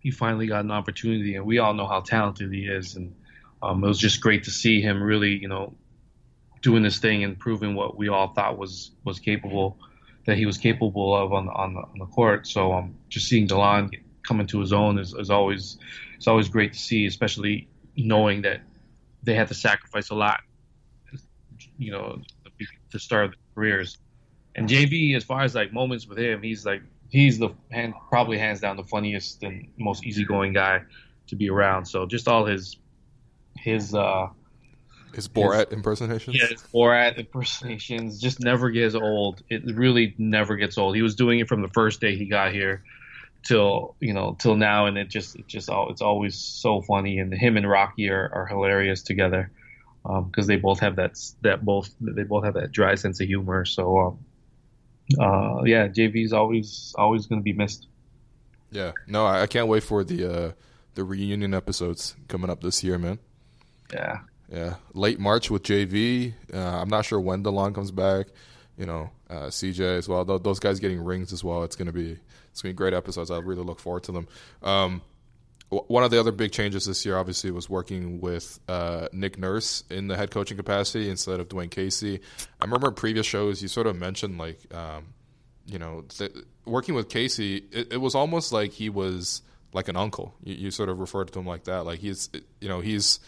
he 0.00 0.10
finally 0.10 0.46
got 0.46 0.64
an 0.64 0.70
opportunity. 0.70 1.34
And 1.34 1.44
we 1.44 1.58
all 1.58 1.74
know 1.74 1.86
how 1.86 2.00
talented 2.00 2.52
he 2.52 2.66
is, 2.66 2.96
and 2.96 3.14
um, 3.62 3.82
it 3.84 3.88
was 3.88 3.98
just 3.98 4.20
great 4.20 4.44
to 4.44 4.50
see 4.50 4.80
him 4.80 5.02
really, 5.02 5.36
you 5.36 5.48
know, 5.48 5.74
doing 6.62 6.82
this 6.82 6.98
thing 6.98 7.24
and 7.24 7.38
proving 7.38 7.74
what 7.74 7.96
we 7.96 8.08
all 8.08 8.28
thought 8.28 8.56
was 8.56 8.92
was 9.04 9.18
capable 9.18 9.78
that 10.26 10.36
he 10.36 10.46
was 10.46 10.58
capable 10.58 11.14
of 11.14 11.32
on 11.32 11.46
the 11.46 11.52
on 11.52 11.74
the, 11.74 11.80
on 11.80 11.98
the 11.98 12.06
court. 12.06 12.46
So 12.46 12.72
um, 12.72 12.94
just 13.08 13.28
seeing 13.28 13.48
Delon 13.48 13.92
come 14.28 14.40
into 14.40 14.60
his 14.60 14.72
own 14.72 14.98
is, 14.98 15.14
is 15.14 15.30
always 15.30 15.78
it's 16.16 16.28
always 16.28 16.48
great 16.48 16.74
to 16.74 16.78
see, 16.78 17.06
especially 17.06 17.66
knowing 17.96 18.42
that 18.42 18.60
they 19.22 19.34
had 19.34 19.48
to 19.48 19.54
sacrifice 19.54 20.10
a 20.10 20.14
lot, 20.14 20.40
you 21.78 21.90
know, 21.90 22.20
to 22.92 22.98
start 22.98 23.30
their 23.30 23.38
careers. 23.54 23.98
And 24.54 24.68
JV, 24.68 25.16
as 25.16 25.24
far 25.24 25.42
as 25.42 25.54
like 25.54 25.72
moments 25.72 26.06
with 26.06 26.18
him, 26.18 26.42
he's 26.42 26.66
like 26.66 26.82
he's 27.08 27.38
the 27.38 27.50
hand, 27.70 27.94
probably 28.10 28.38
hands 28.38 28.60
down 28.60 28.76
the 28.76 28.84
funniest 28.84 29.42
and 29.42 29.68
most 29.78 30.04
easygoing 30.04 30.52
guy 30.52 30.82
to 31.28 31.36
be 31.36 31.48
around. 31.48 31.86
So 31.86 32.06
just 32.06 32.28
all 32.28 32.44
his 32.44 32.76
his 33.56 33.94
uh 33.94 34.28
his 35.14 35.26
Borat 35.26 35.70
his, 35.70 35.78
impersonations. 35.78 36.36
Yeah, 36.36 36.48
his 36.48 36.62
Borat 36.62 37.18
impersonations 37.18 38.20
just 38.20 38.40
never 38.40 38.68
gets 38.70 38.94
old. 38.94 39.42
It 39.48 39.62
really 39.64 40.14
never 40.18 40.56
gets 40.56 40.76
old. 40.76 40.96
He 40.96 41.02
was 41.02 41.14
doing 41.14 41.38
it 41.38 41.48
from 41.48 41.62
the 41.62 41.68
first 41.68 42.00
day 42.00 42.14
he 42.16 42.26
got 42.26 42.52
here 42.52 42.82
till 43.46 43.96
you 44.00 44.14
know 44.14 44.36
till 44.38 44.56
now, 44.56 44.86
and 44.86 44.98
it 44.98 45.08
just 45.08 45.36
it 45.36 45.46
just 45.46 45.68
all 45.68 45.90
it's 45.90 46.02
always 46.02 46.36
so 46.36 46.82
funny. 46.82 47.18
And 47.18 47.32
him 47.32 47.56
and 47.56 47.68
Rocky 47.68 48.10
are, 48.10 48.30
are 48.32 48.46
hilarious 48.46 49.02
together 49.02 49.50
because 50.02 50.44
um, 50.44 50.46
they 50.46 50.56
both 50.56 50.80
have 50.80 50.96
that 50.96 51.18
that 51.42 51.64
both 51.64 51.90
they 52.00 52.22
both 52.22 52.44
have 52.44 52.54
that 52.54 52.72
dry 52.72 52.94
sense 52.94 53.20
of 53.20 53.26
humor. 53.26 53.64
So 53.64 53.98
um, 53.98 54.18
uh, 55.18 55.62
yeah, 55.64 55.88
JV 55.88 56.24
is 56.24 56.32
always 56.32 56.94
always 56.96 57.26
going 57.26 57.40
to 57.40 57.44
be 57.44 57.52
missed. 57.52 57.86
Yeah, 58.70 58.92
no, 59.06 59.26
I 59.26 59.46
can't 59.46 59.68
wait 59.68 59.82
for 59.82 60.04
the 60.04 60.24
uh, 60.24 60.52
the 60.94 61.04
reunion 61.04 61.54
episodes 61.54 62.16
coming 62.28 62.50
up 62.50 62.62
this 62.62 62.82
year, 62.84 62.98
man. 62.98 63.18
Yeah. 63.92 64.18
Yeah. 64.50 64.74
Late 64.94 65.18
March 65.18 65.50
with 65.50 65.62
JV. 65.62 66.34
Uh, 66.52 66.58
I'm 66.58 66.88
not 66.88 67.04
sure 67.04 67.20
when 67.20 67.42
Delon 67.42 67.74
comes 67.74 67.90
back. 67.90 68.26
You 68.76 68.86
know, 68.86 69.10
uh, 69.28 69.46
CJ 69.46 69.98
as 69.98 70.08
well. 70.08 70.24
Th- 70.24 70.42
those 70.42 70.60
guys 70.60 70.80
getting 70.80 71.02
rings 71.02 71.32
as 71.32 71.42
well. 71.42 71.64
It's 71.64 71.76
gonna 71.76 71.92
be 71.92 72.18
it's 72.58 72.62
gonna 72.62 72.72
be 72.72 72.76
great 72.76 72.92
episodes. 72.92 73.30
I 73.30 73.38
really 73.38 73.62
look 73.62 73.78
forward 73.78 74.02
to 74.04 74.12
them. 74.12 74.28
Um, 74.64 75.02
one 75.70 76.02
of 76.02 76.10
the 76.10 76.18
other 76.18 76.32
big 76.32 76.50
changes 76.50 76.86
this 76.86 77.04
year, 77.06 77.16
obviously, 77.16 77.52
was 77.52 77.70
working 77.70 78.20
with 78.20 78.58
uh, 78.68 79.06
Nick 79.12 79.38
Nurse 79.38 79.84
in 79.90 80.08
the 80.08 80.16
head 80.16 80.32
coaching 80.32 80.56
capacity 80.56 81.08
instead 81.08 81.38
of 81.38 81.48
Dwayne 81.48 81.70
Casey. 81.70 82.20
I 82.60 82.64
remember 82.64 82.90
previous 82.90 83.26
shows 83.26 83.62
you 83.62 83.68
sort 83.68 83.86
of 83.86 83.94
mentioned 83.94 84.38
like, 84.38 84.58
um, 84.74 85.12
you 85.66 85.78
know, 85.78 86.04
th- 86.08 86.32
working 86.64 86.94
with 86.94 87.08
Casey, 87.08 87.58
it, 87.70 87.92
it, 87.92 87.96
was 87.98 88.14
almost 88.14 88.50
like 88.50 88.72
he 88.72 88.88
was 88.88 89.42
like 89.72 89.88
an 89.88 89.96
uncle. 89.96 90.34
You, 90.42 90.54
you, 90.54 90.70
sort 90.70 90.88
of 90.88 90.98
referred 90.98 91.30
to 91.32 91.38
him 91.38 91.46
like 91.46 91.64
that. 91.64 91.84
Like 91.84 92.00
he's, 92.00 92.28
you 92.60 92.68
know, 92.68 92.80
he's 92.80 93.20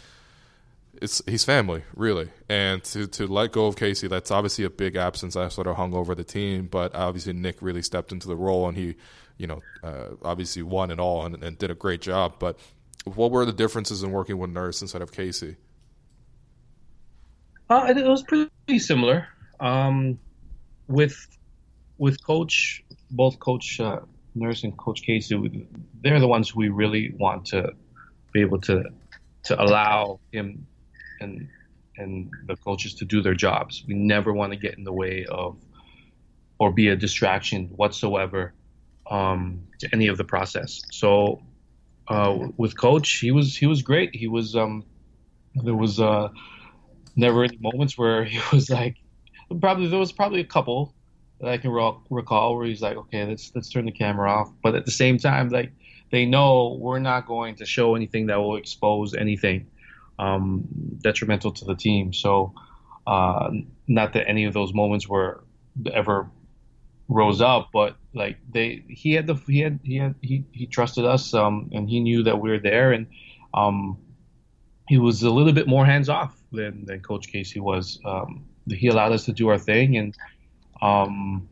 it's 1.00 1.22
he's 1.26 1.44
family 1.44 1.82
really, 1.94 2.30
and 2.48 2.82
to 2.84 3.06
to 3.08 3.26
let 3.26 3.52
go 3.52 3.66
of 3.66 3.76
Casey, 3.76 4.08
that's 4.08 4.30
obviously 4.30 4.64
a 4.64 4.70
big 4.70 4.96
absence. 4.96 5.36
I 5.36 5.48
sort 5.48 5.66
of 5.66 5.76
hung 5.76 5.94
over 5.94 6.14
the 6.14 6.24
team, 6.24 6.66
but 6.66 6.94
obviously 6.94 7.32
Nick 7.32 7.60
really 7.60 7.82
stepped 7.82 8.12
into 8.12 8.28
the 8.28 8.36
role 8.36 8.68
and 8.68 8.76
he 8.76 8.96
you 9.40 9.46
know, 9.46 9.62
uh, 9.82 10.08
obviously 10.22 10.62
won 10.62 10.90
it 10.90 11.00
all 11.00 11.24
and, 11.24 11.42
and, 11.42 11.56
did 11.56 11.70
a 11.70 11.74
great 11.74 12.02
job. 12.02 12.34
But 12.38 12.58
what 13.04 13.30
were 13.30 13.46
the 13.46 13.54
differences 13.54 14.02
in 14.02 14.10
working 14.10 14.36
with 14.36 14.50
Nurse 14.50 14.82
instead 14.82 15.00
of 15.00 15.12
Casey? 15.12 15.56
Uh, 17.70 17.94
it 17.96 18.04
was 18.06 18.22
pretty 18.22 18.78
similar. 18.78 19.28
Um, 19.58 20.18
with 20.88 21.26
with 21.96 22.22
Coach, 22.22 22.84
both 23.10 23.38
Coach 23.38 23.80
uh, 23.80 24.00
Nurse 24.34 24.62
and 24.62 24.76
Coach 24.76 25.02
Casey, 25.02 25.66
they're 26.02 26.20
the 26.20 26.28
ones 26.28 26.54
we 26.54 26.68
really 26.68 27.14
want 27.18 27.46
to 27.46 27.72
be 28.34 28.42
able 28.42 28.60
to 28.62 28.84
to 29.44 29.62
allow 29.62 30.20
him 30.32 30.66
and 31.20 31.48
and 31.96 32.30
the 32.46 32.56
coaches 32.56 32.94
to 32.94 33.04
do 33.04 33.20
their 33.20 33.34
jobs. 33.34 33.84
We 33.86 33.94
never 33.94 34.32
want 34.32 34.52
to 34.52 34.58
get 34.58 34.78
in 34.78 34.84
the 34.84 34.92
way 34.92 35.26
of 35.26 35.58
or 36.58 36.72
be 36.72 36.88
a 36.88 36.96
distraction 36.96 37.66
whatsoever 37.76 38.52
um, 39.10 39.62
to 39.80 39.88
any 39.92 40.08
of 40.08 40.16
the 40.16 40.24
process. 40.24 40.82
So 40.90 41.42
uh, 42.08 42.48
with 42.56 42.78
coach, 42.78 43.18
he 43.18 43.30
was 43.30 43.56
he 43.56 43.66
was 43.66 43.82
great. 43.82 44.14
He 44.14 44.28
was 44.28 44.56
um, 44.56 44.84
there 45.54 45.74
was 45.74 46.00
uh, 46.00 46.28
never 47.16 47.44
any 47.44 47.58
moments 47.58 47.96
where 47.98 48.24
he 48.32 48.40
was 48.52 48.70
like 48.70 48.96
probably 49.60 49.88
there 49.88 49.98
was 49.98 50.12
probably 50.12 50.40
a 50.40 50.44
couple 50.44 50.94
that 51.40 51.48
I 51.48 51.56
can 51.56 51.70
recall 52.10 52.56
where 52.56 52.66
he's 52.66 52.82
like, 52.82 52.96
okay, 52.96 53.24
let's 53.24 53.52
let's 53.54 53.70
turn 53.70 53.86
the 53.86 53.92
camera 53.92 54.30
off. 54.30 54.52
But 54.62 54.74
at 54.74 54.84
the 54.84 54.92
same 54.92 55.18
time, 55.18 55.48
like 55.48 55.72
they 56.10 56.26
know 56.26 56.76
we're 56.80 56.98
not 56.98 57.26
going 57.26 57.56
to 57.56 57.66
show 57.66 57.94
anything 57.94 58.26
that 58.26 58.36
will 58.36 58.56
expose 58.56 59.14
anything 59.14 59.66
um, 60.20 60.68
detrimental 61.00 61.50
to 61.50 61.64
the 61.64 61.74
team. 61.74 62.12
So 62.12 62.54
uh, 63.06 63.50
not 63.88 64.12
that 64.12 64.28
any 64.28 64.44
of 64.44 64.52
those 64.52 64.74
moments 64.74 65.08
were 65.08 65.42
ever 65.92 66.30
rose 67.08 67.40
up, 67.40 67.70
but 67.72 67.96
like 68.14 68.36
they, 68.52 68.84
he 68.88 69.12
had 69.12 69.26
the 69.26 69.34
he 69.34 69.60
had 69.60 69.80
he 69.82 69.96
had 69.96 70.14
he, 70.20 70.44
he 70.52 70.66
trusted 70.66 71.04
us, 71.04 71.34
um, 71.34 71.70
and 71.72 71.88
he 71.88 72.00
knew 72.00 72.22
that 72.24 72.38
we 72.40 72.50
were 72.50 72.58
there, 72.58 72.92
and 72.92 73.06
um, 73.54 73.98
he 74.88 74.98
was 74.98 75.22
a 75.22 75.30
little 75.30 75.52
bit 75.52 75.66
more 75.66 75.86
hands 75.86 76.08
off 76.08 76.36
than 76.52 76.84
than 76.84 77.00
Coach 77.00 77.28
Casey 77.32 77.60
was. 77.60 77.98
Um, 78.04 78.44
he 78.68 78.88
allowed 78.88 79.12
us 79.12 79.24
to 79.24 79.32
do 79.32 79.48
our 79.48 79.58
thing, 79.58 79.96
and 79.96 80.14
um, 80.82 81.48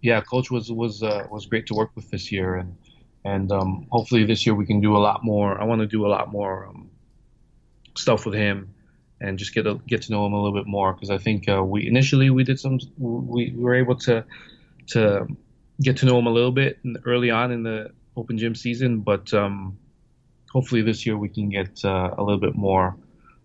yeah, 0.00 0.20
Coach 0.20 0.50
was 0.50 0.70
was 0.72 1.02
uh, 1.02 1.26
was 1.30 1.46
great 1.46 1.66
to 1.66 1.74
work 1.74 1.90
with 1.94 2.10
this 2.10 2.32
year, 2.32 2.56
and 2.56 2.76
and 3.24 3.52
um, 3.52 3.86
hopefully 3.90 4.24
this 4.24 4.44
year 4.44 4.54
we 4.54 4.66
can 4.66 4.80
do 4.80 4.96
a 4.96 5.02
lot 5.08 5.24
more. 5.24 5.60
I 5.60 5.64
want 5.64 5.80
to 5.80 5.86
do 5.86 6.04
a 6.04 6.08
lot 6.08 6.32
more 6.32 6.66
um, 6.66 6.83
stuff 7.96 8.26
with 8.26 8.34
him 8.34 8.74
and 9.20 9.38
just 9.38 9.54
get 9.54 9.66
a, 9.66 9.74
get 9.86 10.02
to 10.02 10.12
know 10.12 10.26
him 10.26 10.32
a 10.32 10.42
little 10.42 10.58
bit 10.58 10.66
more 10.66 10.92
because 10.92 11.10
I 11.10 11.18
think 11.18 11.48
uh, 11.48 11.62
we 11.62 11.86
initially 11.86 12.30
we 12.30 12.44
did 12.44 12.58
some 12.58 12.78
we, 12.98 13.50
we, 13.50 13.62
were 13.62 13.74
able 13.74 13.96
to 13.96 14.24
to 14.88 15.26
get 15.80 15.98
to 15.98 16.06
know 16.06 16.18
him 16.18 16.26
a 16.26 16.30
little 16.30 16.52
bit 16.52 16.78
early 17.04 17.30
on 17.30 17.50
in 17.52 17.62
the 17.62 17.90
open 18.16 18.38
gym 18.38 18.54
season, 18.54 19.00
but 19.00 19.32
um, 19.34 19.78
hopefully 20.52 20.82
this 20.82 21.04
year 21.06 21.16
we 21.16 21.28
can 21.28 21.48
get 21.48 21.84
uh, 21.84 22.14
a 22.16 22.22
little 22.22 22.40
bit 22.40 22.54
more 22.54 22.96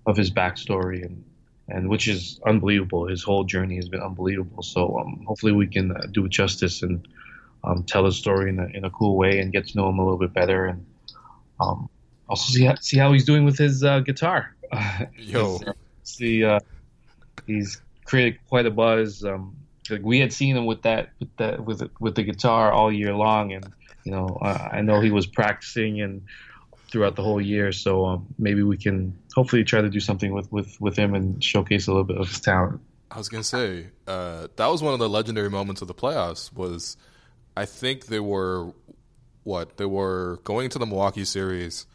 of 0.06 0.18
his 0.18 0.32
backstory 0.32 1.06
and 1.06 1.24
and 1.72 1.88
which 1.88 2.08
is 2.08 2.40
unbelievable. 2.46 3.08
His 3.08 3.24
whole 3.24 3.44
journey 3.44 3.76
has 3.76 3.90
been 3.90 4.02
unbelievable. 4.02 4.64
So 4.64 4.98
um, 4.98 5.24
hopefully 5.28 5.52
we 5.52 5.68
can 5.68 5.92
uh, 5.92 6.02
do 6.12 6.28
justice 6.28 6.82
and 6.82 7.08
um, 7.64 7.84
tell 7.84 8.06
his 8.06 8.18
story 8.18 8.50
in 8.50 8.60
a, 8.60 8.66
in 8.66 8.86
a 8.86 8.90
cool 8.90 9.16
way 9.16 9.40
and 9.40 9.52
get 9.52 9.68
to 9.68 9.78
know 9.78 9.88
him 9.90 10.00
a 10.00 10.04
little 10.04 10.18
bit 10.18 10.34
better 10.34 10.66
and 10.66 10.86
um, 11.60 11.88
also 12.30 12.54
see 12.54 12.66
how, 12.66 12.76
see 12.76 12.98
how 12.98 13.12
he's 13.12 13.26
doing 13.26 13.44
with 13.44 13.58
his 13.58 13.84
uh, 13.84 14.00
guitar. 14.00 14.56
Yo, 15.18 15.60
see, 16.04 16.46
uh, 16.46 16.60
he's 17.48 17.82
created 18.06 18.40
quite 18.48 18.66
a 18.66 18.72
buzz. 18.72 19.26
Um, 19.26 19.56
like 19.90 20.02
we 20.04 20.20
had 20.20 20.32
seen 20.32 20.56
him 20.56 20.68
with 20.68 20.84
that, 20.84 21.10
with 21.20 21.36
that, 21.38 21.66
with 21.66 21.82
with 22.00 22.16
the 22.16 22.24
guitar 22.24 22.72
all 22.72 22.92
year 22.92 23.14
long, 23.16 23.54
and 23.54 23.66
you 24.04 24.12
know, 24.12 24.38
uh, 24.42 24.70
I 24.72 24.82
know 24.82 25.02
he 25.02 25.12
was 25.12 25.26
practicing 25.26 26.02
and 26.02 26.22
throughout 26.90 27.16
the 27.16 27.24
whole 27.24 27.42
year. 27.42 27.72
So 27.72 28.06
um, 28.06 28.28
maybe 28.38 28.64
we 28.64 28.78
can 28.78 29.18
hopefully 29.36 29.64
try 29.64 29.82
to 29.82 29.90
do 29.90 30.00
something 30.00 30.34
with, 30.34 30.52
with, 30.52 30.80
with 30.82 30.98
him 30.98 31.14
and 31.14 31.44
showcase 31.44 31.88
a 31.88 31.92
little 31.92 32.04
bit 32.04 32.18
of 32.18 32.28
his 32.28 32.40
talent. 32.40 32.82
I 33.12 33.18
was 33.18 33.30
gonna 33.30 33.44
say 33.44 33.88
uh, 34.08 34.48
that 34.56 34.68
was 34.68 34.84
one 34.84 34.94
of 34.94 35.00
the 35.00 35.10
legendary 35.10 35.50
moments 35.50 35.82
of 35.82 35.88
the 35.88 35.96
playoffs. 35.96 36.54
Was 36.54 36.96
I 37.58 37.66
think 37.66 38.06
they 38.06 38.20
were 38.20 38.72
what 39.44 39.78
they 39.78 39.86
were 39.86 40.40
going 40.44 40.70
to 40.70 40.80
the 40.80 40.86
Milwaukee 40.86 41.26
series 41.26 41.88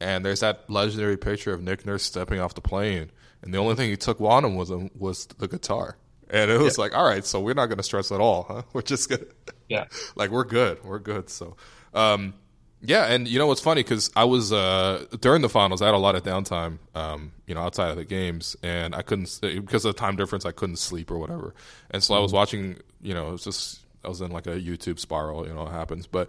and 0.00 0.24
there's 0.24 0.40
that 0.40 0.68
legendary 0.68 1.16
picture 1.16 1.52
of 1.52 1.62
Nick 1.62 1.86
Nurse 1.86 2.02
stepping 2.02 2.40
off 2.40 2.54
the 2.54 2.60
plane, 2.60 3.10
and 3.42 3.52
the 3.52 3.58
only 3.58 3.74
thing 3.74 3.90
he 3.90 3.96
took 3.96 4.20
on 4.20 4.44
him 4.44 4.56
with 4.56 4.70
him 4.70 4.90
was 4.96 5.26
the 5.26 5.48
guitar. 5.48 5.96
And 6.28 6.50
it 6.50 6.58
was 6.58 6.76
yeah. 6.76 6.82
like, 6.82 6.96
all 6.96 7.04
right, 7.04 7.24
so 7.24 7.40
we're 7.40 7.54
not 7.54 7.66
going 7.66 7.76
to 7.78 7.84
stress 7.84 8.10
at 8.10 8.20
all, 8.20 8.46
huh? 8.48 8.62
We're 8.72 8.82
just 8.82 9.08
gonna, 9.08 9.22
yeah, 9.68 9.84
like 10.16 10.30
we're 10.30 10.44
good, 10.44 10.82
we're 10.84 10.98
good. 10.98 11.30
So, 11.30 11.56
um, 11.94 12.34
yeah, 12.82 13.04
and 13.06 13.28
you 13.28 13.38
know 13.38 13.46
what's 13.46 13.60
funny 13.60 13.82
because 13.82 14.10
I 14.16 14.24
was 14.24 14.52
uh, 14.52 15.06
during 15.20 15.42
the 15.42 15.48
finals, 15.48 15.82
I 15.82 15.86
had 15.86 15.94
a 15.94 15.98
lot 15.98 16.14
of 16.14 16.24
downtime, 16.24 16.78
um, 16.94 17.32
you 17.46 17.54
know, 17.54 17.62
outside 17.62 17.90
of 17.90 17.96
the 17.96 18.04
games, 18.04 18.56
and 18.62 18.94
I 18.94 19.02
couldn't 19.02 19.38
because 19.40 19.84
of 19.84 19.94
the 19.94 19.98
time 19.98 20.16
difference, 20.16 20.44
I 20.44 20.52
couldn't 20.52 20.76
sleep 20.76 21.10
or 21.10 21.18
whatever, 21.18 21.54
and 21.90 22.02
so 22.02 22.12
mm-hmm. 22.12 22.18
I 22.18 22.22
was 22.22 22.30
mm-hmm. 22.30 22.36
watching, 22.36 22.76
you 23.00 23.14
know, 23.14 23.28
it 23.28 23.32
was 23.32 23.44
just 23.44 23.80
I 24.04 24.08
was 24.08 24.20
in 24.20 24.30
like 24.30 24.46
a 24.46 24.60
YouTube 24.60 24.98
spiral, 24.98 25.46
you 25.46 25.54
know, 25.54 25.66
it 25.66 25.72
happens, 25.72 26.06
but 26.06 26.28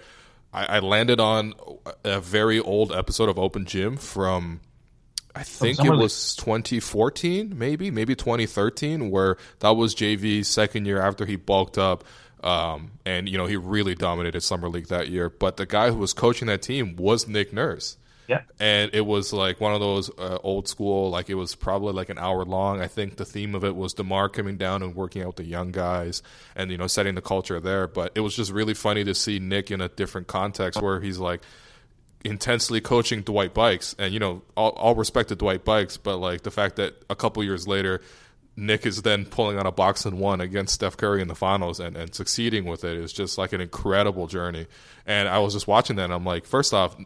I, 0.53 0.77
I 0.77 0.79
landed 0.79 1.19
on 1.19 1.53
a 2.03 2.19
very 2.19 2.59
old 2.59 2.91
episode 2.91 3.29
of 3.29 3.37
Open 3.37 3.65
Gym 3.65 3.97
from 3.97 4.61
I 5.37 5.43
think 5.43 5.83
it 5.85 5.91
was 5.91 6.35
2014, 6.37 7.57
maybe, 7.57 7.91
maybe 7.91 8.15
2013, 8.15 9.11
where 9.11 9.37
that 9.59 9.71
was 9.71 9.93
JV's 9.93 10.47
second 10.47 10.85
year 10.85 10.99
after 10.99 11.25
he 11.25 11.35
bulked 11.35 11.77
up. 11.77 12.03
Um, 12.43 12.93
and, 13.05 13.29
you 13.29 13.37
know, 13.37 13.45
he 13.45 13.55
really 13.55 13.93
dominated 13.93 14.41
Summer 14.41 14.67
League 14.67 14.87
that 14.87 15.09
year. 15.09 15.29
But 15.29 15.57
the 15.57 15.67
guy 15.67 15.91
who 15.91 15.97
was 15.97 16.13
coaching 16.13 16.47
that 16.47 16.63
team 16.63 16.95
was 16.95 17.27
Nick 17.27 17.53
Nurse. 17.53 17.97
Yeah. 18.27 18.41
And 18.59 18.93
it 18.93 19.05
was 19.05 19.31
like 19.31 19.61
one 19.61 19.73
of 19.73 19.79
those 19.79 20.09
uh, 20.17 20.37
old 20.43 20.67
school, 20.67 21.09
like 21.09 21.29
it 21.29 21.35
was 21.35 21.55
probably 21.55 21.93
like 21.93 22.09
an 22.09 22.17
hour 22.17 22.43
long. 22.43 22.81
I 22.81 22.87
think 22.87 23.15
the 23.15 23.25
theme 23.25 23.55
of 23.55 23.63
it 23.63 23.75
was 23.75 23.93
DeMar 23.93 24.29
coming 24.29 24.57
down 24.57 24.83
and 24.83 24.95
working 24.95 25.21
out 25.21 25.27
with 25.27 25.35
the 25.37 25.45
young 25.45 25.71
guys 25.71 26.21
and, 26.55 26.69
you 26.69 26.77
know, 26.77 26.87
setting 26.87 27.15
the 27.15 27.21
culture 27.21 27.59
there. 27.59 27.87
But 27.87 28.11
it 28.15 28.19
was 28.19 28.35
just 28.35 28.51
really 28.51 28.73
funny 28.73 29.03
to 29.05 29.15
see 29.15 29.39
Nick 29.39 29.71
in 29.71 29.79
a 29.79 29.87
different 29.87 30.27
context 30.27 30.81
where 30.81 30.99
he's 30.99 31.19
like 31.19 31.41
intensely 32.25 32.81
coaching 32.81 33.21
Dwight 33.21 33.53
Buycks. 33.53 33.95
And, 33.97 34.13
you 34.13 34.19
know, 34.19 34.41
all, 34.57 34.71
all 34.71 34.95
respect 34.95 35.29
to 35.29 35.35
Dwight 35.35 35.63
Buycks, 35.63 35.97
but 36.01 36.17
like 36.17 36.41
the 36.43 36.51
fact 36.51 36.75
that 36.75 37.01
a 37.09 37.15
couple 37.15 37.43
years 37.43 37.65
later, 37.65 38.01
Nick 38.57 38.87
is 38.87 39.03
then 39.03 39.25
pulling 39.25 39.59
on 39.59 39.67
a 39.67 39.71
box 39.71 40.05
and 40.05 40.19
one 40.19 40.41
against 40.41 40.73
Steph 40.73 40.97
Curry 40.97 41.21
in 41.21 41.27
the 41.27 41.35
finals 41.35 41.79
and, 41.79 41.95
and 41.95 42.13
succeeding 42.13 42.65
with 42.65 42.83
it 42.83 42.97
is 42.97 43.13
just 43.13 43.37
like 43.37 43.53
an 43.53 43.61
incredible 43.61 44.25
journey. 44.25 44.65
And 45.05 45.29
I 45.29 45.39
was 45.39 45.53
just 45.53 45.67
watching 45.67 45.95
that 45.97 46.05
and 46.05 46.13
I'm 46.13 46.25
like, 46.25 46.45
first 46.45 46.73
off, 46.73 46.97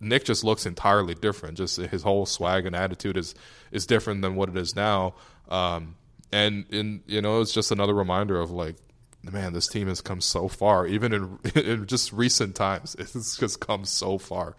Nick 0.00 0.24
just 0.24 0.44
looks 0.44 0.66
entirely 0.66 1.14
different. 1.14 1.58
Just 1.58 1.76
his 1.76 2.02
whole 2.02 2.26
swag 2.26 2.66
and 2.66 2.76
attitude 2.76 3.16
is 3.16 3.34
is 3.72 3.86
different 3.86 4.22
than 4.22 4.36
what 4.36 4.48
it 4.48 4.56
is 4.56 4.76
now. 4.76 5.14
Um, 5.48 5.96
and 6.32 6.64
in 6.70 7.02
you 7.06 7.20
know, 7.20 7.40
it's 7.40 7.52
just 7.52 7.70
another 7.70 7.94
reminder 7.94 8.40
of 8.40 8.50
like, 8.50 8.76
man, 9.22 9.52
this 9.52 9.66
team 9.66 9.88
has 9.88 10.00
come 10.00 10.20
so 10.20 10.48
far. 10.48 10.86
Even 10.86 11.12
in 11.12 11.38
in 11.54 11.86
just 11.86 12.12
recent 12.12 12.54
times, 12.54 12.94
it's 12.98 13.36
just 13.36 13.60
come 13.60 13.84
so 13.84 14.18
far. 14.18 14.56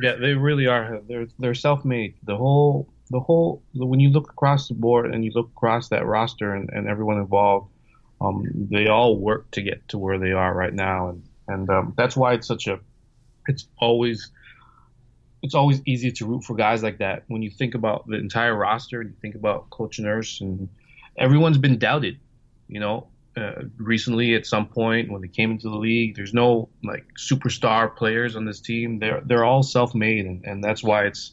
Yeah, 0.00 0.16
they 0.16 0.34
really 0.34 0.66
are. 0.66 1.00
They're 1.06 1.28
they're 1.38 1.54
self 1.54 1.84
made. 1.84 2.14
The 2.22 2.36
whole 2.36 2.88
the 3.10 3.20
whole 3.20 3.62
when 3.74 4.00
you 4.00 4.10
look 4.10 4.30
across 4.30 4.68
the 4.68 4.74
board 4.74 5.12
and 5.12 5.24
you 5.24 5.32
look 5.34 5.50
across 5.56 5.88
that 5.88 6.06
roster 6.06 6.54
and, 6.54 6.70
and 6.70 6.88
everyone 6.88 7.18
involved, 7.18 7.70
um, 8.20 8.44
they 8.70 8.86
all 8.86 9.16
work 9.16 9.50
to 9.52 9.62
get 9.62 9.88
to 9.88 9.98
where 9.98 10.18
they 10.18 10.32
are 10.32 10.54
right 10.54 10.72
now, 10.72 11.08
and 11.08 11.22
and 11.48 11.70
um, 11.70 11.94
that's 11.96 12.16
why 12.16 12.34
it's 12.34 12.46
such 12.46 12.66
a 12.66 12.78
it's 13.46 13.66
always 13.78 14.30
it's 15.42 15.54
always 15.54 15.80
easy 15.86 16.10
to 16.12 16.26
root 16.26 16.44
for 16.44 16.54
guys 16.54 16.82
like 16.82 16.98
that 16.98 17.24
when 17.28 17.42
you 17.42 17.50
think 17.50 17.74
about 17.74 18.06
the 18.06 18.16
entire 18.16 18.54
roster 18.54 19.00
and 19.00 19.10
you 19.10 19.16
think 19.20 19.34
about 19.34 19.70
coach 19.70 19.98
nurse 19.98 20.40
and 20.40 20.68
everyone's 21.16 21.58
been 21.58 21.78
doubted 21.78 22.18
you 22.68 22.80
know 22.80 23.06
uh, 23.36 23.62
recently 23.76 24.34
at 24.34 24.44
some 24.44 24.66
point 24.66 25.10
when 25.10 25.22
they 25.22 25.28
came 25.28 25.52
into 25.52 25.68
the 25.68 25.76
league. 25.76 26.16
There's 26.16 26.34
no 26.34 26.68
like 26.82 27.04
superstar 27.16 27.94
players 27.94 28.34
on 28.34 28.44
this 28.44 28.60
team. 28.60 28.98
They're 28.98 29.22
they're 29.24 29.44
all 29.44 29.62
self-made, 29.62 30.26
and, 30.26 30.44
and 30.44 30.64
that's 30.64 30.82
why 30.82 31.04
it's 31.04 31.32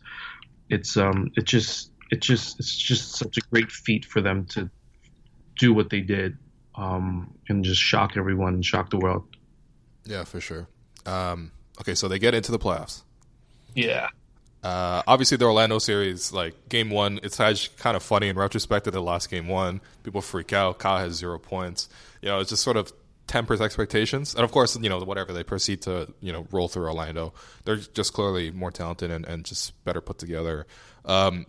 it's 0.70 0.96
um 0.96 1.32
it 1.36 1.46
just 1.46 1.92
it 2.12 2.22
just 2.22 2.60
it's 2.60 2.76
just 2.76 3.16
such 3.16 3.38
a 3.38 3.42
great 3.52 3.72
feat 3.72 4.06
for 4.06 4.22
them 4.22 4.46
to 4.52 4.70
do 5.58 5.74
what 5.74 5.90
they 5.90 6.02
did 6.02 6.38
um, 6.76 7.34
and 7.50 7.66
just 7.66 7.82
shock 7.82 8.16
everyone 8.16 8.54
and 8.54 8.66
shock 8.66 8.90
the 8.90 8.98
world. 8.98 9.26
Yeah, 10.06 10.24
for 10.24 10.40
sure. 10.40 10.68
Um, 11.06 11.52
okay, 11.82 11.96
so 11.96 12.08
they 12.08 12.20
get 12.20 12.36
into 12.36 12.52
the 12.52 12.60
playoffs. 12.60 13.04
Yeah. 13.74 14.10
Uh, 14.64 15.02
obviously, 15.08 15.38
the 15.38 15.46
Orlando 15.46 15.80
series, 15.80 16.34
like 16.34 16.68
game 16.68 16.90
one, 16.90 17.20
it's 17.24 17.40
actually 17.40 17.76
kind 17.78 17.96
of 17.96 18.04
funny 18.04 18.28
in 18.28 18.36
retrospect 18.36 18.86
that 18.86 18.92
they 18.92 19.00
lost 19.00 19.30
game 19.30 19.48
one. 19.48 19.82
People 20.04 20.22
freak 20.22 20.52
out. 20.52 20.80
Kyle 20.80 20.98
has 20.98 21.14
zero 21.14 21.38
points. 21.40 21.90
You 22.22 22.30
know, 22.30 22.40
it's 22.40 22.50
just 22.50 22.64
sort 22.64 22.78
of 22.78 22.92
tempers 23.28 23.62
expectations. 23.62 24.34
And 24.34 24.44
of 24.44 24.52
course, 24.52 24.78
you 24.78 24.90
know, 24.90 25.00
whatever 25.00 25.32
they 25.32 25.44
proceed 25.44 25.84
to, 25.84 26.12
you 26.22 26.32
know, 26.32 26.48
roll 26.52 26.68
through 26.68 26.86
Orlando, 26.86 27.34
they're 27.66 27.76
just 27.76 28.14
clearly 28.14 28.52
more 28.52 28.72
talented 28.72 29.12
and, 29.12 29.26
and 29.26 29.46
just 29.46 29.84
better 29.86 30.02
put 30.02 30.18
together. 30.18 30.66
Um, 31.06 31.46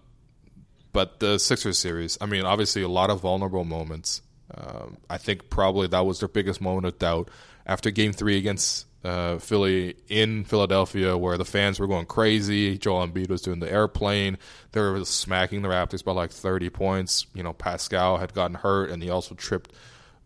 but 0.92 1.20
the 1.20 1.38
Sixers 1.38 1.78
series, 1.78 2.18
I 2.20 2.26
mean, 2.26 2.44
obviously 2.44 2.83
a 2.83 2.88
lot 2.88 3.11
of 3.11 3.20
vulnerable 3.20 3.64
moments. 3.64 4.22
Um, 4.54 4.96
I 5.09 5.18
think 5.18 5.50
probably 5.50 5.87
that 5.88 6.04
was 6.07 6.20
their 6.20 6.28
biggest 6.28 6.61
moment 6.61 6.87
of 6.87 6.98
doubt 6.98 7.31
after 7.66 7.90
Game 7.90 8.12
Three 8.12 8.38
against 8.38 8.87
uh, 9.09 9.38
Philly 9.38 9.97
in 10.09 10.44
Philadelphia, 10.44 11.16
where 11.16 11.38
the 11.38 11.44
fans 11.44 11.81
were 11.81 11.87
going 11.87 12.05
crazy. 12.05 12.77
Joel 12.77 13.09
Embiid 13.09 13.31
was 13.31 13.40
doing 13.40 13.59
the 13.59 13.73
airplane. 13.73 14.37
They 14.73 14.83
were 14.83 15.03
smacking 15.07 15.62
the 15.62 15.68
Raptors 15.68 16.05
by 16.05 16.12
like 16.12 16.31
30 16.31 16.68
points. 16.68 17.27
You 17.33 17.42
know, 17.42 17.55
Pascal 17.55 18.18
had 18.18 18.35
gotten 18.35 18.57
hurt, 18.57 18.90
and 18.90 19.03
he 19.03 19.09
also 19.09 19.35
tripped 19.35 19.73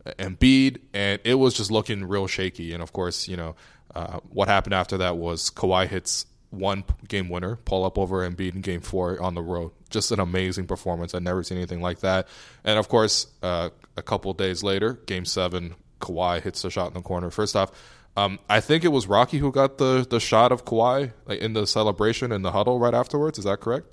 Embiid, 0.04 0.80
and 0.92 1.20
it 1.22 1.34
was 1.34 1.54
just 1.54 1.70
looking 1.70 2.04
real 2.04 2.26
shaky. 2.26 2.72
And 2.72 2.82
of 2.82 2.92
course, 2.92 3.28
you 3.28 3.36
know, 3.36 3.54
uh, 3.94 4.18
what 4.30 4.48
happened 4.48 4.74
after 4.74 4.98
that 4.98 5.16
was 5.16 5.48
Kawhi 5.50 5.86
hits 5.86 6.26
one 6.50 6.82
game 7.06 7.28
winner, 7.28 7.56
pull 7.64 7.84
up 7.84 7.96
over 7.96 8.28
Embiid 8.28 8.56
in 8.56 8.62
game 8.62 8.80
four 8.80 9.22
on 9.22 9.36
the 9.36 9.42
road. 9.42 9.70
Just 9.90 10.10
an 10.10 10.18
amazing 10.18 10.66
performance. 10.66 11.14
I'd 11.14 11.22
never 11.22 11.44
seen 11.44 11.58
anything 11.58 11.80
like 11.80 12.00
that. 12.00 12.26
And 12.64 12.80
of 12.80 12.88
course, 12.88 13.28
uh, 13.44 13.70
a 13.96 14.02
couple 14.02 14.32
days 14.34 14.64
later, 14.64 14.94
game 15.06 15.24
seven, 15.24 15.76
Kawhi 16.00 16.42
hits 16.42 16.64
a 16.64 16.70
shot 16.70 16.88
in 16.88 16.94
the 16.94 17.00
corner. 17.00 17.30
First 17.30 17.54
off, 17.54 17.70
um, 18.16 18.38
I 18.48 18.60
think 18.60 18.84
it 18.84 18.88
was 18.88 19.06
Rocky 19.06 19.38
who 19.38 19.52
got 19.52 19.78
the, 19.78 20.06
the 20.08 20.20
shot 20.20 20.52
of 20.52 20.64
Kawhi 20.64 21.12
like, 21.26 21.40
in 21.40 21.52
the 21.52 21.66
celebration 21.66 22.32
in 22.32 22.42
the 22.42 22.52
huddle 22.52 22.78
right 22.78 22.94
afterwards. 22.94 23.38
Is 23.38 23.44
that 23.44 23.60
correct? 23.60 23.86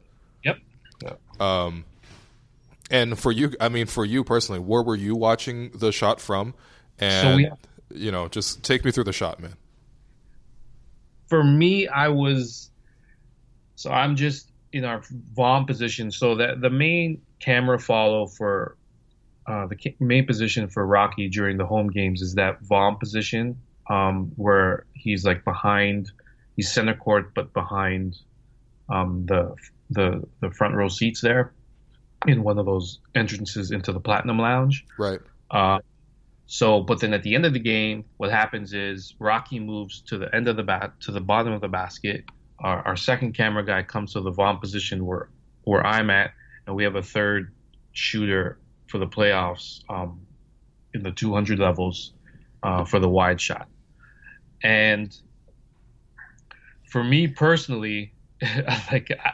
Yep. 1.01 1.19
Um, 1.41 1.85
and 2.91 3.17
for 3.17 3.31
you, 3.31 3.53
I 3.61 3.69
mean, 3.69 3.85
for 3.85 4.03
you 4.03 4.23
personally, 4.23 4.59
where 4.59 4.81
were 4.81 4.95
you 4.95 5.15
watching 5.15 5.71
the 5.71 5.91
shot 5.91 6.19
from? 6.19 6.53
And 6.97 7.21
So 7.21 7.35
we 7.35 7.49
you 7.91 8.11
know, 8.11 8.27
just 8.27 8.63
take 8.63 8.85
me 8.85 8.91
through 8.91 9.05
the 9.05 9.13
shot, 9.13 9.39
man. 9.39 9.55
for 11.27 11.43
me, 11.43 11.87
I 11.87 12.09
was 12.09 12.69
so 13.75 13.91
I'm 13.91 14.15
just 14.15 14.51
in 14.73 14.85
our 14.85 15.01
vom 15.33 15.65
position. 15.65 16.11
So 16.11 16.35
that 16.35 16.61
the 16.61 16.69
main 16.69 17.21
camera 17.39 17.79
follow 17.79 18.27
for 18.27 18.75
uh, 19.47 19.67
the 19.67 19.95
main 19.99 20.25
position 20.27 20.67
for 20.67 20.85
Rocky 20.85 21.29
during 21.29 21.57
the 21.57 21.65
home 21.65 21.89
games 21.89 22.21
is 22.21 22.35
that 22.35 22.61
vom 22.61 22.97
position, 22.97 23.59
um, 23.89 24.31
where 24.35 24.85
he's 24.93 25.25
like 25.25 25.43
behind, 25.43 26.11
he's 26.55 26.71
center 26.71 26.95
court 26.95 27.33
but 27.33 27.53
behind 27.53 28.17
um, 28.89 29.25
the 29.25 29.55
the 29.89 30.23
the 30.41 30.51
front 30.51 30.75
row 30.75 30.87
seats 30.87 31.21
there, 31.21 31.53
in 32.27 32.43
one 32.43 32.57
of 32.57 32.65
those 32.65 32.99
entrances 33.15 33.71
into 33.71 33.91
the 33.91 33.99
Platinum 33.99 34.39
Lounge. 34.39 34.85
Right. 34.97 35.19
Uh, 35.49 35.79
so, 36.45 36.81
but 36.81 36.99
then 36.99 37.13
at 37.13 37.23
the 37.23 37.35
end 37.35 37.45
of 37.45 37.53
the 37.53 37.59
game, 37.59 38.05
what 38.17 38.31
happens 38.31 38.73
is 38.73 39.15
Rocky 39.19 39.59
moves 39.59 40.01
to 40.07 40.17
the 40.17 40.33
end 40.33 40.47
of 40.47 40.55
the 40.55 40.63
bat 40.63 40.93
to 41.01 41.11
the 41.11 41.21
bottom 41.21 41.53
of 41.53 41.61
the 41.61 41.67
basket. 41.67 42.25
Our, 42.59 42.87
our 42.87 42.95
second 42.95 43.33
camera 43.33 43.63
guy 43.65 43.83
comes 43.83 44.13
to 44.13 44.21
the 44.21 44.31
vom 44.31 44.59
position 44.59 45.05
where 45.05 45.29
where 45.63 45.85
I'm 45.85 46.09
at, 46.09 46.31
and 46.65 46.75
we 46.75 46.83
have 46.83 46.95
a 46.95 47.03
third 47.03 47.53
shooter 47.91 48.57
for 48.87 48.97
the 48.97 49.07
playoffs 49.07 49.81
um, 49.89 50.21
in 50.93 51.03
the 51.03 51.11
200 51.11 51.59
levels 51.59 52.13
uh, 52.63 52.83
for 52.83 52.99
the 52.99 53.09
wide 53.09 53.39
shot. 53.39 53.67
And 54.63 55.15
for 56.89 57.03
me 57.03 57.27
personally, 57.27 58.13
like 58.91 59.11
I- 59.11 59.31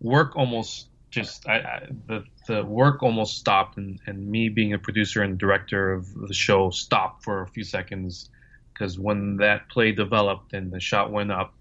work 0.00 0.36
almost 0.36 0.88
just 1.10 1.48
I, 1.48 1.56
I, 1.58 1.88
the 2.08 2.24
the 2.46 2.64
work 2.64 3.02
almost 3.02 3.38
stopped, 3.38 3.78
and, 3.78 3.98
and 4.06 4.28
me 4.28 4.48
being 4.48 4.74
a 4.74 4.78
producer 4.78 5.22
and 5.22 5.38
director 5.38 5.92
of 5.92 6.12
the 6.14 6.34
show 6.34 6.70
stopped 6.70 7.24
for 7.24 7.42
a 7.42 7.46
few 7.46 7.64
seconds 7.64 8.30
because 8.72 8.98
when 8.98 9.36
that 9.38 9.68
play 9.70 9.92
developed 9.92 10.52
and 10.52 10.70
the 10.70 10.80
shot 10.80 11.10
went 11.10 11.32
up, 11.32 11.54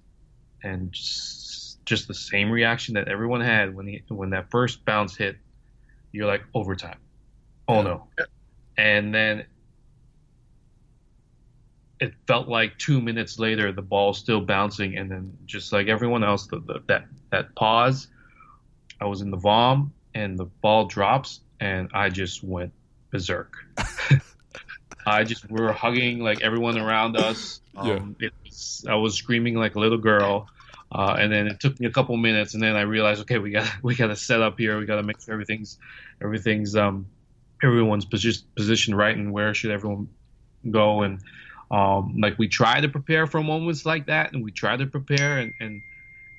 and 0.63 0.91
just, 0.91 1.83
just 1.85 2.07
the 2.07 2.13
same 2.13 2.51
reaction 2.51 2.95
that 2.95 3.07
everyone 3.07 3.41
had 3.41 3.73
when 3.75 3.87
he, 3.87 4.03
when 4.09 4.31
that 4.31 4.51
first 4.51 4.83
bounce 4.83 5.15
hit, 5.15 5.37
you're 6.11 6.27
like 6.27 6.43
overtime. 6.53 6.99
Oh 7.67 7.81
no! 7.81 8.07
And 8.77 9.15
then 9.15 9.45
it 11.99 12.13
felt 12.27 12.47
like 12.47 12.77
two 12.77 13.01
minutes 13.01 13.39
later 13.39 13.71
the 13.71 13.81
ball's 13.81 14.17
still 14.17 14.41
bouncing, 14.41 14.97
and 14.97 15.09
then 15.09 15.37
just 15.45 15.71
like 15.71 15.87
everyone 15.87 16.23
else, 16.23 16.47
the, 16.47 16.59
the, 16.59 16.81
that 16.87 17.05
that 17.31 17.55
pause. 17.55 18.07
I 18.99 19.05
was 19.05 19.21
in 19.21 19.29
the 19.29 19.37
vom 19.37 19.93
and 20.13 20.39
the 20.39 20.45
ball 20.45 20.85
drops 20.85 21.41
and 21.59 21.89
I 21.93 22.09
just 22.09 22.43
went 22.43 22.71
berserk. 23.11 23.55
I 25.05 25.23
just 25.23 25.49
we 25.49 25.61
were 25.61 25.71
hugging 25.71 26.19
like 26.19 26.41
everyone 26.41 26.77
around 26.77 27.17
us. 27.17 27.61
Um, 27.77 28.15
it 28.21 28.31
was, 28.45 28.85
I 28.87 28.95
was 28.95 29.15
screaming 29.15 29.55
like 29.55 29.75
a 29.75 29.79
little 29.79 29.97
girl, 29.97 30.47
uh, 30.93 31.17
and 31.19 31.29
then 31.29 31.47
it 31.47 31.59
took 31.59 31.77
me 31.77 31.87
a 31.87 31.91
couple 31.91 32.15
minutes, 32.15 32.53
and 32.53 32.63
then 32.63 32.77
I 32.77 32.83
realized, 32.83 33.19
okay, 33.23 33.37
we 33.37 33.51
got 33.51 33.67
we 33.83 33.95
got 33.95 34.07
to 34.07 34.15
set 34.15 34.41
up 34.41 34.57
here. 34.57 34.79
We 34.79 34.85
got 34.85 34.95
to 34.95 35.03
make 35.03 35.19
sure 35.19 35.33
everything's 35.33 35.77
everything's 36.21 36.77
um 36.77 37.05
everyone's 37.61 38.05
position 38.05 38.47
positioned 38.55 38.97
right, 38.97 39.13
and 39.13 39.33
where 39.33 39.53
should 39.53 39.71
everyone 39.71 40.07
go, 40.71 41.01
and 41.01 41.19
um, 41.71 42.17
like 42.19 42.37
we 42.37 42.47
try 42.47 42.79
to 42.81 42.89
prepare 42.89 43.27
for 43.27 43.41
moments 43.41 43.85
like 43.85 44.07
that, 44.07 44.33
and 44.33 44.43
we 44.43 44.51
try 44.51 44.77
to 44.77 44.85
prepare 44.85 45.39
and 45.39 45.53
and 45.59 45.81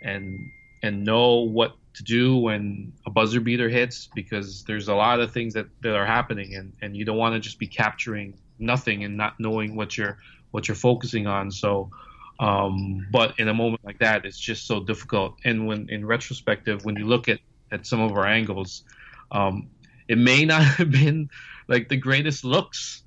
and 0.03 0.51
and 0.83 1.05
know 1.05 1.41
what 1.41 1.77
to 1.95 2.03
do 2.03 2.37
when 2.37 2.93
a 3.07 3.11
buzzer 3.11 3.41
beater 3.41 3.69
hits 3.69 4.09
because 4.15 4.63
there's 4.65 4.89
a 4.89 4.95
lot 4.95 5.19
of 5.19 5.33
things 5.33 5.55
that, 5.55 5.67
that 5.81 5.97
are 5.97 6.05
happening 6.05 6.55
and, 6.55 6.73
and 6.83 6.95
you 6.95 7.07
don't 7.07 7.17
want 7.17 7.35
to 7.35 7.41
just 7.41 7.59
be 7.59 7.67
capturing 7.67 8.35
nothing 8.59 9.05
and 9.05 9.17
not 9.17 9.41
knowing 9.41 9.75
what 9.75 9.97
you're 9.97 10.19
what 10.51 10.69
you're 10.69 10.75
focusing 10.75 11.27
on. 11.27 11.51
So 11.51 11.91
um, 12.39 13.07
but 13.11 13.39
in 13.39 13.49
a 13.49 13.55
moment 13.55 13.83
like 13.83 13.99
that 14.01 14.27
it's 14.27 14.39
just 14.39 14.67
so 14.67 14.81
difficult. 14.81 15.37
And 15.45 15.67
when 15.67 15.89
in 15.89 16.05
retrospective 16.05 16.85
when 16.85 16.97
you 16.97 17.07
look 17.07 17.29
at 17.29 17.41
at 17.73 17.87
some 17.87 18.01
of 18.01 18.13
our 18.13 18.27
angles 18.27 18.85
um, 19.33 19.69
it 20.07 20.19
may 20.19 20.45
not 20.45 20.63
have 20.79 20.91
been 20.91 21.31
like 21.67 21.89
the 21.89 21.97
greatest 21.97 22.45
looks. 22.45 23.03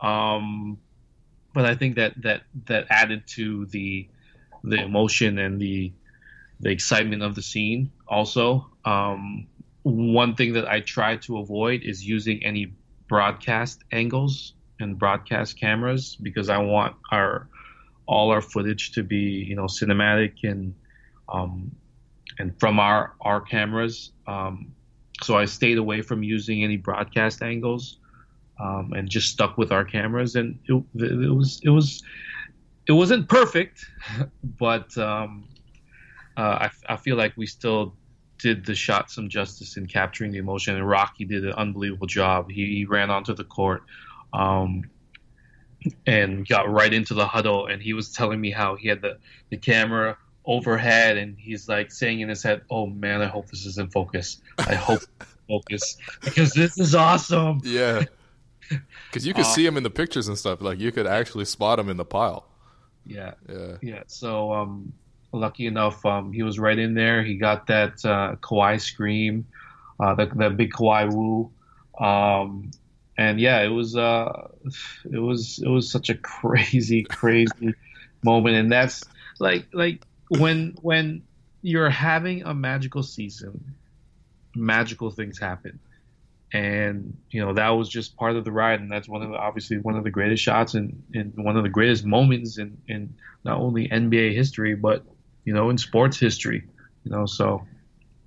Um, 0.00 0.78
but 1.52 1.64
I 1.64 1.74
think 1.74 1.96
that 1.96 2.20
that 2.22 2.42
that 2.66 2.86
added 2.90 3.26
to 3.28 3.66
the 3.66 4.08
the 4.64 4.76
emotion 4.76 5.38
and 5.38 5.60
the 5.60 5.92
the 6.60 6.70
excitement 6.70 7.22
of 7.22 7.34
the 7.34 7.42
scene. 7.42 7.90
Also, 8.06 8.66
um, 8.84 9.46
one 9.82 10.34
thing 10.34 10.52
that 10.54 10.68
I 10.68 10.80
try 10.80 11.16
to 11.16 11.38
avoid 11.38 11.82
is 11.82 12.06
using 12.06 12.44
any 12.44 12.74
broadcast 13.08 13.82
angles 13.90 14.54
and 14.78 14.98
broadcast 14.98 15.58
cameras 15.58 16.16
because 16.20 16.48
I 16.48 16.58
want 16.58 16.96
our 17.10 17.48
all 18.06 18.30
our 18.30 18.40
footage 18.40 18.92
to 18.92 19.02
be 19.02 19.44
you 19.48 19.56
know 19.56 19.64
cinematic 19.64 20.44
and 20.44 20.74
um, 21.28 21.74
and 22.38 22.58
from 22.60 22.78
our 22.78 23.14
our 23.20 23.40
cameras. 23.40 24.12
Um, 24.26 24.74
so 25.22 25.36
I 25.36 25.44
stayed 25.44 25.78
away 25.78 26.00
from 26.00 26.22
using 26.22 26.64
any 26.64 26.76
broadcast 26.78 27.42
angles 27.42 27.99
um, 28.60 28.92
and 28.92 29.08
just 29.08 29.28
stuck 29.28 29.56
with 29.56 29.72
our 29.72 29.84
cameras. 29.84 30.36
And 30.36 30.58
it, 30.66 30.84
it 30.94 31.34
was 31.34 31.60
it 31.62 31.70
was 31.70 32.02
it 32.86 32.92
wasn't 32.92 33.28
perfect, 33.28 33.86
but 34.58 34.96
um, 34.98 35.48
uh, 36.36 36.68
I, 36.68 36.70
I 36.88 36.96
feel 36.96 37.16
like 37.16 37.36
we 37.36 37.46
still 37.46 37.94
did 38.38 38.64
the 38.64 38.74
shot 38.74 39.10
some 39.10 39.28
justice 39.28 39.76
in 39.76 39.86
capturing 39.86 40.32
the 40.32 40.38
emotion, 40.38 40.74
and 40.74 40.88
Rocky 40.88 41.24
did 41.24 41.44
an 41.44 41.52
unbelievable 41.52 42.06
job. 42.06 42.50
He, 42.50 42.66
he 42.66 42.84
ran 42.84 43.10
onto 43.10 43.34
the 43.34 43.44
court 43.44 43.82
um, 44.32 44.84
and 46.06 46.48
got 46.48 46.70
right 46.70 46.92
into 46.92 47.14
the 47.14 47.26
huddle, 47.26 47.66
and 47.66 47.82
he 47.82 47.92
was 47.92 48.12
telling 48.12 48.40
me 48.40 48.50
how 48.50 48.76
he 48.76 48.88
had 48.88 49.02
the, 49.02 49.18
the 49.50 49.56
camera 49.56 50.16
overhead, 50.44 51.16
and 51.16 51.36
he's 51.38 51.68
like 51.68 51.92
saying 51.92 52.20
in 52.20 52.28
his 52.28 52.42
head, 52.42 52.62
"Oh 52.70 52.86
man, 52.86 53.22
I 53.22 53.26
hope 53.26 53.50
this 53.50 53.66
is 53.66 53.78
in 53.78 53.90
focus. 53.90 54.40
I 54.58 54.74
hope 54.74 55.02
focus 55.48 55.96
because 56.24 56.52
this 56.52 56.78
is 56.78 56.94
awesome." 56.94 57.60
Yeah. 57.64 58.04
Because 59.10 59.26
you 59.26 59.34
could 59.34 59.44
Uh, 59.44 59.54
see 59.54 59.66
him 59.66 59.76
in 59.76 59.82
the 59.82 59.90
pictures 59.90 60.28
and 60.28 60.38
stuff. 60.38 60.60
Like 60.60 60.78
you 60.78 60.92
could 60.92 61.06
actually 61.06 61.44
spot 61.44 61.78
him 61.78 61.88
in 61.88 61.96
the 61.96 62.04
pile. 62.04 62.46
Yeah. 63.04 63.34
Yeah. 63.48 63.76
Yeah, 63.82 64.02
so 64.06 64.52
um, 64.52 64.92
lucky 65.32 65.66
enough, 65.66 66.04
um, 66.06 66.32
he 66.32 66.42
was 66.42 66.58
right 66.58 66.78
in 66.78 66.94
there. 66.94 67.22
He 67.24 67.34
got 67.34 67.66
that 67.66 68.04
uh, 68.04 68.36
Kawhi 68.40 68.80
scream, 68.80 69.46
uh, 69.98 70.14
that 70.14 70.36
that 70.38 70.56
big 70.56 70.72
Kawhi 70.72 71.12
woo, 71.12 71.50
um, 71.98 72.70
and 73.18 73.40
yeah, 73.40 73.62
it 73.62 73.68
was 73.68 73.96
uh, 73.96 74.48
it 75.12 75.18
was 75.18 75.60
it 75.64 75.68
was 75.68 75.90
such 75.90 76.08
a 76.10 76.14
crazy, 76.14 77.02
crazy 77.20 77.74
moment, 78.22 78.56
and 78.56 78.70
that's 78.70 79.04
like 79.40 79.66
like 79.72 80.04
when 80.28 80.76
when 80.82 81.22
you're 81.62 81.90
having 81.90 82.42
a 82.44 82.54
magical 82.54 83.02
season, 83.02 83.74
magical 84.54 85.10
things 85.10 85.38
happen. 85.38 85.78
And 86.52 87.16
you 87.30 87.44
know 87.44 87.54
that 87.54 87.68
was 87.70 87.88
just 87.88 88.16
part 88.16 88.36
of 88.36 88.44
the 88.44 88.50
ride, 88.50 88.80
and 88.80 88.90
that's 88.90 89.08
one 89.08 89.22
of 89.22 89.30
the 89.30 89.36
obviously 89.36 89.78
one 89.78 89.94
of 89.96 90.02
the 90.02 90.10
greatest 90.10 90.42
shots 90.42 90.74
and, 90.74 91.02
and 91.14 91.32
one 91.36 91.56
of 91.56 91.62
the 91.62 91.68
greatest 91.68 92.04
moments 92.04 92.58
in, 92.58 92.76
in 92.88 93.14
not 93.44 93.58
only 93.58 93.88
NBA 93.88 94.34
history 94.34 94.74
but 94.74 95.04
you 95.44 95.54
know 95.54 95.70
in 95.70 95.78
sports 95.78 96.18
history. 96.18 96.64
You 97.04 97.12
know, 97.12 97.26
so 97.26 97.66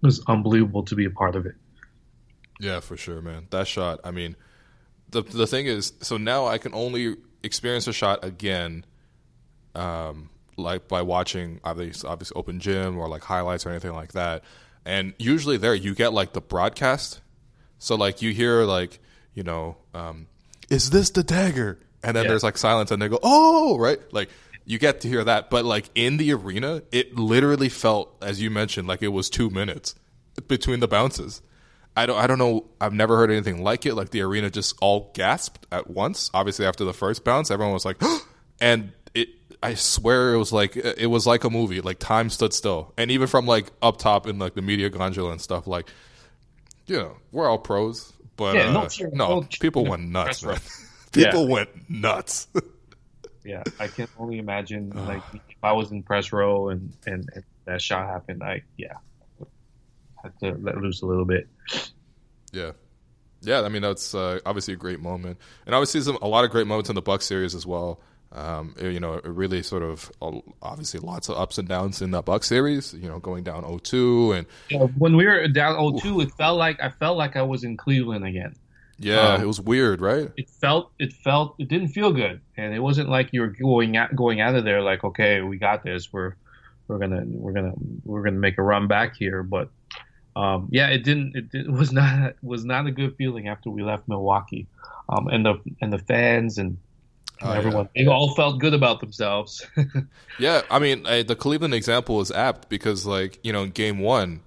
it 0.02 0.06
was 0.06 0.24
unbelievable 0.28 0.84
to 0.84 0.96
be 0.96 1.06
a 1.06 1.10
part 1.10 1.36
of 1.36 1.46
it. 1.46 1.56
Yeah, 2.60 2.80
for 2.80 2.98
sure, 2.98 3.22
man. 3.22 3.48
That 3.50 3.68
shot. 3.68 4.00
I 4.04 4.12
mean, 4.12 4.36
the 5.10 5.22
the 5.22 5.48
thing 5.48 5.66
is, 5.66 5.94
so 6.02 6.18
now 6.18 6.48
I 6.48 6.58
can 6.58 6.74
only 6.74 7.18
experience 7.44 7.88
a 7.88 7.94
shot 7.94 8.24
again, 8.24 8.86
um, 9.76 10.30
like 10.58 10.88
by 10.88 11.02
watching 11.02 11.60
obviously, 11.64 12.10
obviously 12.10 12.36
open 12.36 12.60
gym 12.60 12.98
or 12.98 13.08
like 13.08 13.24
highlights 13.24 13.66
or 13.66 13.70
anything 13.70 13.94
like 13.94 14.14
that. 14.14 14.44
And 14.86 15.14
usually 15.18 15.58
there 15.58 15.76
you 15.76 15.96
get 15.96 16.14
like 16.14 16.34
the 16.34 16.42
broadcast, 16.42 17.22
so 17.84 17.96
like 17.96 18.22
you 18.22 18.32
hear 18.34 18.64
like 18.64 19.00
you 19.36 19.44
know, 19.44 19.78
um, 19.94 20.28
is 20.70 20.90
this 20.92 21.10
the 21.12 21.24
dagger? 21.24 21.80
And 22.04 22.16
then 22.16 22.24
Yeah. 22.26 22.30
there's 22.32 22.44
like 22.44 22.58
silence, 22.58 22.92
and 22.92 23.02
they 23.02 23.08
go, 23.08 23.20
oh, 23.24 23.78
right, 23.78 24.00
like. 24.14 24.30
You 24.66 24.80
get 24.80 25.02
to 25.02 25.10
hear 25.10 25.22
that, 25.26 25.50
but 25.50 25.66
like 25.66 25.90
in 25.94 26.16
the 26.16 26.32
arena, 26.32 26.84
it 26.90 27.18
literally 27.18 27.68
felt, 27.68 28.16
as 28.22 28.42
you 28.42 28.50
mentioned, 28.50 28.88
like 28.88 29.02
it 29.04 29.10
was 29.10 29.30
two 29.30 29.50
minutes 29.50 29.94
between 30.48 30.80
the 30.80 30.88
bounces. 30.88 31.42
I 31.98 32.06
don't 32.06 32.18
I 32.18 32.28
don't 32.28 32.38
know. 32.40 32.68
I've 32.80 32.94
never 32.94 33.18
heard 33.18 33.30
anything 33.30 33.62
like 33.62 33.86
it. 33.86 33.94
Like 33.94 34.12
the 34.12 34.22
arena 34.22 34.50
just 34.50 34.76
all 34.80 35.12
gasped 35.16 35.68
at 35.70 35.90
once. 35.90 36.32
Obviously, 36.34 36.66
after 36.66 36.86
the 36.86 36.94
first 36.94 37.26
bounce, 37.26 37.52
everyone 37.52 37.74
was 37.74 37.84
like, 37.84 38.02
and 38.62 38.94
it. 39.14 39.28
I 39.62 39.74
swear 39.74 40.34
it 40.34 40.38
was 40.38 40.54
like 40.54 40.78
it 40.78 41.08
was 41.10 41.28
like 41.28 41.44
a 41.44 41.50
movie. 41.50 41.82
Like 41.82 42.00
time 42.00 42.30
stood 42.30 42.54
still, 42.54 42.94
and 42.98 43.12
even 43.12 43.28
from 43.28 43.46
like 43.46 43.66
up 43.82 43.98
top 43.98 44.28
in 44.28 44.40
like 44.40 44.54
the 44.54 44.62
media 44.62 44.90
gondola 44.90 45.32
and 45.32 45.42
stuff. 45.42 45.68
Like, 45.68 45.90
you 46.88 46.98
know, 46.98 47.18
we're 47.32 47.48
all 47.50 47.58
pros, 47.60 48.14
but 48.36 48.56
Yeah, 48.56 48.70
uh, 48.70 48.74
no 48.74 48.88
cheering, 48.88 49.16
no, 49.18 49.28
no 49.28 49.42
cheering 49.44 49.60
people 49.62 49.86
went 49.86 50.04
nuts, 50.10 50.44
man. 50.44 50.54
row. 50.54 50.60
people 51.12 51.48
went 51.48 51.70
nuts. 51.90 52.48
Yeah, 53.46 53.62
I 53.78 53.90
can 53.90 54.08
only 54.18 54.38
imagine 54.38 54.90
like 55.06 55.22
if 55.34 55.42
I 55.62 55.74
was 55.74 55.92
in 55.92 56.02
press 56.04 56.32
row 56.32 56.70
and, 56.70 56.96
and, 57.06 57.28
and 57.36 57.44
that 57.66 57.82
shot 57.82 58.08
happened, 58.08 58.42
I 58.42 58.62
yeah, 58.78 58.94
had 60.24 60.40
to 60.40 60.54
let 60.62 60.78
loose 60.78 61.02
a 61.02 61.06
little 61.06 61.26
bit. 61.26 61.50
Yeah, 62.54 62.72
yeah. 63.42 63.62
I 63.64 63.68
mean, 63.68 63.82
that's 63.82 64.16
uh, 64.16 64.40
obviously 64.46 64.76
a 64.76 64.78
great 64.78 65.02
moment, 65.02 65.40
and 65.66 65.76
obviously 65.76 66.00
some, 66.00 66.18
a 66.22 66.28
lot 66.28 66.46
of 66.46 66.52
great 66.52 66.68
moments 66.68 66.88
in 66.90 66.96
the 66.96 67.02
Buck 67.02 67.22
series 67.22 67.54
as 67.54 67.66
well. 67.66 68.00
Um, 68.34 68.74
it- 68.80 68.92
you 68.94 69.00
know, 69.00 69.14
it 69.14 69.26
really 69.26 69.62
sort 69.64 69.84
of 69.84 70.12
uh, 70.22 70.40
obviously 70.62 71.00
lots 71.00 71.30
of 71.30 71.38
ups 71.38 71.58
and 71.58 71.68
downs 71.68 72.02
in 72.02 72.12
that 72.12 72.26
Buck 72.26 72.44
series. 72.44 72.94
You 72.94 73.08
know, 73.08 73.20
going 73.20 73.44
down 73.44 73.64
0-2 73.64 74.38
and 74.38 74.48
Yeah, 74.70 74.88
when 74.98 75.16
we 75.16 75.26
were 75.26 75.48
down 75.48 75.76
0-2, 75.76 76.24
it 76.24 76.32
felt 76.34 76.58
like 76.58 76.82
I 76.82 76.90
felt 76.90 77.18
like 77.18 77.36
I 77.36 77.44
was 77.44 77.64
in 77.64 77.78
Cleveland 77.78 78.26
again. 78.26 78.56
yeah, 78.98 79.34
Um, 79.36 79.42
it 79.42 79.46
was 79.46 79.62
weird, 79.62 80.02
right? 80.02 80.32
It 80.36 80.50
felt 80.50 80.92
it 80.98 81.14
felt 81.14 81.56
it 81.60 81.68
didn't 81.68 81.90
feel 81.90 82.12
good, 82.12 82.42
and 82.58 82.74
it 82.74 82.80
wasn't 82.80 83.10
like 83.10 83.30
you 83.34 83.42
were 83.42 83.48
going 83.50 83.98
out 83.98 84.16
going 84.16 84.42
out 84.42 84.56
of 84.56 84.64
there 84.66 84.82
like 84.82 85.04
okay, 85.04 85.42
we 85.42 85.58
got 85.58 85.84
this. 85.84 86.12
We're 86.12 86.34
we're 86.88 86.98
gonna 87.00 87.24
we're 87.26 87.54
gonna 87.54 87.74
we're 88.04 88.24
gonna 88.24 88.40
make 88.40 88.58
a 88.58 88.64
run 88.64 88.88
back 88.88 89.16
here, 89.16 89.44
but. 89.44 89.70
Um, 90.36 90.68
yeah, 90.72 90.88
it 90.88 91.04
didn't. 91.04 91.36
It, 91.36 91.46
it 91.54 91.72
was 91.72 91.92
not 91.94 92.34
was 92.42 92.66
not 92.66 92.88
a 92.88 92.92
good 92.92 93.16
feeling 93.18 93.48
after 93.50 93.70
we 93.70 93.84
left 93.84 94.08
Milwaukee, 94.08 94.66
um, 95.08 95.28
and 95.28 95.46
the 95.46 95.62
and 95.80 95.94
the 95.94 96.00
fans 96.00 96.58
and, 96.58 96.78
and 97.44 97.50
Oh, 97.50 97.54
yeah. 97.54 97.58
everyone 97.60 97.90
they 97.96 98.06
all 98.08 98.34
felt 98.36 98.60
good 98.60 98.74
about 98.74 99.00
themselves. 99.02 99.66
Yeah, 100.40 100.64
I 100.72 100.80
mean, 100.80 101.06
uh, 101.06 101.22
the 101.22 101.36
Cleveland 101.36 101.76
example 101.76 102.20
is 102.20 102.32
apt 102.32 102.68
because, 102.68 103.06
like, 103.06 103.38
you 103.44 103.54
know, 103.54 103.62
in 103.64 103.70
game 103.70 104.00
one, 104.00 104.42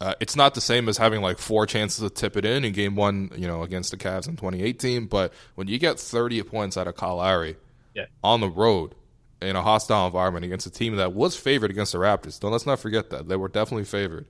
uh, 0.00 0.14
it's 0.20 0.36
not 0.36 0.54
the 0.54 0.60
same 0.62 0.88
as 0.88 0.96
having 0.96 1.20
like 1.20 1.36
four 1.38 1.66
chances 1.66 2.00
to 2.02 2.08
tip 2.08 2.34
it 2.36 2.46
in 2.46 2.64
in 2.64 2.72
game 2.72 2.96
one, 2.96 3.30
you 3.36 3.46
know, 3.46 3.62
against 3.62 3.90
the 3.90 3.98
Cavs 3.98 4.26
in 4.26 4.36
2018. 4.36 5.04
But 5.06 5.34
when 5.54 5.68
you 5.68 5.78
get 5.78 6.00
30 6.00 6.42
points 6.44 6.78
out 6.78 6.86
of 6.88 6.96
Kyle 6.96 7.16
Lowry 7.16 7.56
Yeah. 7.94 8.06
on 8.24 8.40
the 8.40 8.48
road 8.48 8.94
in 9.42 9.54
a 9.54 9.60
hostile 9.62 10.06
environment 10.06 10.46
against 10.46 10.66
a 10.66 10.70
team 10.70 10.96
that 10.96 11.12
was 11.12 11.36
favored 11.36 11.70
against 11.70 11.92
the 11.92 11.98
Raptors, 11.98 12.40
don't 12.40 12.50
let's 12.52 12.64
not 12.64 12.78
forget 12.80 13.10
that 13.10 13.28
they 13.28 13.36
were 13.36 13.48
definitely 13.48 13.84
favored, 13.84 14.26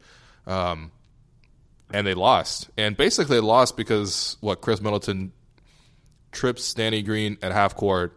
um, 0.49 0.91
and 1.93 2.05
they 2.07 2.15
lost. 2.15 2.71
And 2.77 2.97
basically, 2.97 3.37
they 3.37 3.41
lost 3.41 3.77
because 3.77 4.37
what 4.41 4.61
Khris 4.63 4.81
Middleton 4.81 5.33
trips 6.33 6.75
Danny 6.75 7.03
Green 7.03 7.39
at 7.43 7.53
half 7.53 7.77
court 7.77 8.17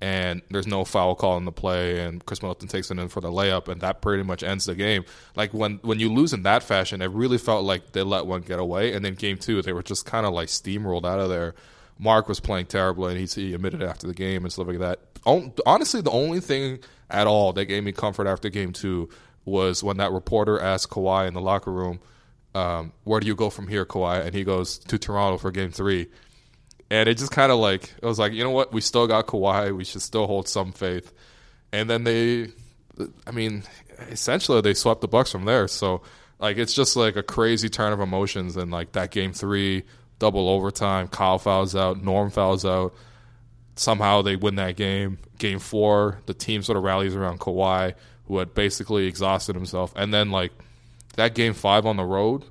and 0.00 0.42
there's 0.50 0.66
no 0.66 0.84
foul 0.84 1.14
call 1.14 1.36
in 1.38 1.44
the 1.44 1.52
play, 1.52 2.00
and 2.00 2.24
Khris 2.24 2.42
Middleton 2.42 2.68
takes 2.68 2.90
it 2.90 2.98
in 2.98 3.08
for 3.08 3.20
the 3.20 3.30
layup, 3.30 3.68
and 3.68 3.80
that 3.80 4.02
pretty 4.02 4.22
much 4.22 4.42
ends 4.42 4.66
the 4.66 4.74
game. 4.74 5.04
Like 5.34 5.54
when 5.54 5.78
when 5.82 5.98
you 5.98 6.12
lose 6.12 6.32
in 6.32 6.42
that 6.42 6.62
fashion, 6.62 7.00
it 7.00 7.10
really 7.10 7.38
felt 7.38 7.64
like 7.64 7.92
they 7.92 8.02
let 8.02 8.26
one 8.26 8.42
get 8.42 8.58
away, 8.58 8.92
and 8.92 9.04
then 9.04 9.14
game 9.14 9.38
two, 9.38 9.62
they 9.62 9.72
were 9.72 9.82
just 9.82 10.04
kind 10.04 10.26
of 10.26 10.34
like 10.34 10.48
steamrolled 10.48 11.06
out 11.06 11.18
of 11.18 11.28
there. 11.28 11.54
Marc 11.98 12.28
was 12.28 12.40
playing 12.40 12.66
terribly, 12.66 13.12
and 13.12 13.20
he, 13.20 13.26
he 13.26 13.54
admitted 13.54 13.82
after 13.82 14.06
the 14.06 14.12
game 14.14 14.44
and 14.44 14.52
stuff 14.52 14.66
like 14.66 14.80
that. 14.80 15.00
Honestly, 15.64 16.02
the 16.02 16.10
only 16.10 16.40
thing 16.40 16.78
at 17.10 17.26
all 17.26 17.54
that 17.54 17.64
gave 17.64 17.82
me 17.82 17.92
comfort 17.92 18.26
after 18.26 18.50
game 18.50 18.72
two 18.72 19.08
was 19.46 19.82
when 19.82 19.96
that 19.96 20.12
reporter 20.12 20.60
asked 20.60 20.90
Kawhi 20.90 21.26
in 21.26 21.32
the 21.32 21.40
locker 21.40 21.72
room, 21.72 22.00
um, 22.54 22.92
"Where 23.04 23.18
do 23.18 23.26
you 23.26 23.34
go 23.34 23.48
from 23.48 23.68
here, 23.68 23.86
Kawhi?" 23.86 24.26
And 24.26 24.34
he 24.34 24.44
goes 24.44 24.76
to 24.76 24.98
Toronto 24.98 25.38
for 25.38 25.50
game 25.50 25.70
three 25.70 26.08
and 26.90 27.08
it 27.08 27.18
just 27.18 27.32
kind 27.32 27.50
of 27.50 27.58
like 27.58 27.94
it 28.00 28.06
was 28.06 28.18
like 28.18 28.32
you 28.32 28.44
know 28.44 28.50
what? 28.50 28.72
We 28.72 28.80
still 28.80 29.06
got 29.06 29.26
Kawhi. 29.26 29.76
We 29.76 29.84
should 29.84 30.02
still 30.02 30.26
hold 30.26 30.48
some 30.48 30.72
faith. 30.72 31.12
And 31.72 31.90
then 31.90 32.04
they 32.04 32.48
I 33.26 33.30
mean 33.32 33.64
essentially 34.08 34.60
they 34.60 34.74
swept 34.74 35.00
the 35.00 35.08
Bucks 35.08 35.32
from 35.32 35.44
there. 35.44 35.68
So 35.68 36.02
like 36.38 36.58
it's 36.58 36.74
just 36.74 36.96
like 36.96 37.16
a 37.16 37.22
crazy 37.22 37.68
turn 37.68 37.92
of 37.92 38.00
emotions 38.00 38.56
and 38.56 38.70
like 38.70 38.92
that 38.92 39.10
game 39.10 39.32
3 39.32 39.82
double 40.18 40.48
overtime 40.48 41.08
Kyle 41.08 41.38
fouls 41.38 41.74
out 41.74 42.02
Norm 42.02 42.30
fouls 42.30 42.64
out. 42.64 42.94
Somehow 43.74 44.22
they 44.22 44.36
win 44.36 44.54
that 44.56 44.76
game. 44.76 45.18
Game 45.38 45.58
4 45.58 46.20
the 46.26 46.34
team 46.34 46.62
sort 46.62 46.78
of 46.78 46.84
rallies 46.84 47.16
around 47.16 47.40
Kawhi 47.40 47.94
who 48.26 48.38
had 48.38 48.54
basically 48.54 49.06
exhausted 49.06 49.56
himself. 49.56 49.92
And 49.96 50.14
then 50.14 50.30
like 50.30 50.52
that 51.16 51.34
game 51.34 51.52
5 51.52 51.84
on 51.86 51.96
the 51.96 52.04
road 52.04 52.44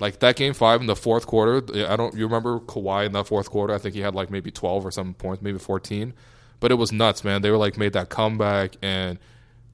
like 0.00 0.18
that 0.20 0.36
game 0.36 0.54
five 0.54 0.80
in 0.80 0.86
the 0.86 0.96
fourth 0.96 1.26
quarter, 1.26 1.62
I 1.86 1.96
don't. 1.96 2.14
You 2.14 2.24
remember 2.24 2.60
Kawhi 2.60 3.06
in 3.06 3.12
that 3.12 3.26
fourth 3.26 3.50
quarter? 3.50 3.74
I 3.74 3.78
think 3.78 3.94
he 3.94 4.00
had 4.00 4.14
like 4.14 4.30
maybe 4.30 4.50
twelve 4.50 4.84
or 4.84 4.90
some 4.90 5.14
points, 5.14 5.42
maybe 5.42 5.58
fourteen. 5.58 6.14
But 6.60 6.72
it 6.72 6.76
was 6.76 6.92
nuts, 6.92 7.24
man. 7.24 7.42
They 7.42 7.50
were 7.50 7.58
like 7.58 7.76
made 7.76 7.92
that 7.92 8.08
comeback, 8.08 8.76
and 8.82 9.18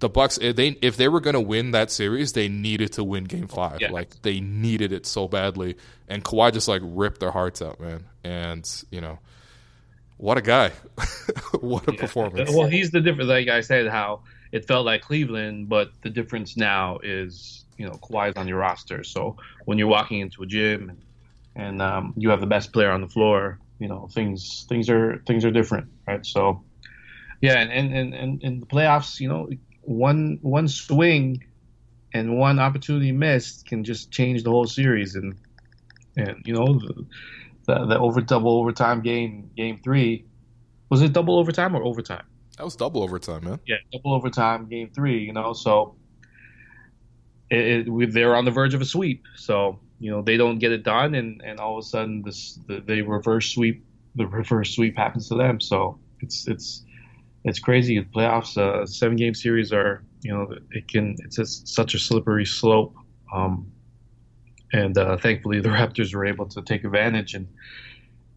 the 0.01 0.09
Bucks. 0.09 0.39
If 0.39 0.57
they 0.57 0.69
if 0.83 0.97
they 0.97 1.09
were 1.09 1.21
gonna 1.21 1.41
win 1.41 1.71
that 1.71 1.91
series, 1.91 2.33
they 2.33 2.49
needed 2.49 2.93
to 2.95 3.05
win 3.05 3.25
Game 3.25 3.49
Five. 3.49 3.81
Yeah. 3.81 3.93
Like 3.93 4.21
they 4.23 4.41
needed 4.41 4.93
it 4.93 5.07
so 5.07 5.27
badly, 5.29 5.77
and 6.09 6.23
Kawhi 6.23 6.53
just 6.53 6.69
like 6.69 6.83
ripped 6.85 7.21
their 7.21 7.31
hearts 7.31 7.63
out, 7.63 7.81
man. 7.81 8.05
And 8.23 8.69
you 8.91 9.01
know, 9.01 9.21
what 10.19 10.37
a 10.37 10.43
guy, 10.43 10.73
what 11.61 11.89
a 11.89 11.93
performance. 11.93 12.51
Well, 12.51 12.67
he's 12.67 12.91
the 12.91 13.01
difference. 13.01 13.29
Like 13.29 13.49
I 13.49 13.63
said, 13.63 13.87
how 13.87 14.23
it 14.53 14.67
felt 14.67 14.85
like 14.85 15.03
Cleveland, 15.03 15.69
but 15.69 15.93
the 16.03 16.11
difference 16.11 16.57
now 16.57 16.99
is 17.03 17.60
you 17.81 17.87
know 17.87 17.95
Kawhi's 17.95 18.37
on 18.37 18.47
your 18.47 18.59
roster. 18.59 19.03
So 19.03 19.37
when 19.65 19.79
you're 19.79 19.89
walking 19.89 20.21
into 20.21 20.43
a 20.43 20.47
gym 20.47 20.91
and, 20.91 21.03
and 21.57 21.83
um, 21.83 22.13
you 22.15 22.29
have 22.29 22.41
the 22.41 22.47
best 22.47 22.75
player 22.75 22.91
on 22.91 23.01
the 23.01 23.09
floor, 23.09 23.59
you 23.79 23.89
know 23.89 24.09
things 24.13 24.67
things 24.69 24.91
are 24.91 25.23
things 25.27 25.47
are 25.47 25.51
different, 25.51 25.89
right? 26.07 26.25
So 26.25 26.63
yeah, 27.41 27.59
and 27.59 27.73
and 27.73 27.97
and, 27.97 28.15
and 28.15 28.43
in 28.43 28.61
the 28.61 28.67
playoffs, 28.67 29.19
you 29.19 29.29
know, 29.29 29.49
one 29.81 30.39
one 30.43 30.69
swing 30.69 31.43
and 32.13 32.37
one 32.37 32.59
opportunity 32.59 33.13
missed 33.13 33.65
can 33.65 33.83
just 33.83 34.11
change 34.11 34.43
the 34.43 34.51
whole 34.51 34.67
series. 34.67 35.15
And 35.15 35.39
and 36.17 36.37
you 36.45 36.53
know 36.53 36.79
the 36.79 37.07
the, 37.67 37.87
the 37.87 37.99
over 37.99 38.21
double 38.21 38.59
overtime 38.59 39.01
game 39.01 39.51
game 39.57 39.81
three 39.83 40.27
was 40.91 41.01
it 41.01 41.15
double 41.15 41.39
overtime 41.39 41.75
or 41.75 41.83
overtime? 41.83 42.25
that 42.59 42.65
was 42.65 42.77
double 42.77 43.03
overtime, 43.03 43.43
man. 43.45 43.59
yeah, 43.65 43.77
double 43.91 44.13
overtime, 44.13 44.69
game 44.69 44.91
three. 44.95 45.21
You 45.21 45.33
know, 45.33 45.55
so 45.55 45.95
it, 47.51 47.89
it, 47.89 48.13
they're 48.13 48.37
on 48.37 48.45
the 48.45 48.51
verge 48.51 48.75
of 48.75 48.81
a 48.81 48.85
sweep. 48.85 49.25
So 49.37 49.79
you 49.99 50.11
know 50.11 50.23
they 50.23 50.37
don't 50.37 50.59
get 50.59 50.73
it 50.73 50.83
done, 50.83 51.15
and, 51.15 51.43
and 51.45 51.61
all 51.61 51.79
of 51.79 51.85
a 51.85 51.87
sudden 51.87 52.23
this 52.23 52.59
the, 52.67 52.81
they 52.81 53.03
reverse 53.03 53.51
sweep. 53.53 53.85
The 54.17 54.27
reverse 54.27 54.75
sweep 54.75 54.97
happens 54.97 55.29
to 55.29 55.35
them. 55.37 55.61
So 55.61 55.99
it's 56.21 56.49
it's 56.49 56.85
it's 57.45 57.59
crazy. 57.59 57.99
The 57.99 58.07
playoffs, 58.07 58.57
uh, 58.57 58.87
seven 58.87 59.17
game 59.17 59.35
series 59.35 59.73
are 59.73 60.03
you 60.23 60.33
know 60.33 60.55
it 60.71 60.89
can 60.89 61.17
it's 61.21 61.63
such 61.65 61.95
a 61.95 61.99
slippery 61.99 62.47
slope. 62.47 62.95
Um, 63.33 63.73
and 64.73 64.97
uh, 64.97 65.17
thankfully 65.17 65.61
the 65.61 65.69
Raptors 65.69 66.15
were 66.15 66.27
able 66.27 66.47
to 66.47 66.63
take 66.63 66.85
advantage 66.85 67.35
and 67.35 67.49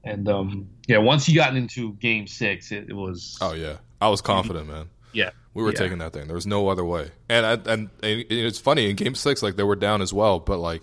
and 0.03 0.28
um, 0.28 0.70
yeah, 0.88 0.97
once 0.97 1.26
he 1.26 1.34
got 1.34 1.55
into 1.55 1.93
game 1.93 2.28
six, 2.28 2.72
it, 2.72 2.89
it 2.89 2.93
was 2.93 3.38
Oh 3.39 3.53
yeah, 3.53 3.78
I 4.01 4.09
was 4.09 4.22
confident, 4.22 4.68
man. 4.68 4.89
Yeah. 5.14 5.30
We 5.53 5.61
were 5.64 5.72
Yeah. 5.72 5.78
taking 5.80 5.99
that 5.99 6.14
thing. 6.14 6.26
There 6.28 6.36
was 6.36 6.47
no 6.47 6.68
other 6.70 6.84
way. 6.84 7.11
And 7.30 7.45
I, 7.45 7.53
and, 7.53 7.89
and 8.01 8.26
it's 8.30 8.59
funny 8.59 8.89
in 8.89 8.95
Game 8.95 9.16
Six, 9.16 9.43
like 9.43 9.55
they 9.55 9.64
were 9.64 9.76
down 9.76 10.01
as 10.01 10.11
well, 10.11 10.39
but 10.39 10.57
like 10.57 10.82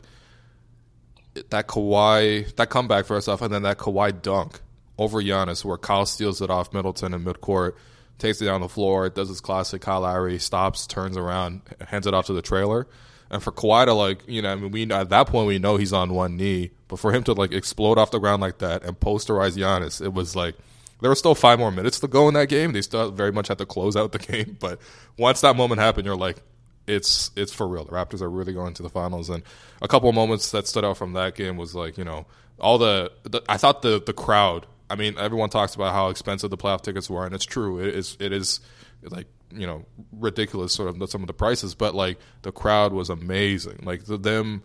that 1.50 1.66
Kawhi 1.68 2.54
that 2.56 2.70
comeback 2.70 3.06
first 3.06 3.28
off, 3.28 3.42
and 3.42 3.52
then 3.52 3.62
that 3.62 3.78
Kawhi 3.78 4.20
dunk 4.22 4.60
over 4.98 5.22
Giannis, 5.22 5.64
where 5.64 5.78
Kyle 5.78 6.06
steals 6.06 6.40
it 6.42 6.50
off 6.50 6.72
Middleton 6.72 7.14
in 7.14 7.24
midcourt, 7.24 7.72
takes 8.18 8.40
it 8.42 8.44
down 8.46 8.60
the 8.60 8.68
floor, 8.68 9.08
does 9.08 9.28
his 9.28 9.40
classic 9.40 9.80
Kyle 9.82 10.00
Lowry, 10.02 10.38
stops, 10.38 10.86
turns 10.86 11.16
around, 11.16 11.62
hands 11.86 12.06
it 12.06 12.14
off 12.14 12.26
to 12.26 12.32
the 12.32 12.42
trailer. 12.42 12.86
And 13.30 13.42
for 13.42 13.52
Kawhi 13.52 13.86
to 13.86 13.94
like, 13.94 14.22
you 14.26 14.42
know, 14.42 14.52
I 14.52 14.56
mean, 14.56 14.70
we 14.72 14.90
at 14.90 15.08
that 15.10 15.28
point 15.28 15.46
we 15.46 15.58
know 15.58 15.76
he's 15.76 15.92
on 15.92 16.12
one 16.12 16.36
knee, 16.36 16.72
but 16.88 16.98
for 16.98 17.12
him 17.12 17.22
to 17.24 17.32
like 17.32 17.52
explode 17.52 17.96
off 17.96 18.10
the 18.10 18.18
ground 18.18 18.42
like 18.42 18.58
that 18.58 18.82
and 18.84 18.98
posterize 18.98 19.56
Giannis, 19.56 20.00
it 20.04 20.12
was 20.12 20.34
like 20.34 20.56
there 21.00 21.10
were 21.10 21.16
still 21.16 21.34
five 21.34 21.58
more 21.58 21.70
minutes 21.70 22.00
to 22.00 22.08
go 22.08 22.28
in 22.28 22.34
that 22.34 22.48
game. 22.48 22.72
They 22.72 22.82
still 22.82 23.10
very 23.10 23.32
much 23.32 23.48
had 23.48 23.58
to 23.58 23.66
close 23.66 23.96
out 23.96 24.12
the 24.12 24.18
game, 24.32 24.56
but 24.60 24.80
once 25.18 25.40
that 25.40 25.56
moment 25.56 25.80
happened, 25.80 26.06
you're 26.06 26.16
like, 26.16 26.42
it's 26.86 27.30
it's 27.36 27.52
for 27.52 27.68
real. 27.68 27.84
The 27.84 27.92
Raptors 27.92 28.20
are 28.20 28.30
really 28.30 28.52
going 28.52 28.74
to 28.74 28.82
the 28.82 28.88
finals, 28.88 29.30
and 29.30 29.42
a 29.80 29.88
couple 29.88 30.08
of 30.08 30.14
moments 30.14 30.50
that 30.50 30.66
stood 30.66 30.84
out 30.84 30.96
from 30.96 31.12
that 31.12 31.34
game 31.34 31.56
was 31.56 31.74
like, 31.74 31.96
you 31.96 32.04
know, 32.04 32.26
all 32.58 32.78
the, 32.78 33.12
the 33.22 33.42
I 33.48 33.56
thought 33.56 33.82
the 33.82 34.02
the 34.04 34.12
crowd. 34.12 34.66
I 34.88 34.96
mean, 34.96 35.16
everyone 35.18 35.50
talks 35.50 35.76
about 35.76 35.92
how 35.92 36.08
expensive 36.08 36.50
the 36.50 36.56
playoff 36.56 36.82
tickets 36.82 37.08
were, 37.08 37.24
and 37.24 37.34
it's 37.34 37.44
true. 37.44 37.78
It 37.78 37.94
is 37.94 38.16
it 38.18 38.32
is 38.32 38.60
like 39.04 39.26
you 39.52 39.66
know 39.66 39.84
ridiculous 40.12 40.72
sort 40.72 40.88
of 40.88 41.10
some 41.10 41.22
of 41.22 41.26
the 41.26 41.32
prices, 41.32 41.74
but 41.74 41.94
like 41.94 42.18
the 42.42 42.52
crowd 42.52 42.92
was 42.92 43.08
amazing. 43.08 43.80
Like 43.84 44.04
the, 44.04 44.16
them 44.16 44.62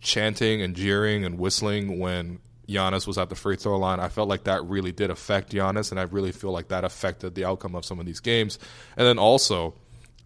chanting 0.00 0.62
and 0.62 0.76
jeering 0.76 1.24
and 1.24 1.38
whistling 1.38 1.98
when 1.98 2.38
Giannis 2.68 3.06
was 3.06 3.16
at 3.18 3.28
the 3.30 3.34
free 3.34 3.56
throw 3.56 3.78
line. 3.78 3.98
I 4.00 4.08
felt 4.08 4.28
like 4.28 4.44
that 4.44 4.62
really 4.64 4.92
did 4.92 5.10
affect 5.10 5.52
Giannis, 5.52 5.90
and 5.90 5.98
I 5.98 6.02
really 6.04 6.32
feel 6.32 6.52
like 6.52 6.68
that 6.68 6.84
affected 6.84 7.34
the 7.34 7.44
outcome 7.44 7.74
of 7.74 7.84
some 7.84 7.98
of 7.98 8.06
these 8.06 8.20
games. 8.20 8.58
And 8.96 9.06
then 9.06 9.18
also 9.18 9.74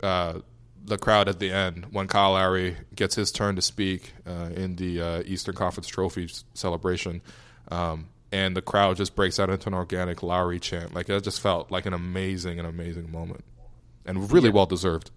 uh, 0.02 0.40
the 0.84 0.98
crowd 0.98 1.28
at 1.28 1.38
the 1.38 1.52
end 1.52 1.86
when 1.92 2.08
Kyle 2.08 2.32
Lowry 2.32 2.76
gets 2.96 3.14
his 3.14 3.30
turn 3.30 3.54
to 3.56 3.62
speak 3.62 4.12
uh, 4.26 4.50
in 4.54 4.74
the 4.76 5.00
uh, 5.00 5.22
Eastern 5.24 5.54
Conference 5.54 5.86
Trophy 5.86 6.28
celebration. 6.54 7.22
Um, 7.70 8.08
and 8.32 8.56
the 8.56 8.62
crowd 8.62 8.96
just 8.96 9.14
breaks 9.14 9.38
out 9.38 9.48
into 9.50 9.68
an 9.68 9.74
organic 9.74 10.22
Lowry 10.22 10.58
chant. 10.58 10.94
Like 10.94 11.08
it 11.08 11.22
just 11.22 11.40
felt 11.40 11.70
like 11.70 11.86
an 11.86 11.92
amazing, 11.92 12.58
an 12.58 12.66
amazing 12.66 13.12
moment, 13.12 13.44
and 14.04 14.32
really 14.32 14.48
Yeah. 14.48 14.54
well 14.54 14.66
deserved. 14.66 15.10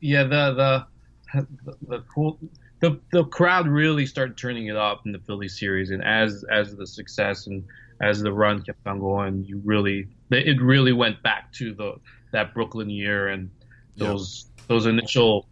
Yeah, 0.00 0.24
the 0.24 0.86
the 1.32 1.46
the, 1.64 1.76
the 1.86 2.04
cool 2.12 2.38
the 2.82 2.98
the 3.12 3.24
crowd 3.24 3.68
really 3.68 4.04
started 4.04 4.36
turning 4.36 4.66
it 4.66 4.76
up 4.76 5.06
in 5.06 5.12
the 5.12 5.20
Philly 5.20 5.48
series, 5.48 5.90
and 5.90 6.02
as 6.04 6.44
as 6.50 6.74
the 6.76 6.86
success 6.86 7.46
and 7.46 7.64
as 8.00 8.20
the 8.20 8.32
run 8.32 8.60
kept 8.60 8.84
on 8.86 8.98
going, 8.98 9.44
you 9.44 9.62
really 9.64 10.08
it 10.30 10.60
really 10.60 10.92
went 10.92 11.22
back 11.22 11.52
to 11.52 11.72
the 11.72 11.94
that 12.32 12.52
Brooklyn 12.52 12.90
year 12.90 13.28
and 13.28 13.48
those 13.96 14.50
those 14.66 14.86
initial 14.86 15.46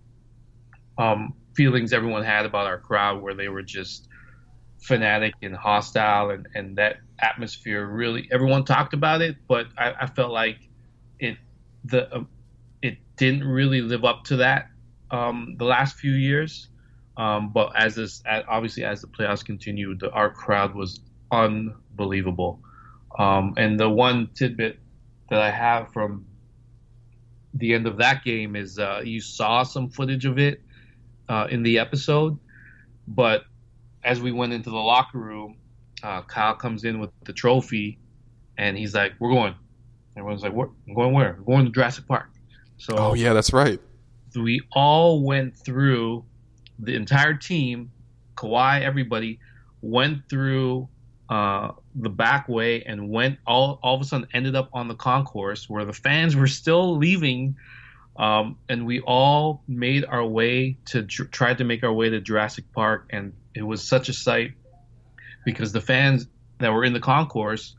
um, 0.99 1.33
feelings 1.55 1.93
everyone 1.93 2.25
had 2.25 2.47
about 2.47 2.67
our 2.67 2.79
crowd, 2.79 3.23
where 3.23 3.35
they 3.35 3.49
were 3.49 3.63
just 3.63 4.09
fanatic 4.81 5.35
and 5.41 5.55
hostile, 5.55 6.31
and 6.31 6.49
and 6.57 6.77
that 6.79 6.97
atmosphere 7.21 7.87
really 7.87 8.29
everyone 8.33 8.65
talked 8.65 8.93
about 8.93 9.23
it, 9.23 9.37
but 9.47 9.69
I, 9.79 9.93
I 10.01 10.07
felt 10.09 10.33
like 10.33 10.59
it 11.21 11.37
the 11.85 12.13
um, 12.13 12.29
it 12.83 12.99
didn't 13.17 13.45
really 13.45 13.83
live 13.83 14.05
up 14.05 14.25
to 14.25 14.37
that 14.39 14.69
um, 15.13 15.55
the 15.59 15.65
last 15.65 15.97
few 15.97 16.13
years. 16.13 16.70
Um, 17.21 17.51
but 17.53 17.73
as 17.77 17.97
this, 17.97 18.23
obviously, 18.49 18.83
as 18.83 19.03
the 19.03 19.07
playoffs 19.07 19.45
continued, 19.45 20.01
the, 20.01 20.11
our 20.11 20.31
crowd 20.31 20.75
was 20.75 21.01
unbelievable. 21.31 22.63
Um, 23.19 23.53
and 23.59 23.79
the 23.79 23.91
one 23.91 24.31
tidbit 24.35 24.79
that 25.29 25.43
I 25.43 25.51
have 25.51 25.93
from 25.93 26.25
the 27.53 27.75
end 27.75 27.87
of 27.87 27.99
that 27.99 28.25
game 28.25 28.57
is 28.57 28.79
uh, 28.79 29.03
you 29.05 29.21
saw 29.21 29.65
some 29.65 29.91
footage 29.91 30.25
of 30.25 30.39
it 30.39 30.63
uh, 31.29 31.47
in 31.51 31.63
the 31.63 31.79
episode, 31.79 32.39
but 33.07 33.45
as 34.03 34.23
we 34.23 34.33
went 34.33 34.55
into 34.55 34.71
the 34.71 34.77
locker 34.77 35.19
room, 35.19 35.59
uh, 36.03 36.23
Kyle 36.23 36.55
comes 36.55 36.85
in 36.85 37.01
with 37.01 37.11
the 37.25 37.35
trophy, 37.35 37.99
and 38.57 38.79
he's 38.79 38.95
like, 38.95 39.13
"We're 39.19 39.31
going." 39.31 39.55
Everyone's 40.17 40.43
like, 40.43 40.55
"What? 40.55 40.71
I'm 40.89 40.95
going 40.95 41.13
where? 41.13 41.37
We're 41.41 41.57
going 41.57 41.67
to 41.67 41.71
Jurassic 41.71 42.09
Park." 42.09 42.31
So 42.79 42.95
Oh 42.97 43.13
yeah, 43.13 43.35
that's 43.35 43.53
right. 43.53 43.79
we 44.35 44.63
all 44.73 45.23
went 45.23 45.55
through 45.55 46.25
the 46.83 46.95
entire 46.95 47.35
team, 47.35 47.91
Kawhi, 48.37 48.83
everybody 48.83 49.39
went 49.83 50.29
through 50.29 50.89
uh, 51.29 51.73
the 51.95 52.09
back 52.09 52.49
way 52.49 52.83
and 52.83 53.09
went 53.09 53.39
all 53.47 53.79
all 53.83 53.95
of 53.95 54.01
a 54.01 54.05
sudden 54.05 54.27
ended 54.35 54.57
up 54.57 54.69
on 54.73 54.89
the 54.89 54.95
concourse 54.95 55.69
where 55.69 55.85
the 55.85 55.93
fans 55.93 56.35
were 56.35 56.49
still 56.49 56.97
leaving, 56.97 57.57
um, 58.19 58.57
and 58.69 58.85
we 58.85 59.01
all 59.01 59.63
made 59.69 60.05
our 60.05 60.27
way 60.27 60.77
to 60.87 61.03
dr- 61.03 61.31
tried 61.31 61.59
to 61.59 61.65
make 61.65 61.85
our 61.85 61.93
way 61.93 62.11
to 62.11 62.21
Jurassic 62.21 62.65
Park, 62.73 63.07
and 63.11 63.33
it 63.55 63.63
was 63.63 63.87
such 63.87 64.09
a 64.09 64.13
sight 64.13 64.53
because 65.45 65.73
the 65.73 65.81
fans 65.81 66.27
that 66.59 66.73
were 66.73 66.85
in 66.85 66.93
the 66.93 67.01
concourse, 67.01 67.77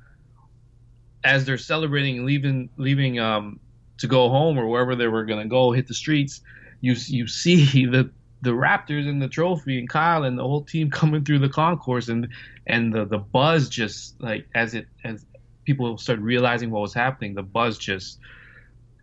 as 1.23 1.45
they're 1.45 1.57
celebrating 1.57 2.25
leaving 2.25 2.69
leaving 2.77 3.19
um, 3.19 3.59
to 3.97 4.07
go 4.07 4.29
home 4.29 4.57
or 4.57 4.67
wherever 4.67 4.95
they 4.95 5.07
were 5.07 5.25
going 5.25 5.43
to 5.43 5.49
go, 5.49 5.71
hit 5.71 5.87
the 5.87 5.93
streets, 5.93 6.41
you 6.79 6.95
you 7.07 7.27
see 7.27 7.85
the 7.85 8.11
the 8.41 8.51
Raptors 8.51 9.07
and 9.07 9.21
the 9.21 9.27
trophy 9.27 9.77
and 9.79 9.87
Kyle 9.87 10.23
and 10.23 10.37
the 10.37 10.43
whole 10.43 10.63
team 10.63 10.89
coming 10.99 11.23
through 11.23 11.39
the 11.39 11.49
concourse 11.49 12.09
and 12.09 12.27
and 12.67 12.93
the 12.93 13.05
the 13.05 13.17
buzz 13.17 13.69
just 13.69 14.19
like 14.21 14.47
as 14.53 14.73
it 14.73 14.87
as 15.03 15.25
people 15.65 15.97
started 15.97 16.23
realizing 16.23 16.71
what 16.71 16.81
was 16.81 16.93
happening, 16.93 17.33
the 17.35 17.43
buzz 17.43 17.77
just 17.77 18.19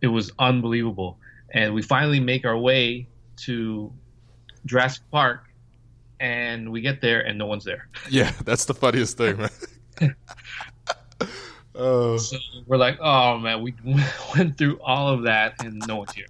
it 0.00 0.08
was 0.08 0.30
unbelievable. 0.38 1.18
And 1.50 1.74
we 1.74 1.82
finally 1.82 2.20
make 2.20 2.44
our 2.44 2.58
way 2.58 3.08
to 3.38 3.92
Jurassic 4.66 5.02
Park 5.10 5.44
and 6.20 6.70
we 6.70 6.80
get 6.80 7.00
there 7.00 7.20
and 7.20 7.38
no 7.38 7.46
one's 7.46 7.64
there. 7.64 7.88
Yeah, 8.10 8.32
that's 8.44 8.64
the 8.64 8.74
funniest 8.74 9.16
thing, 9.16 9.38
man. 9.38 10.16
Oh. 11.74 12.18
So 12.18 12.36
we're 12.66 12.76
like, 12.76 12.98
oh 13.00 13.38
man, 13.38 13.62
we 13.62 13.72
went 14.36 14.58
through 14.58 14.80
all 14.80 15.08
of 15.14 15.22
that 15.22 15.62
and 15.62 15.80
no 15.86 15.96
one's 15.96 16.12
here. 16.12 16.26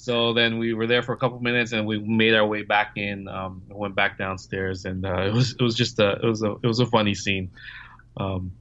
So 0.00 0.32
then 0.32 0.58
we 0.58 0.72
were 0.72 0.86
there 0.86 1.02
for 1.02 1.12
a 1.12 1.16
couple 1.18 1.38
minutes 1.40 1.72
and 1.72 1.86
we 1.86 1.98
made 1.98 2.32
our 2.34 2.46
way 2.46 2.62
back 2.62 2.92
in. 2.96 3.28
Um, 3.28 3.62
went 3.68 3.94
back 3.94 4.16
downstairs 4.16 4.86
and 4.86 5.04
uh, 5.04 5.26
it 5.26 5.32
was 5.34 5.52
it 5.52 5.60
was 5.60 5.74
just 5.74 5.98
a 5.98 6.12
it 6.12 6.24
was 6.24 6.42
a 6.42 6.52
it 6.52 6.66
was 6.66 6.80
a 6.80 6.86
funny 6.86 7.14
scene. 7.14 7.50
Um, 8.16 8.52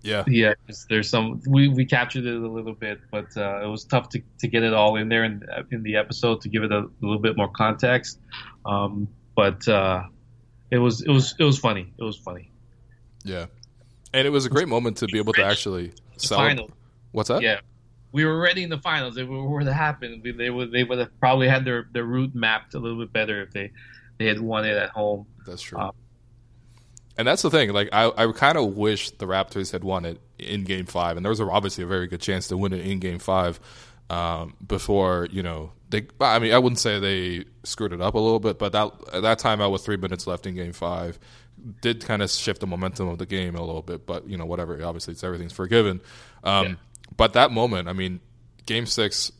yeah, 0.00 0.24
yeah, 0.26 0.54
there's 0.88 1.10
some 1.10 1.42
we, 1.46 1.68
we 1.68 1.84
captured 1.84 2.24
it 2.24 2.34
a 2.34 2.48
little 2.48 2.72
bit, 2.72 3.00
but 3.10 3.36
uh, 3.36 3.60
it 3.62 3.66
was 3.66 3.84
tough 3.84 4.08
to, 4.08 4.22
to 4.38 4.48
get 4.48 4.62
it 4.62 4.72
all 4.72 4.96
in 4.96 5.10
there 5.10 5.24
in, 5.24 5.44
in 5.70 5.82
the 5.82 5.96
episode 5.96 6.40
to 6.40 6.48
give 6.48 6.62
it 6.62 6.72
a, 6.72 6.78
a 6.78 6.90
little 7.02 7.20
bit 7.20 7.36
more 7.36 7.48
context. 7.48 8.18
Um, 8.64 9.08
but 9.36 9.68
uh, 9.68 10.04
it 10.70 10.78
was 10.78 11.02
it 11.02 11.10
was 11.10 11.34
it 11.38 11.44
was 11.44 11.58
funny. 11.58 11.92
It 11.98 12.02
was 12.02 12.16
funny. 12.16 12.50
yeah. 13.24 13.46
And 14.14 14.26
it 14.26 14.30
was 14.30 14.46
a 14.46 14.50
great 14.50 14.68
moment 14.68 14.96
to 14.98 15.06
be 15.06 15.18
able 15.18 15.34
to 15.34 15.44
actually 15.44 15.92
celebrate. 16.16 16.70
What's 17.12 17.28
that? 17.28 17.42
Yeah, 17.42 17.60
we 18.12 18.24
were 18.24 18.32
already 18.32 18.62
in 18.62 18.70
the 18.70 18.78
finals. 18.78 19.16
If 19.16 19.26
it 19.26 19.30
were 19.30 19.64
to 19.64 19.72
happen, 19.72 20.20
we, 20.22 20.32
they 20.32 20.50
would 20.50 20.70
they 20.70 20.84
would 20.84 20.98
have 20.98 21.18
probably 21.18 21.48
had 21.48 21.64
their, 21.64 21.88
their 21.92 22.04
route 22.04 22.34
mapped 22.34 22.74
a 22.74 22.78
little 22.78 22.98
bit 22.98 23.12
better 23.12 23.42
if 23.42 23.50
they 23.52 23.72
they 24.18 24.26
had 24.26 24.40
won 24.40 24.64
it 24.64 24.76
at 24.76 24.90
home. 24.90 25.26
That's 25.46 25.62
true. 25.62 25.78
Um, 25.78 25.92
and 27.18 27.28
that's 27.28 27.42
the 27.42 27.50
thing. 27.50 27.72
Like, 27.72 27.90
I, 27.92 28.10
I 28.16 28.32
kind 28.32 28.56
of 28.56 28.76
wish 28.76 29.10
the 29.10 29.26
Raptors 29.26 29.70
had 29.70 29.84
won 29.84 30.04
it 30.04 30.20
in 30.38 30.64
Game 30.64 30.86
Five, 30.86 31.16
and 31.16 31.24
there 31.24 31.30
was 31.30 31.40
obviously 31.40 31.84
a 31.84 31.86
very 31.86 32.06
good 32.06 32.20
chance 32.20 32.48
to 32.48 32.56
win 32.56 32.72
it 32.72 32.86
in 32.86 33.00
Game 33.00 33.18
Five 33.18 33.60
um, 34.10 34.54
before 34.66 35.28
you 35.30 35.42
know 35.42 35.72
they. 35.90 36.06
I 36.20 36.38
mean, 36.38 36.52
I 36.52 36.58
wouldn't 36.58 36.78
say 36.78 36.98
they 37.00 37.44
screwed 37.64 37.92
it 37.92 38.00
up 38.00 38.14
a 38.14 38.18
little 38.18 38.40
bit, 38.40 38.58
but 38.58 38.72
that 38.72 38.92
at 39.12 39.22
that 39.22 39.38
time 39.38 39.60
out 39.60 39.72
with 39.72 39.84
three 39.84 39.96
minutes 39.96 40.26
left 40.26 40.46
in 40.46 40.54
Game 40.54 40.72
Five 40.72 41.18
did 41.80 42.04
kind 42.04 42.22
of 42.22 42.30
shift 42.30 42.60
the 42.60 42.66
momentum 42.66 43.08
of 43.08 43.18
the 43.18 43.26
game 43.26 43.54
a 43.54 43.60
little 43.60 43.82
bit. 43.82 44.06
But 44.06 44.26
you 44.28 44.36
know, 44.36 44.46
whatever. 44.46 44.82
Obviously, 44.84 45.12
it's 45.12 45.24
everything's 45.24 45.52
forgiven. 45.52 46.00
Um, 46.44 46.66
Yeah. 46.66 46.74
But 47.16 47.32
that 47.34 47.50
moment, 47.50 47.88
I 47.88 47.92
mean, 47.92 48.20
Game 48.66 48.86
Six 48.86 49.32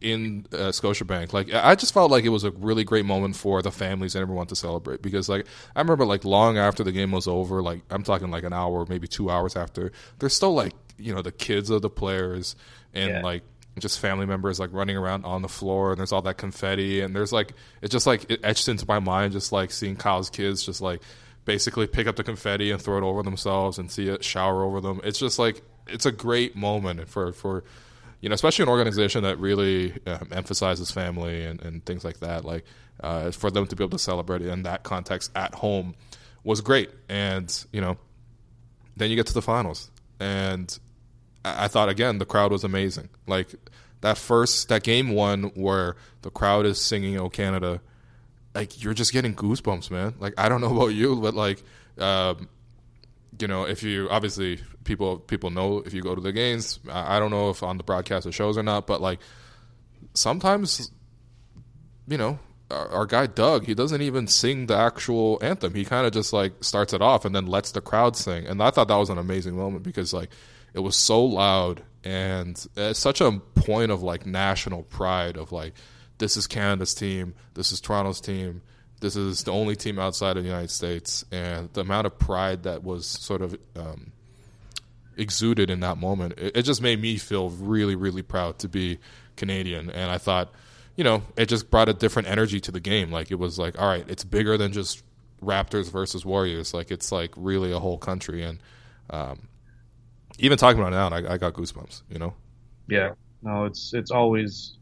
in 0.00 0.46
uh, 0.52 0.68
Scotiabank. 0.70 1.32
Like 1.32 1.52
I 1.52 1.74
just 1.74 1.94
felt 1.94 2.10
like 2.10 2.24
it 2.24 2.28
was 2.30 2.44
a 2.44 2.50
really 2.52 2.84
great 2.84 3.04
moment 3.04 3.36
for 3.36 3.62
the 3.62 3.70
families 3.70 4.14
and 4.14 4.22
everyone 4.22 4.46
to 4.48 4.56
celebrate 4.56 5.02
because 5.02 5.28
like 5.28 5.46
I 5.74 5.80
remember 5.80 6.04
like 6.04 6.24
long 6.24 6.58
after 6.58 6.84
the 6.84 6.92
game 6.92 7.10
was 7.10 7.26
over, 7.26 7.62
like 7.62 7.82
I'm 7.90 8.02
talking 8.02 8.30
like 8.30 8.44
an 8.44 8.52
hour, 8.52 8.86
maybe 8.88 9.06
two 9.08 9.30
hours 9.30 9.56
after, 9.56 9.92
there's 10.18 10.34
still 10.34 10.54
like 10.54 10.72
you 10.98 11.14
know 11.14 11.22
the 11.22 11.32
kids 11.32 11.70
of 11.70 11.82
the 11.82 11.90
players 11.90 12.54
and 12.92 13.10
Yeah. 13.10 13.20
like 13.22 13.42
just 13.78 13.98
family 13.98 14.24
members 14.26 14.60
like 14.60 14.72
running 14.72 14.96
around 14.96 15.24
on 15.24 15.42
the 15.42 15.48
floor 15.48 15.90
and 15.90 15.98
there's 15.98 16.12
all 16.12 16.22
that 16.22 16.36
confetti 16.38 17.00
and 17.00 17.14
there's 17.16 17.32
like 17.32 17.52
it 17.82 17.90
just 17.90 18.06
like 18.06 18.30
it 18.30 18.40
etched 18.44 18.68
into 18.68 18.84
my 18.86 19.00
mind 19.00 19.32
just 19.32 19.50
like 19.52 19.70
seeing 19.72 19.96
Kyle's 19.96 20.30
kids 20.30 20.62
just 20.64 20.80
like 20.80 21.02
basically 21.44 21.86
pick 21.86 22.06
up 22.06 22.14
the 22.16 22.22
confetti 22.24 22.70
and 22.70 22.80
throw 22.80 22.96
it 22.98 23.02
over 23.02 23.22
themselves 23.22 23.78
and 23.78 23.90
see 23.90 24.08
it 24.08 24.22
shower 24.24 24.62
over 24.64 24.80
them. 24.80 25.00
It's 25.02 25.18
just 25.18 25.38
like 25.38 25.62
it's 25.86 26.06
a 26.06 26.12
great 26.12 26.56
moment 26.56 27.08
for 27.08 27.32
for 27.32 27.64
you 28.20 28.28
know, 28.28 28.34
especially 28.34 28.62
an 28.62 28.70
organization 28.70 29.22
that 29.24 29.38
really 29.38 29.92
um, 30.06 30.30
emphasizes 30.32 30.90
family 30.90 31.44
and, 31.44 31.60
and 31.60 31.84
things 31.84 32.04
like 32.04 32.20
that. 32.20 32.44
Like 32.44 32.64
uh, 33.00 33.30
for 33.30 33.50
them 33.50 33.66
to 33.66 33.76
be 33.76 33.84
able 33.84 33.98
to 33.98 34.02
celebrate 34.02 34.40
in 34.40 34.62
that 34.62 34.82
context 34.82 35.30
at 35.34 35.54
home 35.54 35.94
was 36.42 36.62
great. 36.62 36.90
And 37.08 37.52
you 37.72 37.82
know, 37.82 37.98
then 38.96 39.10
you 39.10 39.16
get 39.16 39.26
to 39.26 39.34
the 39.34 39.42
finals, 39.42 39.90
and 40.20 40.78
I, 41.44 41.64
I 41.64 41.68
thought 41.68 41.88
again 41.88 42.18
the 42.18 42.26
crowd 42.26 42.52
was 42.52 42.64
amazing. 42.64 43.08
Like 43.26 43.54
that 44.00 44.18
first 44.18 44.68
that 44.68 44.82
game 44.82 45.10
one 45.10 45.44
where 45.54 45.96
the 46.22 46.30
crowd 46.30 46.66
is 46.66 46.80
singing 46.80 47.18
"Oh 47.18 47.28
Canada." 47.28 47.80
like 48.54 48.82
you're 48.82 48.94
just 48.94 49.12
getting 49.12 49.34
goosebumps, 49.34 49.90
man. 49.90 50.14
Like 50.18 50.34
I 50.38 50.48
don't 50.48 50.60
know 50.60 50.74
about 50.74 50.88
you, 50.88 51.16
but 51.16 51.34
like 51.34 51.62
um, 51.98 52.48
you 53.38 53.48
know, 53.48 53.64
if 53.64 53.82
you 53.82 54.08
obviously 54.10 54.60
people 54.84 55.18
people 55.18 55.50
know 55.50 55.78
if 55.84 55.92
you 55.92 56.02
go 56.02 56.14
to 56.14 56.20
the 56.20 56.32
games. 56.32 56.78
I, 56.90 57.18
don't 57.18 57.30
know 57.30 57.50
if 57.50 57.62
on 57.62 57.76
the 57.76 57.84
broadcast 57.84 58.26
of 58.26 58.34
shows 58.34 58.56
or 58.56 58.62
not, 58.62 58.86
but 58.86 59.00
like 59.00 59.18
sometimes, 60.14 60.90
you 62.06 62.18
know, 62.18 62.38
our, 62.70 62.88
our 62.88 63.06
guy 63.06 63.26
Doug, 63.26 63.66
he 63.66 63.74
doesn't 63.74 64.02
even 64.02 64.26
sing 64.26 64.66
the 64.66 64.76
actual 64.76 65.38
anthem. 65.42 65.74
He 65.74 65.84
kind 65.84 66.06
of 66.06 66.12
just 66.12 66.32
like 66.32 66.62
starts 66.62 66.92
it 66.92 67.02
off 67.02 67.24
and 67.24 67.34
then 67.34 67.46
lets 67.46 67.72
the 67.72 67.80
crowd 67.80 68.16
sing. 68.16 68.46
And 68.46 68.62
I 68.62 68.70
thought 68.70 68.88
that 68.88 68.96
was 68.96 69.10
an 69.10 69.18
amazing 69.18 69.56
moment 69.56 69.82
because 69.82 70.12
like 70.12 70.30
it 70.72 70.80
was 70.80 70.96
so 70.96 71.24
loud 71.24 71.82
and 72.02 72.64
it's 72.76 72.98
such 72.98 73.20
a 73.20 73.32
point 73.54 73.90
of 73.90 74.02
like 74.02 74.26
national 74.26 74.82
pride 74.82 75.36
of 75.36 75.52
like 75.52 75.74
this 76.18 76.36
is 76.36 76.46
Canada's 76.46 76.94
team, 76.94 77.34
this 77.54 77.72
is 77.72 77.80
Toronto's 77.80 78.20
team, 78.20 78.62
this 79.00 79.16
is 79.16 79.44
the 79.44 79.52
only 79.52 79.76
team 79.76 79.98
outside 79.98 80.36
of 80.36 80.44
the 80.44 80.48
United 80.48 80.70
States, 80.70 81.24
and 81.32 81.72
the 81.72 81.80
amount 81.80 82.06
of 82.06 82.18
pride 82.18 82.62
that 82.62 82.82
was 82.82 83.06
sort 83.06 83.42
of 83.42 83.56
um, 83.76 84.12
exuded 85.16 85.70
in 85.70 85.80
that 85.80 85.98
moment, 85.98 86.34
it, 86.38 86.56
it 86.56 86.62
just 86.62 86.82
made 86.82 87.00
me 87.00 87.16
feel 87.16 87.50
really, 87.50 87.94
really 87.94 88.22
proud 88.22 88.58
to 88.60 88.68
be 88.68 88.98
Canadian. 89.36 89.90
And 89.90 90.10
I 90.10 90.18
thought, 90.18 90.52
you 90.96 91.04
know, 91.04 91.22
it 91.36 91.46
just 91.46 91.70
brought 91.70 91.88
a 91.88 91.92
different 91.92 92.28
energy 92.28 92.60
to 92.60 92.70
the 92.70 92.80
game. 92.80 93.10
Like 93.10 93.30
it 93.30 93.36
was 93.36 93.58
like, 93.58 93.80
all 93.80 93.88
right, 93.88 94.04
it's 94.08 94.24
bigger 94.24 94.56
than 94.56 94.72
just 94.72 95.02
Raptors 95.42 95.90
versus 95.90 96.24
Warriors. 96.24 96.72
Like 96.74 96.90
it's 96.90 97.10
like 97.12 97.32
really 97.36 97.72
a 97.72 97.78
whole 97.78 97.98
country. 97.98 98.42
And 98.42 98.58
um, 99.10 99.48
even 100.38 100.58
talking 100.58 100.80
about 100.80 100.92
it 100.92 100.96
now, 100.96 101.28
I, 101.28 101.34
I 101.34 101.38
got 101.38 101.54
goosebumps. 101.54 102.02
You 102.10 102.18
know. 102.18 102.34
Yeah. 102.88 103.12
No, 103.42 103.66
it's 103.66 103.92
it's 103.92 104.10
always 104.10 104.78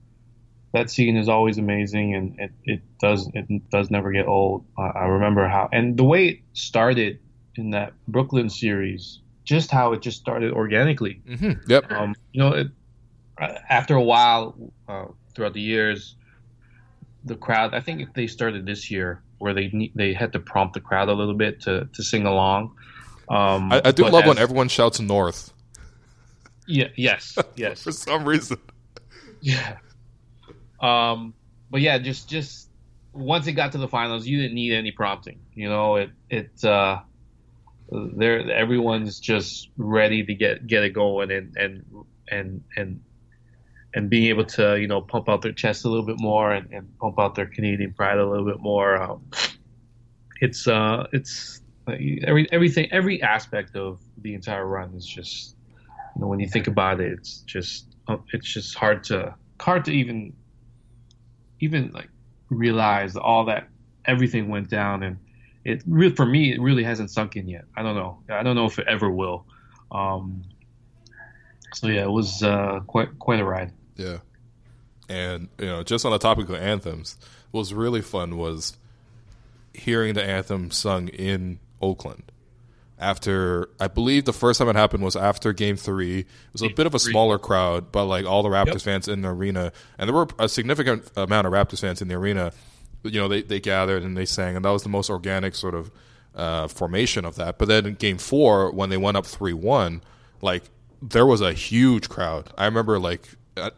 that 0.73 0.89
scene 0.89 1.17
is 1.17 1.29
always 1.29 1.59
amazing, 1.59 2.15
and 2.15 2.39
it, 2.39 2.53
it 2.65 2.83
does 3.01 3.29
it 3.35 3.71
does 3.71 3.91
never 3.91 4.13
get 4.13 4.27
old. 4.27 4.65
Uh, 4.79 4.83
I 4.95 5.07
remember 5.07 5.49
how 5.49 5.69
and 5.73 5.97
the 5.97 6.05
way 6.05 6.29
it 6.29 6.39
started 6.53 7.19
in 7.57 7.71
that 7.71 7.93
Brooklyn 8.09 8.49
series, 8.49 9.21
just 9.45 9.71
how 9.71 9.93
it 9.93 10.03
just 10.03 10.19
started 10.19 10.53
organically. 10.53 11.23
Mm-hmm. 11.29 11.71
Yep. 11.71 11.93
Um, 11.93 12.15
you 12.33 12.41
know, 12.41 12.53
it, 12.53 12.69
after 13.39 13.95
a 13.95 14.03
while, 14.03 14.73
uh, 14.89 15.07
throughout 15.35 15.55
the 15.55 15.61
years, 15.61 16.17
the 17.25 17.37
crowd. 17.37 17.75
I 17.75 17.81
think 17.81 18.15
they 18.15 18.27
started 18.27 18.67
this 18.67 18.91
year 18.91 19.23
where 19.39 19.55
they 19.55 19.91
they 19.95 20.13
had 20.13 20.33
to 20.33 20.39
prompt 20.39 20.75
the 20.75 20.81
crowd 20.81 21.09
a 21.09 21.13
little 21.13 21.35
bit 21.35 21.61
to 21.63 21.89
to 21.93 22.03
sing 22.03 22.27
along. 22.27 22.77
Um, 23.29 23.73
I, 23.73 23.81
I, 23.87 23.93
do 23.93 24.05
love 24.05 24.25
as, 24.25 24.29
when 24.29 24.39
everyone 24.39 24.69
shouts 24.69 25.01
north. 25.01 25.53
Yeah. 26.67 26.89
Yes. 26.97 27.39
Yes. 27.57 27.83
For 27.83 27.93
some 27.93 28.25
reason. 28.25 28.59
Yeah. 29.41 29.79
Um. 30.81 31.35
But 31.71 31.81
yeah, 31.81 31.99
just 31.99 32.29
just 32.29 32.69
once 33.13 33.47
it 33.47 33.53
got 33.53 33.73
to 33.73 33.79
the 33.79 33.89
finals, 33.89 34.27
you 34.27 34.41
didn't 34.41 34.55
need 34.55 34.73
any 34.73 34.91
prompting. 34.91 35.41
You 35.55 35.69
know, 35.69 35.97
it 35.97 36.11
it 36.29 36.65
uh, 36.65 37.01
there 38.17 38.51
everyone's 38.51 39.21
just 39.21 39.69
ready 39.77 40.25
to 40.25 40.35
get 40.35 40.67
get 40.67 40.83
it 40.83 40.91
going 40.91 41.31
and 41.31 41.57
and 41.57 41.85
and 42.31 42.65
and 42.77 43.01
and 43.95 44.09
being 44.09 44.27
able 44.27 44.45
to 44.45 44.81
you 44.81 44.87
know 44.87 45.01
pump 45.03 45.29
out 45.29 45.43
their 45.43 45.53
chest 45.53 45.85
a 45.85 45.89
little 45.89 46.07
bit 46.07 46.19
more 46.19 46.53
and, 46.53 46.73
and 46.73 46.99
pump 46.99 47.19
out 47.19 47.35
their 47.35 47.47
Canadian 47.47 47.93
pride 47.93 48.19
a 48.19 48.27
little 48.27 48.47
bit 48.47 48.61
more. 48.61 49.01
Um, 49.01 49.25
it's 50.41 50.67
uh 50.67 51.07
it's 51.13 51.61
every 51.89 52.51
everything 52.53 52.89
every 52.93 53.23
aspect 53.23 53.77
of 53.77 54.01
the 54.19 54.35
entire 54.35 54.67
run 54.67 54.95
is 54.95 55.07
just 55.07 55.57
you 56.15 56.21
know 56.21 56.27
when 56.29 56.41
you 56.41 56.49
think 56.49 56.67
about 56.67 57.01
it 57.01 57.13
it's 57.13 57.39
just 57.41 57.87
uh, 58.09 58.17
it's 58.33 58.53
just 58.53 58.75
hard 58.75 59.05
to 59.05 59.35
hard 59.61 59.85
to 59.85 59.93
even 59.93 60.33
even 61.61 61.91
like 61.93 62.09
realize 62.51 63.17
all 63.17 63.45
that 63.45 63.69
everything 64.05 64.49
went 64.49 64.69
down 64.69 65.03
and 65.03 65.17
it 65.65 65.83
really 65.87 66.15
for 66.15 66.27
me 66.27 66.53
it 66.53 66.61
really 66.61 66.85
hasn't 66.85 67.11
sunk 67.11 67.37
in 67.37 67.49
yet 67.49 67.65
i 67.77 67.83
don't 67.83 67.95
know 67.95 68.19
i 68.31 68.43
don't 68.43 68.57
know 68.57 68.67
if 68.67 68.79
it 68.79 68.87
ever 68.89 69.11
will 69.11 69.45
um 69.91 70.43
so 71.75 71.89
yeah 71.89 72.03
it 72.03 72.11
was 72.11 72.43
uh 72.43 72.81
quite 72.87 73.19
quite 73.19 73.41
a 73.41 73.45
ride 73.45 73.73
yeah 73.97 74.19
and 75.09 75.49
you 75.59 75.67
know 75.67 75.83
just 75.83 76.05
on 76.05 76.13
the 76.13 76.19
topic 76.19 76.49
of 76.49 76.55
anthems 76.55 77.17
what 77.51 77.61
was 77.61 77.75
really 77.75 78.03
fun 78.03 78.37
was 78.37 78.77
hearing 79.75 80.15
the 80.15 80.25
anthem 80.25 80.71
sung 80.71 81.09
in 81.09 81.59
Oakland. 81.83 82.23
After 82.99 83.69
I 83.81 83.89
believe 83.89 84.27
the 84.27 84.33
first 84.33 84.59
time 84.59 84.69
it 84.69 84.77
happened 84.77 85.03
was 85.03 85.17
after 85.17 85.53
Game 85.53 85.77
Three. 85.77 86.21
It 86.21 86.27
was 86.53 86.63
a 86.63 86.69
bit 86.69 86.87
of 86.87 86.95
a 86.95 87.01
smaller 87.01 87.37
crowd, 87.37 87.91
but 87.91 88.05
like 88.05 88.25
all 88.25 88.45
the 88.45 88.49
Raptors 88.49 88.75
yep. 88.75 88.83
fans 88.83 89.09
in 89.09 89.23
the 89.23 89.29
arena, 89.29 89.73
and 89.99 90.09
there 90.09 90.15
were 90.15 90.29
a 90.39 90.49
significant 90.49 91.11
amount 91.17 91.49
of 91.49 91.53
Raptors 91.53 91.81
fans 91.81 92.01
in 92.01 92.07
the 92.07 92.15
arena. 92.15 92.53
You 93.05 93.21
know, 93.21 93.29
they 93.29 93.43
they 93.43 93.61
gathered 93.61 94.03
and 94.03 94.17
they 94.17 94.25
sang, 94.25 94.57
and 94.57 94.65
that 94.65 94.71
was 94.71 94.83
the 94.83 94.89
most 94.89 95.11
organic 95.11 95.55
sort 95.55 95.75
of 95.75 95.91
uh, 96.35 96.69
formation 96.69 97.25
of 97.25 97.37
that. 97.37 97.59
But 97.59 97.69
then 97.69 97.87
in 97.87 97.95
Game 97.95 98.19
Four, 98.19 98.71
when 98.71 98.91
they 98.91 98.97
went 98.97 99.17
up 99.17 99.27
three 99.27 99.53
one, 99.53 100.03
like 100.41 100.65
there 101.01 101.27
was 101.27 101.41
a 101.41 101.53
huge 101.53 102.09
crowd. 102.09 102.51
I 102.57 102.67
remember 102.67 102.99
like 102.99 103.29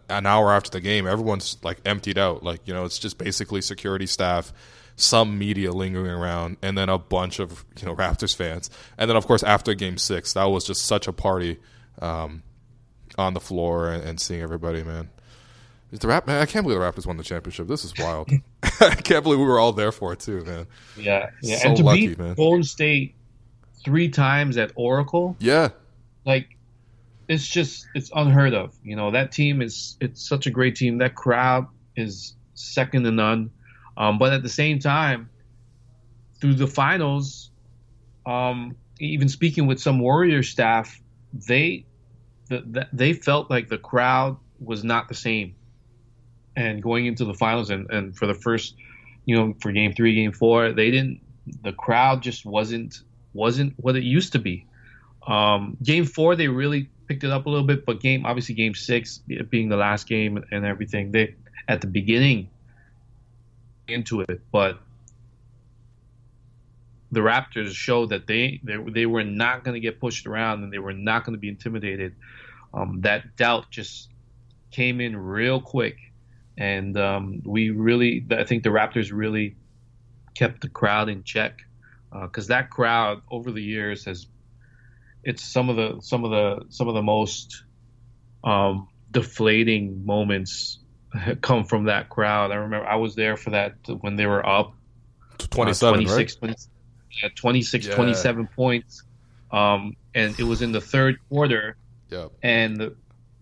an 0.09 0.27
hour 0.27 0.53
after 0.53 0.71
the 0.71 0.81
game, 0.81 1.07
everyone's 1.07 1.57
like 1.63 1.81
emptied 1.85 2.19
out. 2.19 2.43
Like 2.43 2.67
you 2.67 2.75
know, 2.75 2.85
it's 2.85 2.99
just 2.99 3.19
basically 3.19 3.63
security 3.63 4.07
staff 4.07 4.53
some 4.97 5.39
media 5.39 5.73
lingering 5.73 6.11
around, 6.11 6.57
and 6.63 6.79
then 6.79 6.89
a 6.89 6.99
bunch 6.99 7.39
of 7.39 7.65
you 7.81 7.87
know 7.87 7.95
Raptors 7.95 8.35
fans, 8.35 8.71
and 8.97 9.09
then 9.09 9.17
of 9.17 9.27
course 9.27 9.43
after 9.43 9.75
Game 9.75 9.99
Six, 9.99 10.35
that 10.35 10.45
was 10.45 10.65
just 10.65 10.85
such 10.85 11.09
a 11.09 11.13
party 11.13 11.59
um, 12.01 12.43
on 13.19 13.35
the 13.35 13.41
floor 13.41 13.91
and, 13.91 14.03
and, 14.05 14.21
seeing 14.21 14.43
everybody, 14.43 14.83
man. 14.83 15.09
The 16.01 16.09
rap, 16.09 16.27
man, 16.27 16.43
I 16.43 16.47
can't 16.47 16.65
believe 16.65 16.81
the 16.81 16.85
Raptors 16.85 17.07
won 17.07 17.17
the 17.17 17.23
championship. 17.23 17.69
This 17.69 17.85
is 17.85 17.95
wild. 17.99 18.31
I 18.81 18.95
can't 18.95 19.23
believe 19.23 19.39
we 19.39 19.47
were 19.47 19.59
all 19.59 19.73
there 19.73 19.93
for 19.93 20.13
it 20.13 20.21
too, 20.21 20.45
man. 20.45 20.67
Yeah, 20.97 21.31
yeah, 21.43 21.59
so 21.59 21.69
and 21.69 21.77
to 21.77 21.83
lucky, 21.85 22.09
beat 22.09 22.19
man. 22.19 22.35
Golden 22.35 22.65
State 22.65 23.15
three 23.85 24.09
times 24.09 24.57
at 24.57 24.73
Oracle, 24.75 25.37
yeah, 25.39 25.69
like 26.25 26.57
it's 27.29 27.47
just 27.47 27.87
it's 27.95 28.11
unheard 28.15 28.55
of. 28.55 28.75
You 28.83 28.97
know 28.97 29.11
that 29.13 29.33
team 29.33 29.63
is 29.63 29.97
it's 30.01 30.27
such 30.27 30.47
a 30.47 30.51
great 30.51 30.77
team. 30.77 30.99
That 30.99 31.15
crowd 31.15 31.67
is 31.97 32.35
second 32.55 33.05
to 33.05 33.11
none. 33.11 33.51
Um, 33.97 34.19
but 34.19 34.33
at 34.33 34.43
the 34.43 34.49
same 34.49 34.81
time, 34.81 35.31
through 36.41 36.55
the 36.55 36.67
finals, 36.67 37.51
um, 38.27 38.77
even 38.99 39.29
speaking 39.29 39.67
with 39.67 39.81
some 39.81 40.01
Warrior 40.01 40.43
staff, 40.43 41.01
they 41.33 41.87
the, 42.49 42.63
the, 42.67 42.89
they 42.93 43.13
felt 43.13 43.51
like 43.51 43.69
the 43.69 43.79
crowd 43.79 44.37
was 44.59 44.85
not 44.85 45.09
the 45.09 45.15
same. 45.15 45.55
And 46.57 46.83
going 46.83 47.07
into 47.07 47.25
the 47.25 47.35
finals 47.35 47.71
and, 47.71 47.91
and 47.91 48.17
for 48.17 48.27
the 48.27 48.35
first, 48.35 48.75
you 49.25 49.37
know, 49.37 49.55
for 49.61 49.73
game 49.73 49.93
three, 49.93 50.15
game 50.15 50.33
four, 50.33 50.73
they 50.73 50.91
didn't. 50.91 51.21
The 51.63 51.73
crowd 51.73 52.23
just 52.23 52.47
wasn't 52.47 53.01
wasn't 53.33 53.75
what 53.77 53.97
it 53.97 54.05
used 54.05 54.33
to 54.33 54.39
be. 54.39 54.67
Um, 55.27 55.77
game 55.83 56.05
four, 56.05 56.37
they 56.37 56.49
really 56.49 56.89
picked 57.07 57.25
it 57.25 57.31
up 57.31 57.47
a 57.47 57.51
little 57.51 57.67
bit, 57.67 57.85
but 57.85 58.01
game 58.01 58.25
obviously 58.25 58.55
game 58.55 58.75
six 58.75 59.19
being 59.49 59.69
the 59.69 59.77
last 59.77 60.07
game 60.07 60.43
and 60.51 60.65
everything, 60.65 61.13
they 61.13 61.35
at 61.69 61.81
the 61.81 61.87
beginning 61.87 62.49
into 63.89 64.21
it, 64.21 64.41
but 64.53 64.79
the 67.13 67.21
Raptors 67.21 67.75
showed 67.75 68.11
that 68.11 68.27
they 68.27 68.61
they, 68.63 68.77
they 68.77 69.07
were 69.07 69.25
not 69.25 69.65
going 69.65 69.75
to 69.75 69.81
get 69.81 70.01
pushed 70.01 70.27
around 70.27 70.63
and 70.63 70.73
they 70.73 70.79
were 70.79 70.93
not 70.93 71.25
going 71.25 71.35
to 71.35 71.41
be 71.41 71.49
intimidated. 71.49 72.15
Um, 72.73 73.03
that 73.03 73.37
doubt 73.37 73.71
just 73.71 74.09
came 74.71 75.01
in 75.01 75.17
real 75.17 75.61
quick, 75.61 75.97
and 76.57 76.97
um, 76.97 77.43
we 77.45 77.71
really 77.71 78.25
I 78.31 78.45
think 78.45 78.63
the 78.63 78.71
Raptors 78.71 79.11
really 79.13 79.57
kept 80.35 80.61
the 80.61 80.69
crowd 80.69 81.09
in 81.09 81.25
check 81.25 81.61
because 82.13 82.51
uh, 82.51 82.55
that 82.55 82.71
crowd 82.71 83.23
over 83.31 83.51
the 83.51 83.63
years 83.63 84.05
has 84.05 84.27
it's 85.25 85.43
some 85.43 85.69
of 85.69 85.77
the 85.77 86.01
some 86.01 86.25
of 86.25 86.31
the 86.31 86.67
some 86.69 86.89
of 86.89 86.95
the 86.95 87.03
most 87.03 87.65
um, 88.43 88.89
deflating 89.11 90.05
moments 90.05 90.79
come 91.41 91.65
from 91.65 91.85
that 91.85 92.09
crowd. 92.09 92.53
I 92.53 92.57
remember 92.57 92.87
I 92.87 92.97
was 92.97 93.15
there 93.15 93.37
for 93.37 93.51
that 93.51 93.75
when 94.01 94.17
they 94.17 94.27
were 94.27 94.47
up 94.47 94.75
27, 95.39 95.95
uh, 95.95 95.97
26, 95.97 96.35
right? 96.35 96.39
20, 96.39 96.55
yeah, 97.23 97.29
26 97.35 97.87
yeah. 97.87 97.95
27 97.95 98.49
points. 98.55 99.03
Um, 99.51 99.97
and 100.15 100.39
it 100.39 100.45
was 100.45 100.63
in 100.63 100.73
the 100.73 100.81
third 100.81 101.17
quarter. 101.29 101.77
Yep. 102.11 102.33
And 102.43 102.77
the, 102.77 102.97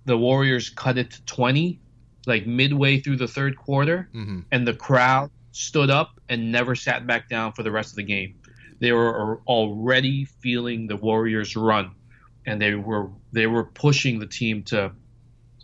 the 0.05 0.17
Warriors 0.17 0.71
cut 0.71 0.99
it 0.99 1.13
to 1.13 1.25
20, 1.25 1.81
like 2.27 2.47
midway 2.47 3.01
through 3.01 3.17
the 3.17 3.29
third 3.29 3.57
quarter. 3.57 4.09
Mm-hmm. 4.15 4.41
And 4.51 4.67
the 4.67 4.75
crowd 4.75 5.31
stood 5.53 5.91
up 5.91 6.21
and 6.29 6.51
never 6.53 6.75
sat 6.75 7.07
back 7.07 7.29
down 7.29 7.53
for 7.53 7.63
the 7.63 7.71
rest 7.71 7.91
of 7.91 7.97
the 7.97 8.03
game. 8.05 8.37
They 8.81 8.93
were 8.93 9.41
already 9.47 10.25
feeling 10.25 10.89
the 10.89 10.97
Warriors 10.97 11.55
run, 11.55 11.93
and 12.45 12.61
they 12.61 12.75
were 12.75 13.11
they 13.33 13.47
were 13.47 13.65
pushing 13.65 14.19
the 14.19 14.27
team 14.27 14.65
to 14.65 14.93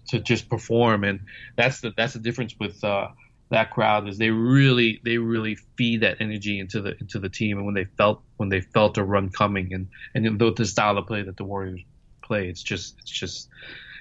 to 0.09 0.21
just 0.21 0.49
perform, 0.49 1.05
and 1.05 1.21
that's 1.57 1.81
the 1.81 1.93
that's 1.97 2.13
the 2.13 2.21
difference 2.21 2.55
with 2.61 2.83
uh, 2.85 3.09
that 3.51 3.71
crowd 3.71 4.09
is 4.09 4.19
they 4.19 4.31
really 4.31 5.01
they 5.05 5.19
really 5.19 5.57
feed 5.77 6.03
that 6.03 6.21
energy 6.21 6.61
into 6.61 6.81
the 6.81 6.97
into 7.01 7.19
the 7.19 7.29
team, 7.29 7.57
and 7.57 7.67
when 7.67 7.75
they 7.75 7.85
felt 7.85 8.23
when 8.37 8.51
they 8.51 8.61
felt 8.61 8.99
a 8.99 9.05
run 9.05 9.31
coming, 9.31 9.73
and 9.73 9.89
and 10.15 10.39
the 10.39 10.65
style 10.65 10.97
of 10.99 11.07
play 11.07 11.23
that 11.23 11.37
the 11.37 11.45
Warriors 11.45 11.81
play, 12.23 12.49
it's 12.49 12.63
just 12.63 12.99
it's 12.99 13.11
just 13.11 13.49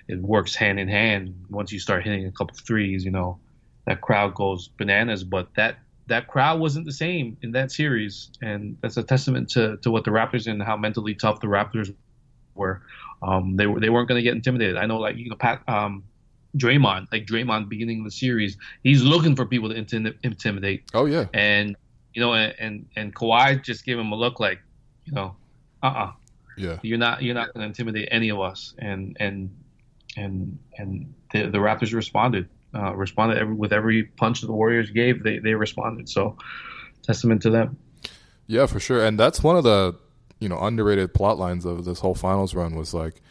it 0.07 0.21
works 0.21 0.55
hand 0.55 0.79
in 0.79 0.87
hand. 0.87 1.45
Once 1.49 1.71
you 1.71 1.79
start 1.79 2.03
hitting 2.03 2.25
a 2.25 2.31
couple 2.31 2.55
threes, 2.55 3.03
you 3.03 3.11
know 3.11 3.39
that 3.85 4.01
crowd 4.01 4.35
goes 4.35 4.67
bananas. 4.67 5.23
But 5.23 5.49
that 5.55 5.77
that 6.07 6.27
crowd 6.27 6.59
wasn't 6.59 6.85
the 6.85 6.93
same 6.93 7.37
in 7.41 7.51
that 7.51 7.71
series, 7.71 8.29
and 8.41 8.77
that's 8.81 8.97
a 8.97 9.03
testament 9.03 9.49
to, 9.51 9.77
to 9.77 9.91
what 9.91 10.05
the 10.05 10.11
Raptors 10.11 10.47
and 10.47 10.61
how 10.63 10.77
mentally 10.77 11.13
tough 11.13 11.41
the 11.41 11.47
Raptors 11.47 11.93
were. 12.55 12.81
Um, 13.21 13.55
they 13.57 13.67
were 13.67 13.79
they 13.79 13.89
weren't 13.89 14.07
going 14.07 14.19
to 14.19 14.23
get 14.23 14.35
intimidated. 14.35 14.77
I 14.77 14.85
know, 14.85 14.99
like 14.99 15.17
you 15.17 15.29
know, 15.29 15.35
Pat, 15.35 15.61
um, 15.67 16.03
Draymond, 16.55 17.07
like 17.11 17.25
Draymond, 17.25 17.67
beginning 17.67 17.99
of 17.99 18.05
the 18.05 18.11
series, 18.11 18.57
he's 18.83 19.03
looking 19.03 19.35
for 19.35 19.45
people 19.45 19.69
to 19.69 19.75
intimidate. 20.23 20.83
Oh 20.93 21.05
yeah, 21.05 21.25
and 21.33 21.75
you 22.13 22.21
know, 22.21 22.33
and 22.33 22.53
and, 22.59 22.85
and 22.95 23.15
Kawhi 23.15 23.61
just 23.63 23.85
gave 23.85 23.97
him 23.97 24.11
a 24.11 24.15
look 24.15 24.39
like, 24.39 24.59
you 25.05 25.13
know, 25.13 25.35
uh 25.83 25.87
uh-uh. 25.87 26.03
uh 26.05 26.11
yeah, 26.57 26.79
you're 26.81 26.97
not 26.97 27.21
you're 27.21 27.35
not 27.35 27.53
going 27.53 27.61
to 27.61 27.67
intimidate 27.67 28.07
any 28.11 28.29
of 28.29 28.39
us, 28.39 28.73
and 28.79 29.17
and 29.19 29.49
and 30.17 30.59
and 30.77 31.13
the, 31.31 31.43
the 31.43 31.59
Raptors 31.59 31.93
responded 31.93 32.49
uh, 32.75 32.93
responded 32.95 33.37
every, 33.37 33.53
with 33.53 33.71
every 33.71 34.03
punch 34.03 34.41
the 34.41 34.51
Warriors 34.51 34.91
gave. 34.91 35.23
They 35.23 35.39
they 35.39 35.53
responded. 35.53 36.09
So 36.09 36.37
testament 37.03 37.41
to 37.43 37.49
them. 37.49 37.77
Yeah, 38.47 38.65
for 38.65 38.79
sure. 38.79 39.03
And 39.03 39.19
that's 39.19 39.41
one 39.41 39.55
of 39.55 39.63
the 39.63 39.95
you 40.39 40.49
know 40.49 40.59
underrated 40.59 41.13
plot 41.13 41.37
lines 41.37 41.65
of 41.65 41.85
this 41.85 41.99
whole 41.99 42.15
finals 42.15 42.53
run 42.53 42.75
was 42.75 42.93
like, 42.93 43.21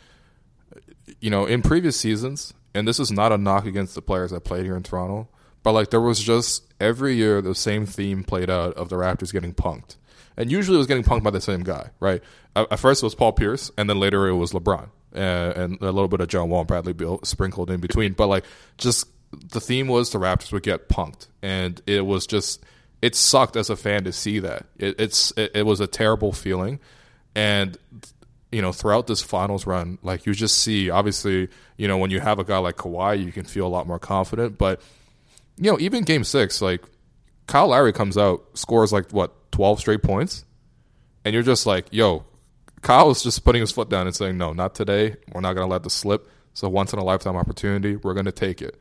you 1.20 1.30
know, 1.30 1.46
in 1.46 1.62
previous 1.62 1.96
seasons, 1.98 2.54
and 2.74 2.86
this 2.86 2.98
is 2.98 3.12
not 3.12 3.32
a 3.32 3.38
knock 3.38 3.66
against 3.66 3.94
the 3.94 4.02
players 4.02 4.30
that 4.30 4.40
played 4.40 4.64
here 4.64 4.76
in 4.76 4.82
Toronto, 4.82 5.28
but 5.62 5.72
like 5.72 5.90
there 5.90 6.00
was 6.00 6.20
just 6.20 6.62
every 6.80 7.14
year 7.14 7.40
the 7.42 7.54
same 7.54 7.86
theme 7.86 8.24
played 8.24 8.50
out 8.50 8.74
of 8.74 8.88
the 8.88 8.96
Raptors 8.96 9.32
getting 9.32 9.54
punked. 9.54 9.96
And 10.38 10.50
usually 10.50 10.74
it 10.74 10.78
was 10.78 10.86
getting 10.86 11.02
punked 11.02 11.22
by 11.22 11.30
the 11.30 11.40
same 11.40 11.62
guy, 11.62 11.90
right? 11.98 12.22
At 12.54 12.78
first 12.78 13.02
it 13.02 13.06
was 13.06 13.14
Paul 13.14 13.32
Pierce, 13.32 13.70
and 13.78 13.88
then 13.88 13.98
later 13.98 14.28
it 14.28 14.36
was 14.36 14.52
LeBron, 14.52 14.88
Uh, 15.16 15.52
and 15.56 15.80
a 15.80 15.86
little 15.86 16.08
bit 16.08 16.20
of 16.20 16.28
John 16.28 16.50
Wall 16.50 16.60
and 16.60 16.68
Bradley 16.68 16.92
Beal 16.92 17.20
sprinkled 17.24 17.70
in 17.70 17.80
between. 17.80 18.12
But 18.12 18.26
like 18.26 18.44
just 18.76 19.08
the 19.32 19.60
theme 19.60 19.88
was 19.88 20.10
the 20.10 20.18
Raptors 20.18 20.52
would 20.52 20.62
get 20.62 20.88
punked, 20.88 21.28
and 21.42 21.80
it 21.86 22.04
was 22.04 22.26
just 22.26 22.64
it 23.02 23.14
sucked 23.14 23.56
as 23.56 23.70
a 23.70 23.76
fan 23.76 24.04
to 24.04 24.12
see 24.12 24.38
that. 24.40 24.66
It, 24.78 25.00
it's 25.00 25.32
it, 25.36 25.52
it 25.54 25.66
was 25.66 25.80
a 25.80 25.86
terrible 25.86 26.32
feeling, 26.32 26.80
and 27.34 27.76
you 28.52 28.62
know 28.62 28.72
throughout 28.72 29.06
this 29.06 29.22
finals 29.22 29.66
run, 29.66 29.98
like 30.02 30.26
you 30.26 30.34
just 30.34 30.58
see 30.58 30.90
obviously 30.90 31.48
you 31.76 31.88
know 31.88 31.98
when 31.98 32.10
you 32.10 32.20
have 32.20 32.38
a 32.38 32.44
guy 32.44 32.58
like 32.58 32.76
Kawhi, 32.76 33.22
you 33.22 33.32
can 33.32 33.44
feel 33.44 33.66
a 33.66 33.68
lot 33.68 33.86
more 33.86 33.98
confident. 33.98 34.58
But 34.58 34.80
you 35.56 35.70
know 35.70 35.78
even 35.80 36.04
Game 36.04 36.24
Six, 36.24 36.62
like 36.62 36.82
Kyle 37.46 37.68
Lowry 37.68 37.92
comes 37.92 38.16
out, 38.16 38.44
scores 38.54 38.92
like 38.92 39.10
what 39.12 39.50
twelve 39.52 39.80
straight 39.80 40.02
points, 40.02 40.44
and 41.24 41.34
you're 41.34 41.42
just 41.42 41.66
like, 41.66 41.86
yo, 41.90 42.24
Kyle 42.86 43.10
is 43.10 43.20
just 43.20 43.44
putting 43.44 43.60
his 43.60 43.72
foot 43.72 43.90
down 43.90 44.06
and 44.06 44.14
saying, 44.14 44.38
no, 44.38 44.52
not 44.52 44.76
today. 44.76 45.16
We're 45.32 45.40
not 45.40 45.54
going 45.54 45.66
to 45.66 45.72
let 45.72 45.82
this 45.82 45.92
slip. 45.92 46.30
It's 46.52 46.62
a 46.62 46.68
once 46.68 46.92
in 46.92 47.00
a 47.00 47.04
lifetime 47.04 47.34
opportunity. 47.34 47.96
We're 47.96 48.14
going 48.14 48.26
to 48.26 48.32
take 48.32 48.62
it. 48.62 48.78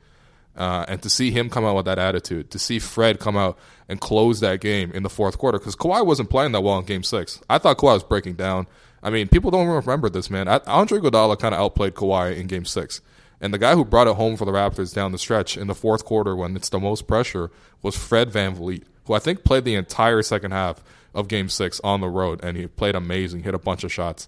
Uh, 0.56 0.86
and 0.88 1.02
to 1.02 1.10
see 1.10 1.32
him 1.32 1.50
come 1.50 1.66
out 1.66 1.76
with 1.76 1.86
that 1.86 1.98
attitude, 1.98 2.52
to 2.52 2.60
see 2.60 2.78
Fred 2.78 3.20
come 3.20 3.36
out 3.36 3.58
and 3.90 4.00
close 4.00 4.42
that 4.42 4.62
game 4.62 4.92
in 4.92 5.02
the 5.02 5.10
fourth 5.10 5.40
quarter, 5.40 5.58
because 5.58 5.76
Kawhi 5.76 6.06
wasn't 6.06 6.30
playing 6.30 6.52
that 6.52 6.62
well 6.62 6.78
in 6.78 6.86
Game 6.86 7.02
Six. 7.02 7.42
I 7.50 7.58
thought 7.58 7.80
Kawhi 7.80 7.96
was 7.96 8.04
breaking 8.04 8.36
down. 8.36 8.68
I 9.02 9.10
mean, 9.10 9.28
people 9.28 9.50
don't 9.50 9.68
remember 9.68 10.08
this, 10.08 10.30
man. 10.30 10.48
Andre 10.48 11.00
Iguodala 11.00 11.40
kind 11.40 11.56
of 11.56 11.60
outplayed 11.60 11.96
Kawhi 11.96 12.38
in 12.38 12.46
Game 12.46 12.66
Six, 12.66 13.02
and 13.42 13.52
the 13.52 13.58
guy 13.58 13.74
who 13.74 13.84
brought 13.84 14.08
it 14.08 14.18
home 14.18 14.38
for 14.38 14.46
the 14.46 14.52
Raptors 14.52 14.94
down 14.94 15.14
the 15.14 15.18
stretch 15.18 15.58
in 15.58 15.66
the 15.66 15.74
fourth 15.74 16.06
quarter 16.06 16.36
when 16.36 16.56
it's 16.56 16.70
the 16.70 16.80
most 16.80 17.08
pressure 17.08 17.50
was 17.82 17.98
Fred 17.98 18.30
Van 18.30 18.56
VanVleet, 18.56 18.84
who 19.06 19.14
I 19.14 19.20
think 19.20 19.44
played 19.44 19.66
the 19.66 19.76
entire 19.76 20.22
second 20.22 20.52
half 20.52 20.84
of 21.16 21.28
Game 21.28 21.50
Six 21.50 21.82
on 21.84 22.02
the 22.02 22.10
road, 22.10 22.44
and 22.44 22.56
he 22.56 22.68
played 22.68 22.96
amazing, 22.96 23.44
hit 23.44 23.56
a 23.56 23.60
bunch 23.60 23.84
of 23.84 23.92
shots. 23.92 24.28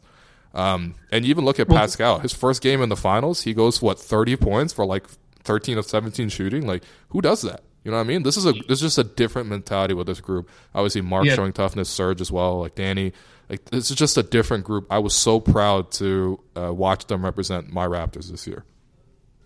Um, 0.54 0.96
and 1.12 1.24
you 1.24 1.30
even 1.30 1.46
look 1.46 1.60
at 1.60 1.68
Pascal, 1.68 2.20
his 2.20 2.34
first 2.34 2.64
game 2.64 2.82
in 2.82 2.90
the 2.90 2.96
finals, 2.96 3.42
he 3.42 3.54
goes 3.54 3.82
what 3.82 4.00
thirty 4.00 4.36
points 4.36 4.74
for 4.74 4.86
like 4.86 5.06
13 5.48 5.78
of 5.78 5.86
17 5.86 6.30
shooting. 6.30 6.68
Like, 6.68 6.84
who 7.10 7.22
does 7.22 7.42
that? 7.42 7.62
You 7.84 7.92
know 7.92 7.98
what 7.98 8.04
I 8.04 8.08
mean? 8.08 8.24
This 8.24 8.36
is 8.36 8.46
a 8.46 8.52
this 8.52 8.82
is 8.82 8.82
just 8.82 8.98
a 8.98 9.04
different 9.06 9.48
mentality 9.48 9.94
with 9.94 10.08
this 10.08 10.20
group. 10.20 10.50
Obviously, 10.76 11.00
Marc 11.00 11.26
yeah. 11.26 11.36
showing 11.36 11.54
toughness, 11.54 11.88
Serge 11.88 12.20
as 12.20 12.30
well, 12.30 12.60
like 12.60 12.76
Danny. 12.76 13.14
Like 13.50 13.64
this 13.66 13.90
is 13.90 13.96
just 13.96 14.18
a 14.18 14.24
different 14.24 14.66
group. 14.66 14.86
I 14.90 15.00
was 15.00 15.16
so 15.16 15.40
proud 15.40 15.92
to 15.94 16.38
uh, 16.58 16.74
watch 16.74 17.06
them 17.08 17.24
represent 17.24 17.72
my 17.72 17.88
Raptors 17.88 18.30
this 18.30 18.46
year. 18.46 18.66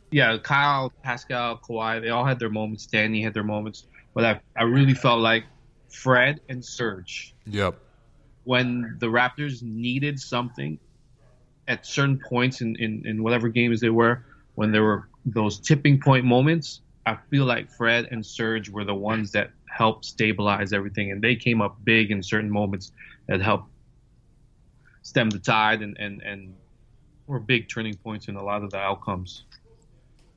Yeah, 0.09 0.37
Kyle, 0.39 0.91
Pascal, 1.03 1.59
Kawhi, 1.59 2.01
they 2.01 2.09
all 2.09 2.25
had 2.25 2.39
their 2.39 2.49
moments. 2.49 2.87
Danny 2.87 3.21
had 3.21 3.35
their 3.35 3.43
moments, 3.43 3.85
but 4.15 4.25
I 4.25 4.41
I 4.55 4.63
really 4.63 4.95
felt 4.95 5.19
like 5.19 5.43
Fred 5.91 6.41
and 6.49 6.63
Serge. 6.63 7.33
Yep. 7.45 7.75
When 8.43 8.97
the 8.99 9.07
Raptors 9.07 9.61
needed 9.61 10.19
something 10.19 10.79
at 11.67 11.85
certain 11.85 12.19
points 12.19 12.61
in, 12.61 12.75
in, 12.77 13.03
in 13.05 13.23
whatever 13.23 13.49
games 13.49 13.81
they 13.81 13.89
were, 13.89 14.25
when 14.55 14.71
there 14.71 14.83
were 14.83 15.07
those 15.25 15.59
tipping 15.59 15.99
point 15.99 16.25
moments, 16.25 16.81
I 17.05 17.17
feel 17.29 17.45
like 17.45 17.71
Fred 17.71 18.07
and 18.11 18.25
Serge 18.25 18.69
were 18.69 18.83
the 18.83 18.95
ones 18.95 19.31
that 19.31 19.51
helped 19.69 20.05
stabilize 20.05 20.73
everything, 20.73 21.11
and 21.11 21.21
they 21.21 21.35
came 21.35 21.61
up 21.61 21.83
big 21.83 22.11
in 22.11 22.21
certain 22.21 22.49
moments 22.49 22.91
that 23.27 23.41
helped 23.41 23.69
stem 25.01 25.29
the 25.29 25.39
tide 25.39 25.81
and 25.81 25.97
and 25.97 26.21
and 26.21 26.53
were 27.27 27.39
big 27.39 27.69
turning 27.69 27.95
points 27.95 28.27
in 28.27 28.35
a 28.35 28.43
lot 28.43 28.63
of 28.63 28.71
the 28.71 28.77
outcomes. 28.77 29.45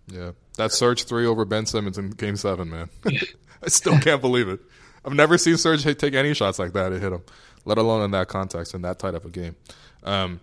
Yeah, 0.06 0.32
that 0.56 0.72
Serge 0.72 1.04
three 1.04 1.26
over 1.26 1.44
Ben 1.44 1.66
Simmons 1.66 1.98
in 1.98 2.10
Game 2.10 2.36
Seven, 2.36 2.70
man. 2.70 2.88
I 3.62 3.68
still 3.68 3.98
can't 3.98 4.20
believe 4.20 4.48
it. 4.48 4.60
I've 5.04 5.12
never 5.14 5.36
seen 5.38 5.56
Serge 5.56 5.82
take 5.82 6.14
any 6.14 6.34
shots 6.34 6.58
like 6.58 6.72
that 6.72 6.88
to 6.90 6.98
hit 6.98 7.12
him, 7.12 7.22
let 7.64 7.78
alone 7.78 8.02
in 8.02 8.10
that 8.12 8.28
context 8.28 8.74
in 8.74 8.82
that 8.82 8.98
tight 8.98 9.14
of 9.14 9.24
a 9.24 9.30
game. 9.30 9.56
Um, 10.02 10.40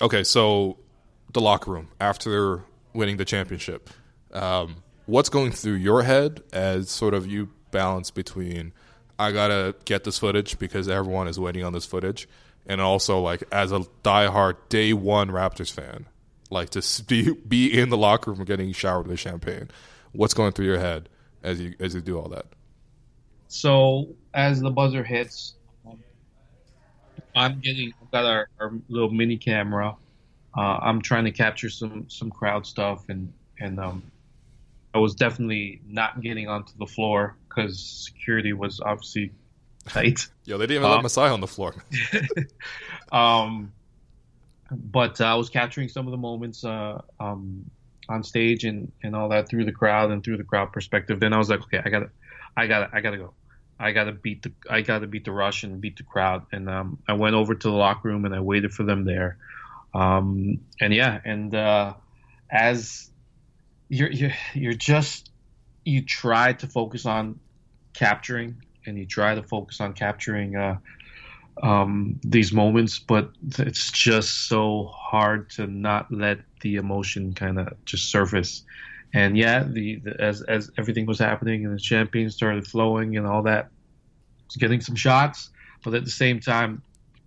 okay, 0.00 0.24
so 0.24 0.78
the 1.32 1.40
locker 1.40 1.70
room 1.70 1.88
after 2.00 2.64
winning 2.92 3.16
the 3.16 3.24
championship. 3.24 3.90
Um, 4.32 4.76
what's 5.06 5.28
going 5.28 5.52
through 5.52 5.74
your 5.74 6.02
head 6.02 6.42
as 6.52 6.90
sort 6.90 7.14
of 7.14 7.26
you 7.26 7.50
balance 7.70 8.10
between 8.10 8.72
I 9.18 9.32
gotta 9.32 9.74
get 9.84 10.04
this 10.04 10.18
footage 10.18 10.58
because 10.58 10.88
everyone 10.88 11.28
is 11.28 11.40
waiting 11.40 11.64
on 11.64 11.72
this 11.72 11.86
footage, 11.86 12.28
and 12.66 12.80
also 12.80 13.20
like 13.20 13.42
as 13.50 13.72
a 13.72 13.80
diehard 14.04 14.56
day 14.68 14.92
one 14.92 15.30
Raptors 15.30 15.72
fan, 15.72 16.06
like 16.50 16.70
to 16.70 17.04
be 17.04 17.32
be 17.32 17.78
in 17.78 17.88
the 17.88 17.96
locker 17.96 18.32
room 18.32 18.44
getting 18.44 18.72
showered 18.72 19.06
with 19.06 19.18
champagne. 19.18 19.70
What's 20.12 20.34
going 20.34 20.52
through 20.52 20.66
your 20.66 20.78
head 20.78 21.08
as 21.42 21.60
you 21.60 21.74
as 21.80 21.94
you 21.94 22.02
do 22.02 22.18
all 22.18 22.28
that? 22.28 22.46
So 23.48 24.08
as 24.34 24.60
the 24.60 24.70
buzzer 24.70 25.04
hits, 25.04 25.54
I'm 27.34 27.60
getting 27.60 27.92
I've 28.02 28.10
got 28.10 28.24
our, 28.24 28.48
our 28.58 28.72
little 28.88 29.10
mini 29.10 29.36
camera 29.36 29.96
uh, 30.56 30.78
I'm 30.80 31.02
trying 31.02 31.24
to 31.24 31.32
capture 31.32 31.68
some 31.68 32.08
some 32.08 32.30
crowd 32.30 32.66
stuff, 32.66 33.08
and 33.08 33.32
and 33.60 33.78
um, 33.78 34.02
I 34.94 34.98
was 34.98 35.14
definitely 35.14 35.82
not 35.86 36.20
getting 36.22 36.48
onto 36.48 36.72
the 36.78 36.86
floor 36.86 37.36
because 37.48 37.78
security 37.78 38.54
was 38.54 38.80
obviously 38.80 39.32
tight. 39.86 40.26
Yo, 40.44 40.56
they 40.56 40.66
didn't 40.66 40.82
even 40.82 40.90
let 40.90 41.00
uh, 41.00 41.02
Masai 41.02 41.28
on 41.28 41.40
the 41.40 41.46
floor. 41.46 41.74
um, 43.12 43.72
but 44.70 45.20
uh, 45.20 45.24
I 45.24 45.34
was 45.34 45.50
capturing 45.50 45.90
some 45.90 46.06
of 46.06 46.10
the 46.10 46.16
moments 46.16 46.64
uh, 46.64 47.02
um, 47.20 47.70
on 48.08 48.22
stage 48.24 48.64
and, 48.64 48.90
and 49.02 49.14
all 49.14 49.28
that 49.28 49.48
through 49.48 49.66
the 49.66 49.72
crowd 49.72 50.10
and 50.10 50.24
through 50.24 50.38
the 50.38 50.44
crowd 50.44 50.72
perspective. 50.72 51.20
Then 51.20 51.34
I 51.34 51.38
was 51.38 51.50
like, 51.50 51.60
okay, 51.62 51.82
I 51.84 51.90
gotta, 51.90 52.10
I 52.56 52.66
gotta, 52.66 52.90
I 52.92 53.00
gotta 53.00 53.18
go. 53.18 53.34
I 53.78 53.92
gotta 53.92 54.12
beat 54.12 54.42
the, 54.42 54.52
I 54.70 54.80
gotta 54.80 55.06
beat 55.06 55.24
the 55.24 55.32
rush 55.32 55.62
and 55.62 55.80
beat 55.80 55.96
the 55.96 56.02
crowd. 56.02 56.46
And 56.52 56.68
um, 56.70 56.98
I 57.06 57.12
went 57.12 57.34
over 57.34 57.54
to 57.54 57.68
the 57.68 57.74
locker 57.74 58.08
room 58.08 58.24
and 58.24 58.34
I 58.34 58.40
waited 58.40 58.72
for 58.72 58.84
them 58.84 59.04
there. 59.04 59.38
Um, 59.92 60.60
and 60.80 60.94
yeah, 60.94 61.20
and 61.24 61.54
uh, 61.54 61.94
as 62.50 63.10
you're, 63.88 64.10
you're 64.10 64.32
you're 64.54 64.72
just 64.72 65.30
you 65.84 66.02
try 66.02 66.52
to 66.54 66.66
focus 66.66 67.06
on 67.06 67.40
capturing 67.94 68.62
and 68.84 68.98
you 68.98 69.06
try 69.06 69.34
to 69.34 69.42
focus 69.42 69.80
on 69.80 69.92
capturing 69.92 70.56
uh, 70.56 70.78
um, 71.62 72.20
these 72.22 72.52
moments, 72.52 72.98
but 72.98 73.30
it's 73.58 73.90
just 73.90 74.48
so 74.48 74.90
hard 74.92 75.50
to 75.50 75.66
not 75.66 76.12
let 76.12 76.40
the 76.60 76.76
emotion 76.76 77.32
kind 77.32 77.58
of 77.58 77.72
just 77.84 78.10
surface. 78.10 78.62
And 79.16 79.34
yeah, 79.36 79.64
the, 79.66 79.96
the, 79.96 80.20
as 80.20 80.42
as 80.42 80.70
everything 80.76 81.06
was 81.06 81.18
happening 81.18 81.64
and 81.64 81.74
the 81.74 81.78
champagne 81.78 82.28
started 82.28 82.66
flowing 82.66 83.16
and 83.16 83.26
all 83.26 83.42
that, 83.44 83.70
was 84.46 84.56
getting 84.56 84.82
some 84.82 84.94
shots, 84.94 85.48
but 85.82 85.94
at 85.94 86.04
the 86.04 86.10
same 86.10 86.38
time, 86.38 86.82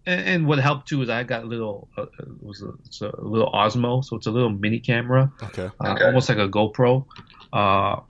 and, 0.05 0.21
and, 0.21 0.47
what 0.47 0.59
helped 0.59 0.87
too 0.87 1.01
is 1.01 1.09
I 1.09 1.23
got 1.23 1.43
a 1.43 1.47
little 1.47 1.89
uh, 1.97 2.05
was 2.41 2.61
a, 2.61 2.73
it's 2.85 3.01
a 3.01 3.11
little 3.19 3.51
Osmo, 3.51 4.05
so 4.05 4.17
it's 4.17 4.27
a 4.27 4.31
little 4.31 4.51
mini 4.51 4.79
camera, 4.79 5.31
okay, 5.41 5.69
uh, 5.83 5.93
okay. 5.93 6.05
almost 6.05 6.29
like 6.29 6.37
a 6.37 6.47
GoPro. 6.47 7.05
Uh, 7.51 8.01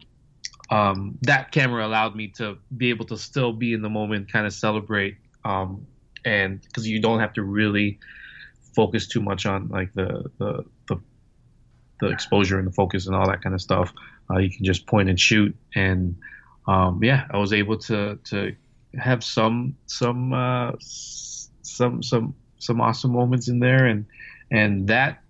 um, 0.69 1.17
that 1.21 1.53
camera 1.53 1.87
allowed 1.87 2.17
me 2.17 2.27
to 2.35 2.57
be 2.75 2.89
able 2.89 3.05
to 3.05 3.17
still 3.17 3.53
be 3.53 3.71
in 3.71 3.81
the 3.81 3.89
moment, 3.89 4.29
kind 4.29 4.45
of 4.45 4.51
celebrate, 4.51 5.15
um, 5.45 5.87
and 6.25 6.61
because 6.61 6.85
you 6.85 6.99
don't 7.01 7.21
have 7.21 7.31
to 7.33 7.43
really 7.43 7.97
focus 8.75 9.07
too 9.07 9.21
much 9.21 9.45
on 9.45 9.69
like 9.69 9.93
the 9.93 10.29
the 10.37 10.65
the, 10.87 10.99
the 11.99 12.07
exposure 12.07 12.57
and 12.57 12.67
the 12.67 12.71
focus 12.71 13.07
and 13.07 13.15
all 13.15 13.27
that 13.27 13.41
kind 13.41 13.53
of 13.53 13.61
stuff. 13.61 13.93
Uh, 14.29 14.37
you 14.37 14.49
can 14.49 14.63
just 14.63 14.85
point 14.85 15.09
and 15.09 15.19
shoot, 15.19 15.55
and 15.75 16.15
um, 16.67 17.03
yeah, 17.03 17.25
I 17.31 17.37
was 17.37 17.53
able 17.53 17.77
to 17.79 18.17
to 18.25 18.55
have 18.97 19.23
some 19.23 19.75
some 19.87 20.33
uh, 20.33 20.71
some 20.79 22.03
some 22.03 22.35
some 22.57 22.81
awesome 22.81 23.11
moments 23.11 23.47
in 23.47 23.59
there, 23.59 23.85
and 23.85 24.05
and 24.51 24.87
that 24.87 25.21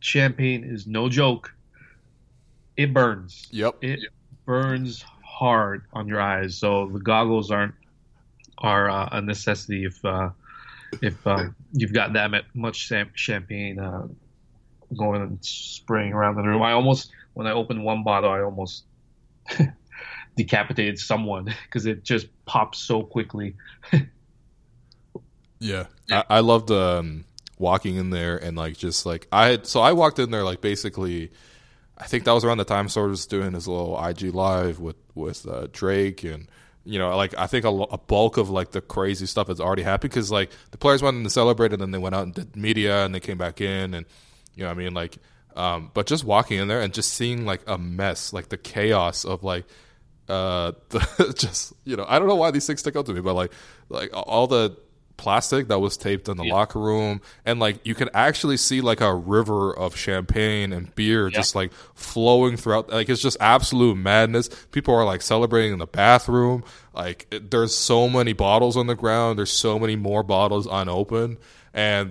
champagne 0.00 0.64
is 0.64 0.86
no 0.86 1.08
joke. 1.08 1.54
It 2.76 2.92
burns. 2.94 3.46
Yep. 3.50 3.76
It 3.82 4.00
burns 4.44 5.04
hard 5.24 5.84
on 5.92 6.08
your 6.08 6.20
eyes. 6.20 6.56
So 6.56 6.90
the 6.92 7.00
goggles 7.00 7.50
aren't 7.50 7.74
are 8.58 8.90
uh, 8.90 9.08
a 9.12 9.22
necessity 9.22 9.84
if 9.84 10.04
uh, 10.04 10.30
if 11.02 11.26
um, 11.26 11.54
you've 11.72 11.92
got 11.92 12.12
that 12.14 12.30
much 12.54 12.90
champagne 13.14 13.78
uh, 13.78 14.06
going 14.96 15.22
and 15.22 15.44
spraying 15.44 16.12
around 16.12 16.36
the 16.36 16.42
room. 16.42 16.62
I 16.62 16.72
almost 16.72 17.10
when 17.34 17.46
I 17.46 17.52
opened 17.52 17.84
one 17.84 18.02
bottle, 18.02 18.30
I 18.30 18.40
almost 18.40 18.84
decapitated 20.36 20.98
someone 20.98 21.54
because 21.64 21.86
it 21.86 22.04
just 22.04 22.26
pops 22.44 22.78
so 22.78 23.02
quickly. 23.02 23.56
yeah, 25.58 25.86
I, 26.10 26.24
I 26.28 26.40
loved 26.40 26.70
um, 26.70 27.24
walking 27.58 27.96
in 27.96 28.10
there 28.10 28.36
and 28.36 28.56
like 28.56 28.76
just 28.76 29.06
like 29.06 29.26
I 29.30 29.48
had. 29.48 29.66
So 29.66 29.80
I 29.80 29.92
walked 29.92 30.18
in 30.18 30.30
there 30.30 30.44
like 30.44 30.60
basically. 30.60 31.30
I 31.98 32.04
think 32.04 32.24
that 32.24 32.32
was 32.32 32.46
around 32.46 32.56
the 32.56 32.64
time 32.64 32.88
Sword 32.88 33.10
was 33.10 33.26
doing 33.26 33.52
his 33.52 33.68
little 33.68 34.02
IG 34.02 34.34
live 34.34 34.80
with 34.80 34.96
with 35.14 35.46
uh, 35.46 35.66
Drake 35.70 36.24
and 36.24 36.48
you 36.82 36.98
know 36.98 37.14
like 37.14 37.34
I 37.36 37.46
think 37.46 37.66
a, 37.66 37.68
a, 37.68 37.98
bulk 37.98 38.38
of 38.38 38.48
like 38.48 38.70
the 38.70 38.80
crazy 38.80 39.26
stuff 39.26 39.48
has 39.48 39.60
already 39.60 39.82
happened 39.82 40.10
because 40.10 40.30
like 40.30 40.50
the 40.70 40.78
players 40.78 41.02
wanted 41.02 41.24
to 41.24 41.30
celebrate 41.30 41.74
and 41.74 41.82
then 41.82 41.90
they 41.90 41.98
went 41.98 42.14
out 42.14 42.22
and 42.22 42.34
did 42.34 42.56
media 42.56 43.04
and 43.04 43.14
they 43.14 43.20
came 43.20 43.36
back 43.36 43.60
in 43.60 43.92
and 43.92 44.06
you 44.54 44.62
know 44.62 44.68
what 44.68 44.76
I 44.76 44.82
mean? 44.82 44.94
Like 44.94 45.18
um, 45.56 45.90
but 45.94 46.06
just 46.06 46.24
walking 46.24 46.58
in 46.58 46.68
there 46.68 46.80
and 46.80 46.92
just 46.92 47.12
seeing 47.14 47.44
like 47.44 47.62
a 47.66 47.76
mess 47.76 48.32
like 48.32 48.48
the 48.48 48.56
chaos 48.56 49.24
of 49.24 49.42
like 49.42 49.64
uh, 50.28 50.72
the, 50.90 51.34
just 51.38 51.72
you 51.84 51.96
know, 51.96 52.06
I 52.08 52.18
don't 52.18 52.28
know 52.28 52.36
why 52.36 52.50
these 52.50 52.66
things 52.66 52.80
stick 52.80 52.96
out 52.96 53.06
to 53.06 53.12
me, 53.12 53.20
but 53.20 53.34
like 53.34 53.52
like 53.88 54.10
all 54.12 54.46
the 54.46 54.76
plastic 55.16 55.68
that 55.68 55.80
was 55.80 55.98
taped 55.98 56.30
in 56.30 56.38
the 56.38 56.44
yeah. 56.44 56.54
locker 56.54 56.78
room 56.78 57.20
and 57.44 57.60
like 57.60 57.78
you 57.86 57.94
can 57.94 58.08
actually 58.14 58.56
see 58.56 58.80
like 58.80 59.02
a 59.02 59.14
river 59.14 59.70
of 59.76 59.94
champagne 59.94 60.72
and 60.72 60.94
beer 60.94 61.28
yeah. 61.28 61.36
just 61.36 61.54
like 61.54 61.70
flowing 61.92 62.56
throughout 62.56 62.88
like 62.88 63.06
it's 63.10 63.20
just 63.20 63.36
absolute 63.38 63.96
madness. 63.96 64.48
People 64.72 64.94
are 64.94 65.04
like 65.04 65.20
celebrating 65.20 65.74
in 65.74 65.78
the 65.78 65.86
bathroom. 65.86 66.64
Like 66.94 67.26
it, 67.30 67.50
there's 67.50 67.74
so 67.74 68.08
many 68.08 68.32
bottles 68.32 68.78
on 68.78 68.86
the 68.86 68.94
ground. 68.94 69.38
There's 69.38 69.52
so 69.52 69.78
many 69.78 69.96
more 69.96 70.22
bottles 70.22 70.66
unopened 70.70 71.36
and 71.72 72.10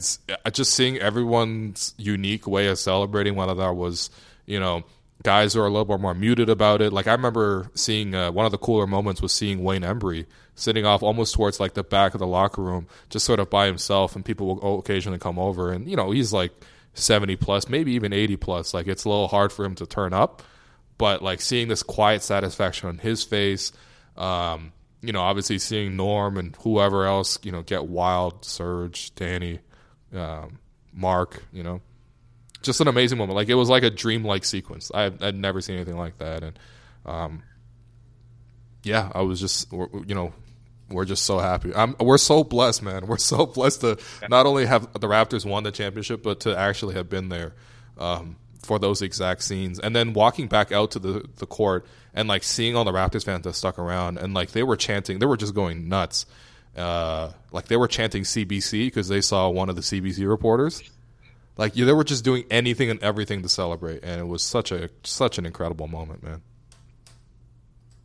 just 0.51 0.74
seeing 0.74 0.97
everyone's 0.97 1.93
unique 1.97 2.47
way 2.47 2.68
of 2.68 2.80
celebrating 2.80 3.36
whether 3.36 3.55
that 3.55 3.76
was 3.76 4.10
you 4.45 4.60
know 4.60 4.84
guys 5.24 5.53
who 5.53 5.60
are 5.60 5.66
a 5.66 5.70
little 5.70 5.86
bit 5.86 5.99
more 5.99 6.14
muted 6.14 6.49
about 6.49 6.82
it. 6.82 6.93
Like 6.93 7.07
I 7.07 7.12
remember 7.12 7.70
seeing 7.76 8.16
uh, 8.16 8.32
one 8.32 8.45
of 8.45 8.51
the 8.51 8.57
cooler 8.57 8.88
moments 8.88 9.22
was 9.22 9.34
seeing 9.34 9.64
Wayne 9.64 9.82
Embry 9.82 10.26
sitting 10.55 10.86
off 10.86 11.03
almost 11.03 11.34
towards 11.34 11.60
like 11.60 11.74
the 11.74 11.84
back 11.84 12.14
of 12.14 12.20
the 12.20 12.28
locker 12.28 12.62
room, 12.62 12.88
just 13.10 13.26
sort 13.26 13.39
of 13.39 13.49
by 13.49 13.66
himself, 13.66 14.16
and 14.16 14.26
people 14.26 14.55
will 14.55 14.80
occasionally 14.80 15.20
come 15.20 15.39
over, 15.39 15.72
and 15.72 15.89
you 15.89 15.95
know 15.95 16.12
he's 16.12 16.34
like 16.34 16.51
seventy 16.93 17.36
plus, 17.36 17.68
maybe 17.68 17.93
even 17.93 18.14
eighty 18.14 18.38
plus. 18.38 18.74
Like 18.74 18.88
it's 18.88 19.05
a 19.05 19.10
little 19.10 19.28
hard 19.28 19.51
for 19.51 19.66
him 19.66 19.76
to 19.76 19.86
turn 19.86 20.14
up, 20.14 20.43
but 20.97 21.22
like 21.22 21.41
seeing 21.41 21.68
this 21.68 21.84
quiet 21.84 22.24
satisfaction 22.24 22.89
on 22.89 22.97
his 22.99 23.24
face. 23.24 23.72
Um, 24.18 24.74
you 25.02 25.14
know, 25.14 25.22
obviously 25.22 25.60
seeing 25.60 25.95
Norm 25.95 26.38
and 26.38 26.56
whoever 26.58 27.06
else, 27.06 27.39
you 27.43 27.52
know, 27.52 27.62
get 27.62 27.86
wild, 27.86 28.43
Serge, 28.43 29.14
Danny, 29.16 29.60
um, 30.14 30.60
Marc, 30.93 31.43
you 31.54 31.64
know, 31.64 31.82
just 32.62 32.82
an 32.82 32.88
amazing 32.88 33.18
moment. 33.18 33.36
Like 33.36 33.50
it 33.50 33.56
was 33.56 33.70
like 33.70 33.84
a 33.84 33.89
dreamlike 33.89 34.43
sequence. 34.43 34.91
I 34.93 35.06
I'd 35.22 35.36
never 35.36 35.62
seen 35.62 35.76
anything 35.76 35.97
like 35.97 36.18
that, 36.18 36.43
and 36.43 36.60
um, 37.06 37.43
yeah, 38.84 39.12
I 39.14 39.22
was 39.22 39.39
just 39.39 39.72
you 39.72 40.16
know 40.16 40.34
we're 40.89 41.06
just 41.06 41.26
so 41.26 41.39
happy. 41.39 41.74
I'm, 41.74 41.95
we're 42.00 42.18
so 42.18 42.43
blessed, 42.43 42.84
man. 42.84 43.08
We're 43.08 43.18
so 43.18 43.45
blessed 43.45 43.82
to 43.82 43.97
not 44.28 44.45
only 44.45 44.66
have 44.66 44.91
the 44.93 45.08
Raptors 45.08 45.45
won 45.45 45.64
the 45.64 45.72
championship, 45.72 46.24
but 46.24 46.41
to 46.41 46.58
actually 46.58 46.95
have 46.95 47.10
been 47.10 47.30
there 47.30 47.54
um, 47.97 48.38
for 48.64 48.80
those 48.80 49.02
exact 49.02 49.43
scenes, 49.43 49.80
and 49.80 49.95
then 49.95 50.14
walking 50.14 50.47
back 50.47 50.72
out 50.72 50.91
to 50.91 51.00
the 51.00 51.26
the 51.38 51.45
court 51.45 51.86
and 52.14 52.28
like 52.28 52.43
seeing 52.43 52.76
all 52.76 52.84
the 52.84 52.91
Raptors 52.91 53.26
fans 53.26 53.43
that 53.43 53.53
stuck 53.53 53.80
around, 53.80 54.18
and 54.18 54.34
like 54.34 54.51
they 54.51 54.64
were 54.64 54.78
chanting, 54.78 55.20
they 55.20 55.26
were 55.26 55.38
just 55.38 55.53
going 55.53 55.88
nuts. 55.89 56.26
Uh, 56.78 57.32
like 57.51 57.66
they 57.66 57.78
were 57.78 57.88
chanting 57.88 58.24
CBC 58.24 58.88
because 58.88 59.07
they 59.07 59.22
saw 59.22 59.49
one 59.49 59.70
of 59.70 59.76
the 59.76 59.82
CBC 59.82 60.28
reporters 60.28 60.82
like 61.60 61.74
they 61.74 61.91
were 61.91 62.05
just 62.05 62.24
doing 62.24 62.45
anything 62.49 62.89
and 62.89 63.03
everything 63.03 63.41
to 63.41 63.49
celebrate, 63.49 64.01
and 64.01 64.22
it 64.22 64.24
was 64.24 64.41
such 64.41 64.72
a 64.72 64.89
such 65.03 65.38
an 65.38 65.45
incredible 65.45 65.89
moment, 65.89 66.24
man. 66.24 66.41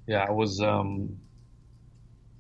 Yeah, 0.09 0.25
I 0.29 0.33
was 0.33 0.61
um, 0.61 1.21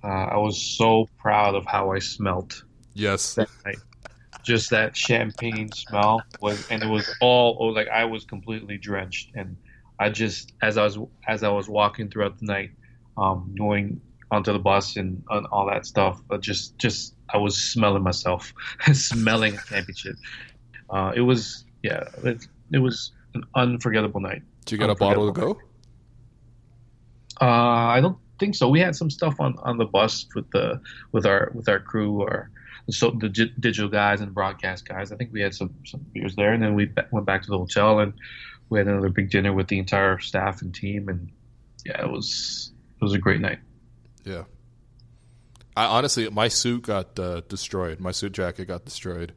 uh, 0.02 0.08
I 0.08 0.36
was 0.38 0.60
so 0.60 1.08
proud 1.16 1.54
of 1.54 1.66
how 1.66 1.92
I 1.92 2.00
smelt. 2.00 2.64
Yes, 2.94 3.34
that 3.36 3.48
just 4.42 4.70
that 4.70 4.96
champagne 4.96 5.70
smell 5.70 6.20
was, 6.40 6.68
and 6.68 6.82
it 6.82 6.88
was 6.88 7.08
all 7.20 7.58
oh, 7.60 7.66
like 7.66 7.86
I 7.86 8.06
was 8.06 8.24
completely 8.24 8.76
drenched, 8.76 9.30
and 9.36 9.56
I 9.98 10.10
just 10.10 10.52
as 10.62 10.76
I 10.76 10.84
was 10.84 10.98
as 11.26 11.42
I 11.42 11.48
was 11.48 11.68
walking 11.68 12.10
throughout 12.10 12.38
the 12.38 12.46
night, 12.46 12.70
um, 13.16 13.54
going 13.56 14.00
onto 14.30 14.52
the 14.52 14.58
bus 14.58 14.96
and, 14.96 15.22
and 15.30 15.46
all 15.46 15.66
that 15.66 15.86
stuff, 15.86 16.20
but 16.28 16.40
just 16.40 16.76
just 16.78 17.14
I 17.32 17.38
was 17.38 17.56
smelling 17.56 18.02
myself, 18.02 18.52
smelling 18.92 19.54
a 19.54 19.62
championship, 19.68 20.16
uh, 20.90 21.12
it 21.14 21.20
was 21.20 21.64
yeah, 21.82 22.04
it, 22.22 22.46
it, 22.72 22.78
was 22.78 23.12
an 23.34 23.44
unforgettable 23.54 24.20
night. 24.20 24.42
Did 24.64 24.72
you 24.72 24.78
get 24.78 24.90
a 24.90 24.94
bottle 24.94 25.32
to 25.32 25.38
go? 25.38 25.58
Uh, 27.40 27.44
I 27.44 28.00
don't 28.00 28.18
think 28.38 28.54
so. 28.54 28.68
We 28.68 28.80
had 28.80 28.96
some 28.96 29.10
stuff 29.10 29.38
on, 29.38 29.56
on 29.62 29.76
the 29.76 29.84
bus 29.84 30.26
with 30.34 30.50
the 30.50 30.80
with 31.12 31.26
our 31.26 31.52
with 31.54 31.68
our 31.68 31.78
crew 31.80 32.22
or 32.22 32.50
so 32.90 33.10
the 33.10 33.28
digital 33.28 33.88
guys 33.88 34.20
and 34.20 34.34
broadcast 34.34 34.86
guys. 34.88 35.12
I 35.12 35.16
think 35.16 35.32
we 35.32 35.40
had 35.40 35.54
some 35.54 35.74
some 35.84 36.04
beers 36.12 36.36
there, 36.36 36.52
and 36.52 36.62
then 36.62 36.74
we 36.74 36.90
went 37.10 37.26
back 37.26 37.42
to 37.42 37.50
the 37.50 37.58
hotel 37.58 38.00
and 38.00 38.14
we 38.68 38.78
had 38.78 38.88
another 38.88 39.08
big 39.08 39.30
dinner 39.30 39.52
with 39.52 39.68
the 39.68 39.78
entire 39.78 40.18
staff 40.18 40.62
and 40.62 40.74
team. 40.74 41.08
And 41.08 41.30
yeah, 41.84 42.02
it 42.02 42.10
was 42.10 42.72
it 43.00 43.04
was 43.04 43.12
a 43.14 43.18
great 43.18 43.40
night. 43.40 43.58
Yeah. 44.24 44.44
I 45.76 45.86
honestly, 45.86 46.28
my 46.30 46.48
suit 46.48 46.82
got 46.82 47.18
uh, 47.18 47.42
destroyed. 47.48 48.00
My 48.00 48.12
suit 48.12 48.32
jacket 48.32 48.66
got 48.66 48.84
destroyed. 48.84 49.32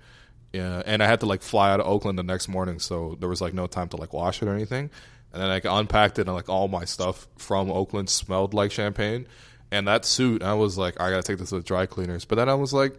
Yeah, 0.53 0.81
and 0.85 1.03
I 1.03 1.07
had 1.07 1.19
to 1.21 1.25
like 1.25 1.41
fly 1.41 1.71
out 1.71 1.79
of 1.79 1.87
Oakland 1.87 2.17
the 2.17 2.23
next 2.23 2.47
morning, 2.47 2.79
so 2.79 3.17
there 3.19 3.27
was 3.27 3.41
like 3.41 3.53
no 3.53 3.67
time 3.67 3.89
to 3.89 3.97
like 3.97 4.13
wash 4.13 4.41
it 4.41 4.47
or 4.47 4.53
anything. 4.53 4.89
And 5.33 5.41
then 5.41 5.49
I 5.49 5.55
like, 5.55 5.65
unpacked 5.65 6.19
it, 6.19 6.27
and 6.27 6.35
like 6.35 6.47
all 6.47 6.67
my 6.67 6.85
stuff 6.85 7.27
from 7.37 7.69
Oakland 7.71 8.09
smelled 8.09 8.53
like 8.53 8.71
champagne. 8.71 9.27
And 9.71 9.87
that 9.87 10.05
suit, 10.05 10.43
I 10.43 10.53
was 10.53 10.77
like, 10.77 10.99
I 11.01 11.09
gotta 11.09 11.23
take 11.23 11.39
this 11.39 11.49
to 11.49 11.55
the 11.55 11.63
dry 11.63 11.85
cleaners. 11.85 12.23
But 12.23 12.35
then 12.35 12.49
I 12.49 12.53
was 12.53 12.71
like, 12.71 12.95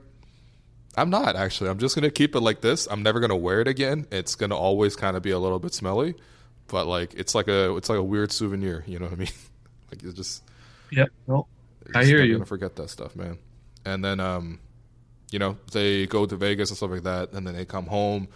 I'm 0.96 1.10
not 1.10 1.36
actually. 1.36 1.70
I'm 1.70 1.78
just 1.78 1.94
gonna 1.94 2.10
keep 2.10 2.34
it 2.34 2.40
like 2.40 2.60
this. 2.60 2.86
I'm 2.90 3.02
never 3.02 3.20
gonna 3.20 3.36
wear 3.36 3.60
it 3.60 3.68
again. 3.68 4.06
It's 4.10 4.34
gonna 4.34 4.56
always 4.56 4.96
kind 4.96 5.16
of 5.16 5.22
be 5.22 5.30
a 5.30 5.38
little 5.38 5.58
bit 5.58 5.74
smelly, 5.74 6.14
but 6.66 6.86
like 6.86 7.14
it's 7.14 7.34
like 7.34 7.48
a 7.48 7.76
it's 7.76 7.88
like 7.88 7.98
a 7.98 8.02
weird 8.02 8.32
souvenir. 8.32 8.84
You 8.86 8.98
know 8.98 9.06
what 9.06 9.14
I 9.14 9.16
mean? 9.16 9.28
like 9.90 10.02
it's 10.02 10.14
just. 10.14 10.42
Yeah. 10.90 11.06
I 11.94 12.04
hear 12.04 12.22
you. 12.22 12.34
Gonna 12.34 12.46
forget 12.46 12.76
that 12.76 12.90
stuff, 12.90 13.14
man. 13.14 13.38
And 13.84 14.04
then 14.04 14.20
um, 14.20 14.60
you 15.30 15.38
know, 15.38 15.58
they 15.72 16.06
go 16.06 16.26
to 16.26 16.36
Vegas 16.36 16.70
and 16.70 16.76
stuff 16.76 16.90
like 16.90 17.04
that, 17.04 17.32
and 17.32 17.46
then 17.46 17.54
they 17.54 17.64
come 17.64 17.86
home 17.86 18.28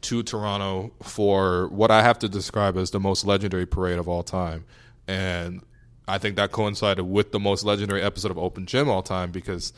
to 0.00 0.22
Toronto 0.22 0.92
for 1.02 1.68
what 1.68 1.90
I 1.90 2.02
have 2.02 2.18
to 2.20 2.28
describe 2.28 2.76
as 2.76 2.90
the 2.90 3.00
most 3.00 3.24
legendary 3.24 3.66
parade 3.66 3.98
of 3.98 4.08
all 4.08 4.22
time. 4.22 4.64
And 5.06 5.62
I 6.06 6.18
think 6.18 6.36
that 6.36 6.52
coincided 6.52 7.04
with 7.04 7.32
the 7.32 7.40
most 7.40 7.64
legendary 7.64 8.02
episode 8.02 8.30
of 8.30 8.38
Open 8.38 8.66
Gym 8.66 8.88
all 8.88 9.02
time 9.02 9.30
because 9.30 9.72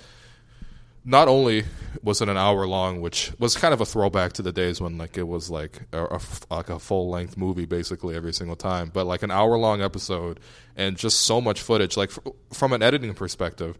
not 1.05 1.29
only 1.29 1.65
was 2.03 2.21
it 2.21 2.29
an 2.29 2.37
hour 2.37 2.67
long, 2.67 3.01
which 3.01 3.33
was 3.39 3.57
kind 3.57 3.73
of 3.73 3.81
a 3.81 3.87
throwback 3.87 4.35
to 4.35 4.43
the 4.43 4.53
days 4.53 4.81
when 4.81 4.99
like 4.99 5.17
it 5.17 5.27
was 5.27 5.51
like 5.51 5.83
a, 5.93 6.05
a 6.05 6.21
like 6.51 6.69
a 6.69 6.79
full 6.79 7.09
length 7.11 7.37
movie 7.37 7.67
basically 7.67 8.15
every 8.15 8.33
single 8.33 8.57
time, 8.57 8.91
but 8.93 9.07
like 9.07 9.23
an 9.23 9.31
hour 9.31 9.57
long 9.57 9.81
episode 9.81 10.41
and 10.77 10.97
just 10.97 11.23
so 11.23 11.41
much 11.41 11.61
footage. 11.61 11.97
Like 11.97 12.11
from 12.53 12.73
an 12.73 12.83
editing 12.83 13.15
perspective, 13.15 13.79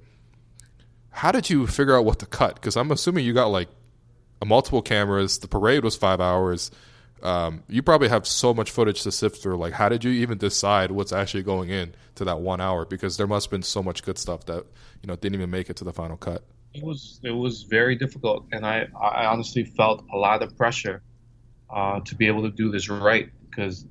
how 1.11 1.31
did 1.33 1.51
you 1.51 1.67
figure 1.67 1.97
out 1.97 2.05
what 2.05 2.19
to 2.21 2.27
cut? 2.27 2.55
Because 2.55 2.77
I'm 2.77 2.91
assuming 2.91 3.25
you 3.25 3.33
got 3.35 3.47
like 3.47 3.69
multiple 4.45 4.83
cameras. 4.83 5.39
The 5.39 5.49
parade 5.49 5.85
was 5.85 5.97
five 5.97 6.21
hours. 6.21 6.71
Um, 7.23 7.65
you 7.69 7.83
probably 7.83 8.09
have 8.09 8.27
so 8.27 8.55
much 8.55 8.71
footage 8.71 9.03
to 9.03 9.13
sift 9.13 9.43
through. 9.43 9.59
Like, 9.59 9.75
how 9.75 9.91
did 9.91 10.05
you 10.05 10.11
even 10.11 10.39
decide 10.39 10.91
what's 10.91 11.13
actually 11.13 11.43
going 11.43 11.69
in 11.69 11.95
to 12.15 12.25
that 12.25 12.41
one 12.41 12.63
hour? 12.63 12.87
Because 12.87 13.19
there 13.19 13.27
must 13.27 13.47
have 13.47 13.51
been 13.51 13.63
so 13.63 13.83
much 13.83 14.03
good 14.03 14.17
stuff 14.17 14.47
that 14.47 14.65
you 15.03 15.07
know 15.07 15.17
didn't 15.17 15.35
even 15.35 15.51
make 15.51 15.69
it 15.69 15.77
to 15.77 15.85
the 15.85 15.93
final 15.93 16.17
cut. 16.17 16.45
It 16.75 16.85
was 16.85 17.21
it 17.25 17.33
was 17.33 17.65
very 17.65 17.97
difficult, 17.97 18.47
and 18.53 18.65
I 18.65 18.87
I 19.01 19.27
honestly 19.27 19.65
felt 19.65 20.05
a 20.13 20.17
lot 20.17 20.43
of 20.43 20.57
pressure 20.57 21.03
uh, 21.69 22.01
to 22.01 22.15
be 22.15 22.27
able 22.27 22.43
to 22.43 22.51
do 22.51 22.71
this 22.71 22.89
right 22.89 23.29
because 23.49 23.87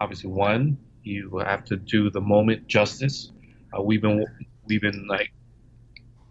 obviously 0.00 0.30
one 0.30 0.78
you 1.02 1.38
have 1.38 1.64
to 1.66 1.76
do 1.76 2.10
the 2.10 2.20
moment 2.20 2.66
justice. 2.66 3.30
Uh, 3.76 3.82
we've 3.82 4.02
been 4.02 4.24
we've 4.66 4.80
been 4.80 5.06
like 5.06 5.32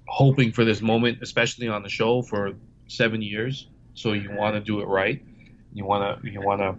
hoping 0.08 0.52
for 0.52 0.66
this 0.66 0.82
moment, 0.82 1.20
especially 1.22 1.68
on 1.68 1.84
the 1.84 1.90
show 1.90 2.22
for 2.22 2.54
seven 2.88 3.22
years. 3.22 3.68
So 3.94 4.14
you 4.14 4.32
want 4.32 4.56
to 4.56 4.62
do 4.62 4.82
it 4.82 4.88
right. 4.88 5.24
You 5.74 5.86
want 5.86 6.22
to 6.22 6.30
you 6.30 6.42
want 6.42 6.62
to 6.62 6.76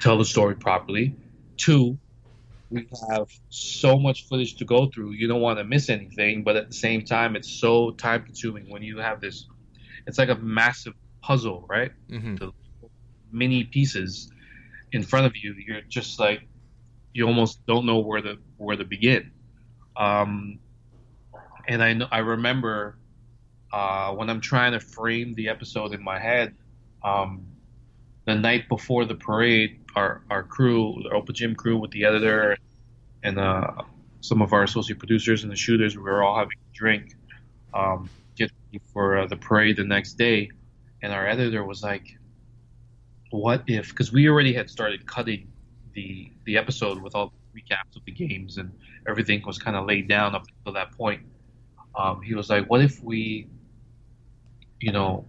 tell 0.00 0.18
the 0.18 0.24
story 0.24 0.56
properly. 0.56 1.14
Two, 1.56 1.98
we 2.72 2.88
have 3.10 3.28
so 3.50 3.98
much 3.98 4.26
footage 4.28 4.56
to 4.56 4.64
go 4.64 4.86
through. 4.86 5.12
You 5.12 5.28
don't 5.28 5.40
want 5.40 5.58
to 5.58 5.64
miss 5.64 5.90
anything, 5.90 6.42
but 6.42 6.56
at 6.56 6.68
the 6.68 6.74
same 6.74 7.04
time, 7.04 7.36
it's 7.36 7.50
so 7.50 7.90
time 7.90 8.24
consuming 8.24 8.70
when 8.70 8.82
you 8.82 8.98
have 8.98 9.20
this. 9.20 9.46
It's 10.06 10.18
like 10.18 10.30
a 10.30 10.36
massive 10.36 10.94
puzzle, 11.22 11.66
right? 11.68 11.92
Mm-hmm. 12.10 12.36
The 12.36 12.52
many 13.30 13.64
pieces 13.64 14.30
in 14.92 15.02
front 15.02 15.26
of 15.26 15.32
you. 15.36 15.54
You're 15.66 15.82
just 15.82 16.18
like 16.18 16.46
you 17.12 17.26
almost 17.26 17.64
don't 17.66 17.86
know 17.86 17.98
where 17.98 18.20
to 18.20 18.38
where 18.56 18.76
to 18.76 18.84
begin. 18.84 19.32
Um, 19.96 20.58
and 21.68 21.82
I 21.82 21.92
know 21.94 22.08
I 22.10 22.18
remember 22.18 22.98
uh, 23.72 24.12
when 24.12 24.30
I'm 24.30 24.40
trying 24.40 24.72
to 24.72 24.80
frame 24.80 25.34
the 25.34 25.48
episode 25.48 25.92
in 25.92 26.02
my 26.02 26.18
head. 26.18 26.54
Um, 27.04 27.46
the 28.24 28.34
night 28.34 28.68
before 28.68 29.04
the 29.04 29.14
parade, 29.14 29.80
our 29.96 30.22
our 30.30 30.42
crew, 30.42 31.02
our 31.10 31.16
Open 31.16 31.34
Gym 31.34 31.54
crew, 31.54 31.78
with 31.78 31.90
the 31.90 32.04
editor 32.04 32.56
and 33.22 33.38
uh, 33.38 33.70
some 34.20 34.42
of 34.42 34.52
our 34.52 34.62
associate 34.62 34.98
producers 34.98 35.42
and 35.42 35.52
the 35.52 35.56
shooters, 35.56 35.96
we 35.96 36.02
were 36.02 36.22
all 36.22 36.36
having 36.36 36.52
a 36.52 36.76
drink, 36.76 37.16
um, 37.74 38.08
get 38.36 38.50
for 38.92 39.18
uh, 39.18 39.26
the 39.26 39.36
parade 39.36 39.76
the 39.76 39.84
next 39.84 40.14
day, 40.14 40.48
and 41.02 41.12
our 41.12 41.26
editor 41.26 41.64
was 41.64 41.82
like, 41.82 42.16
"What 43.30 43.64
if?" 43.66 43.90
Because 43.90 44.12
we 44.12 44.28
already 44.28 44.52
had 44.52 44.70
started 44.70 45.06
cutting 45.06 45.48
the 45.94 46.30
the 46.44 46.56
episode 46.56 47.02
with 47.02 47.14
all 47.14 47.32
the 47.52 47.60
recaps 47.60 47.96
of 47.96 48.04
the 48.06 48.12
games 48.12 48.56
and 48.56 48.72
everything 49.06 49.42
was 49.44 49.58
kind 49.58 49.76
of 49.76 49.86
laid 49.86 50.08
down 50.08 50.34
up 50.34 50.46
until 50.58 50.72
that 50.72 50.92
point. 50.92 51.22
Um, 51.94 52.22
he 52.22 52.34
was 52.34 52.48
like, 52.48 52.70
"What 52.70 52.80
if 52.82 53.02
we, 53.02 53.48
you 54.80 54.92
know, 54.92 55.26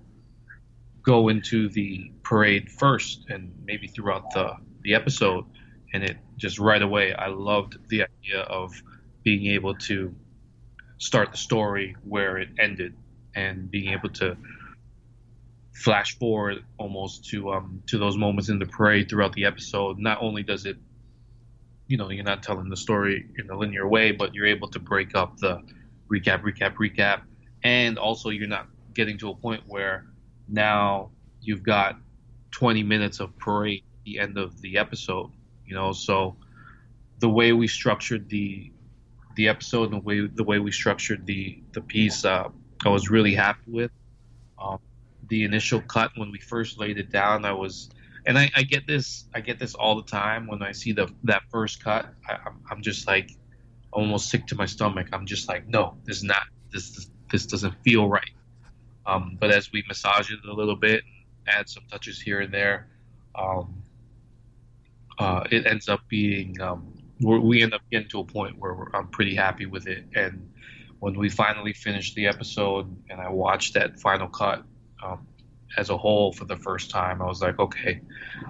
go 1.04 1.30
into 1.30 1.70
the 1.70 2.12
parade 2.24 2.72
first 2.72 3.26
and 3.30 3.54
maybe 3.66 3.88
throughout 3.88 4.32
the 4.34 4.54
the 4.82 4.96
episode?" 4.96 5.46
And 5.94 6.04
it 6.04 6.18
just 6.38 6.60
right 6.60 6.82
away, 6.82 7.14
I 7.14 7.28
loved 7.28 7.78
the 7.90 8.04
idea 8.04 8.42
of 8.42 8.74
being 9.24 9.46
able 9.54 9.76
to 9.76 10.16
start 10.98 11.32
the 11.32 11.38
story 11.38 11.96
where 12.04 12.38
it 12.38 12.50
ended 12.60 12.96
and 13.36 13.70
being 13.70 13.94
able 13.94 14.10
to 14.10 14.38
flash 15.74 16.18
forward 16.18 16.64
almost 16.78 17.26
to 17.30 17.52
um 17.52 17.82
to 17.88 17.98
those 17.98 18.16
moments 18.16 18.50
in 18.50 18.60
the 18.60 18.66
parade 18.66 19.10
throughout 19.10 19.34
the 19.34 19.46
episode. 19.46 20.00
Not 20.00 20.20
only 20.22 20.44
does 20.44 20.66
it, 20.66 20.78
you 21.88 21.98
know, 21.98 22.10
you're 22.10 22.24
not 22.24 22.44
telling 22.44 22.70
the 22.70 22.78
story 22.78 23.26
in 23.38 23.50
a 23.50 23.58
linear 23.58 23.88
way, 23.88 24.12
but 24.12 24.34
you're 24.34 24.46
able 24.46 24.70
to 24.70 24.80
break 24.80 25.16
up 25.16 25.38
the 25.38 25.62
recap, 26.12 26.42
recap, 26.44 26.76
recap, 26.76 27.22
and 27.64 27.98
also 27.98 28.30
you're 28.30 28.48
not 28.48 28.68
getting 28.94 29.18
to 29.18 29.30
a 29.30 29.36
point 29.36 29.64
where 29.68 30.06
now 30.48 31.12
you've 31.42 31.64
got 31.64 31.98
20 32.52 32.84
minutes 32.84 33.20
of 33.20 33.38
parade 33.38 33.84
at 33.84 34.06
the 34.06 34.20
end 34.20 34.38
of 34.38 34.60
the 34.62 34.78
episode. 34.78 35.32
You 35.66 35.76
know, 35.76 35.92
so 35.92 36.36
the 37.20 37.30
way 37.30 37.54
we 37.54 37.68
structured 37.68 38.30
the 38.30 38.72
the 39.36 39.48
episode 39.48 39.92
and 39.92 40.02
the 40.02 40.06
way 40.06 40.28
the 40.28 40.44
way 40.44 40.60
we 40.60 40.72
structured 40.72 41.26
the 41.26 41.62
the 41.72 41.82
piece, 41.82 42.26
uh, 42.26 42.50
I 42.86 42.90
was 42.90 43.10
really 43.10 43.34
happy 43.34 43.72
with. 43.72 43.92
Um, 44.62 44.80
the 45.30 45.44
initial 45.44 45.82
cut 45.82 46.12
when 46.16 46.32
we 46.32 46.40
first 46.40 46.80
laid 46.80 46.98
it 46.98 47.10
down, 47.12 47.46
I 47.46 47.54
was, 47.54 47.90
and 48.26 48.38
I, 48.38 48.52
I 48.56 48.64
get 48.64 48.86
this, 48.86 49.26
I 49.34 49.42
get 49.42 49.58
this 49.58 49.74
all 49.74 49.96
the 49.96 50.04
time 50.04 50.48
when 50.48 50.62
I 50.62 50.72
see 50.72 50.92
the 50.92 51.08
that 51.24 51.44
first 51.50 51.84
cut. 51.84 52.14
I, 52.28 52.34
I'm, 52.46 52.60
I'm 52.70 52.82
just 52.82 53.08
like 53.08 53.32
almost 53.92 54.30
sick 54.30 54.46
to 54.48 54.56
my 54.56 54.66
stomach. 54.66 55.08
I'm 55.14 55.26
just 55.26 55.48
like, 55.48 55.68
no, 55.68 55.98
this 56.04 56.18
is 56.18 56.24
not 56.24 56.44
this 56.72 57.10
this 57.32 57.46
doesn't 57.46 57.74
feel 57.84 58.08
right. 58.08 58.30
Um, 59.06 59.38
but 59.40 59.52
as 59.52 59.72
we 59.72 59.84
massage 59.88 60.32
it 60.32 60.40
a 60.50 60.54
little 60.54 60.76
bit, 60.76 61.04
add 61.48 61.68
some 61.70 61.84
touches 61.92 62.22
here 62.22 62.42
and 62.42 62.54
there, 62.54 62.88
um, 63.36 63.84
uh, 65.20 65.44
it 65.52 65.68
ends 65.68 65.90
up 65.90 66.02
being 66.08 66.60
um, 66.62 66.94
we 67.20 67.62
end 67.62 67.74
up 67.74 67.82
getting 67.92 68.10
to 68.10 68.20
a 68.20 68.24
point 68.24 68.58
where 68.58 68.90
I'm 68.96 69.08
pretty 69.08 69.36
happy 69.36 69.66
with 69.66 69.88
it. 69.88 70.06
And 70.16 70.52
when 71.00 71.18
we 71.18 71.30
finally 71.30 71.74
finished 71.74 72.16
the 72.16 72.28
episode 72.28 72.96
and 73.10 73.20
I 73.22 73.30
watched 73.30 73.74
that 73.76 74.00
final 74.00 74.28
cut 74.28 74.64
um, 75.04 75.28
as 75.78 75.90
a 75.90 75.98
whole 75.98 76.32
for 76.32 76.46
the 76.46 76.58
first 76.58 76.90
time, 76.90 77.22
I 77.22 77.26
was 77.26 77.42
like, 77.42 77.60
okay, 77.60 78.02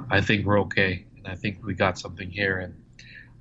I 0.10 0.22
think 0.22 0.46
we're 0.46 0.62
okay, 0.62 1.06
and 1.18 1.28
I 1.28 1.36
think 1.36 1.66
we 1.66 1.74
got 1.74 1.98
something 1.98 2.30
here. 2.30 2.60
And 2.60 2.76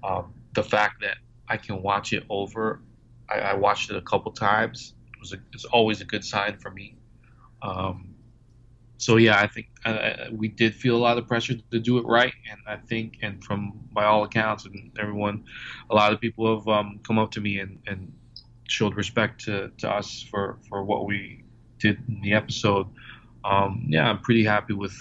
um, 0.02 0.32
the 0.54 0.62
fact 0.62 1.02
that 1.02 1.18
I 1.48 1.56
can 1.56 1.82
watch 1.82 2.12
it 2.12 2.24
over, 2.28 2.80
I, 3.28 3.38
I 3.38 3.54
watched 3.54 3.90
it 3.90 3.96
a 3.96 4.02
couple 4.02 4.32
times. 4.32 4.94
It 5.14 5.20
was 5.20 5.32
a, 5.32 5.36
it's 5.52 5.64
always 5.66 6.00
a 6.00 6.04
good 6.04 6.24
sign 6.24 6.58
for 6.58 6.70
me. 6.70 6.96
Um, 7.62 8.12
so 9.02 9.16
yeah, 9.16 9.40
I 9.40 9.48
think 9.48 9.66
uh, 9.84 10.28
we 10.30 10.46
did 10.46 10.76
feel 10.76 10.96
a 10.96 11.02
lot 11.02 11.18
of 11.18 11.26
pressure 11.26 11.54
to 11.72 11.80
do 11.80 11.98
it 11.98 12.06
right, 12.06 12.32
and 12.48 12.60
I 12.68 12.76
think, 12.76 13.18
and 13.22 13.42
from 13.42 13.72
by 13.92 14.04
all 14.04 14.22
accounts 14.22 14.64
and 14.64 14.92
everyone, 15.00 15.44
a 15.90 15.94
lot 15.96 16.12
of 16.12 16.20
people 16.20 16.56
have 16.56 16.68
um, 16.68 17.00
come 17.02 17.18
up 17.18 17.32
to 17.32 17.40
me 17.40 17.58
and, 17.58 17.80
and 17.88 18.12
showed 18.68 18.94
respect 18.94 19.44
to, 19.46 19.72
to 19.78 19.90
us 19.90 20.22
for, 20.30 20.58
for 20.68 20.84
what 20.84 21.06
we 21.06 21.42
did 21.80 21.98
in 22.08 22.20
the 22.22 22.32
episode. 22.32 22.86
Um, 23.44 23.86
yeah, 23.88 24.08
I'm 24.08 24.20
pretty 24.20 24.44
happy 24.44 24.72
with 24.72 24.96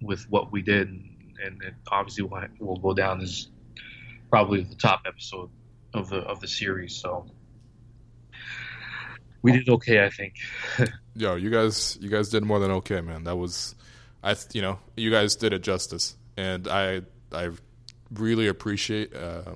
with 0.00 0.24
what 0.30 0.50
we 0.50 0.62
did, 0.62 0.88
and, 0.88 1.62
it 1.62 1.74
obviously 1.90 2.24
will, 2.24 2.42
will 2.58 2.78
go 2.78 2.94
down 2.94 3.20
as 3.20 3.48
probably 4.30 4.62
the 4.62 4.74
top 4.74 5.02
episode 5.06 5.50
of 5.92 6.08
the 6.08 6.20
of 6.20 6.40
the 6.40 6.48
series. 6.48 6.96
So 6.96 7.26
we 9.42 9.52
did 9.52 9.68
okay, 9.68 10.04
I 10.04 10.08
think. 10.08 10.36
Yo, 11.14 11.34
you 11.34 11.50
guys, 11.50 11.98
you 12.00 12.08
guys 12.08 12.28
did 12.28 12.42
more 12.44 12.58
than 12.58 12.70
okay, 12.70 13.00
man. 13.00 13.24
That 13.24 13.36
was, 13.36 13.74
I, 14.22 14.34
you 14.52 14.62
know, 14.62 14.78
you 14.96 15.10
guys 15.10 15.36
did 15.36 15.52
it 15.52 15.62
justice, 15.62 16.16
and 16.36 16.66
I, 16.66 17.02
I 17.32 17.50
really 18.12 18.48
appreciate, 18.48 19.14
uh, 19.14 19.52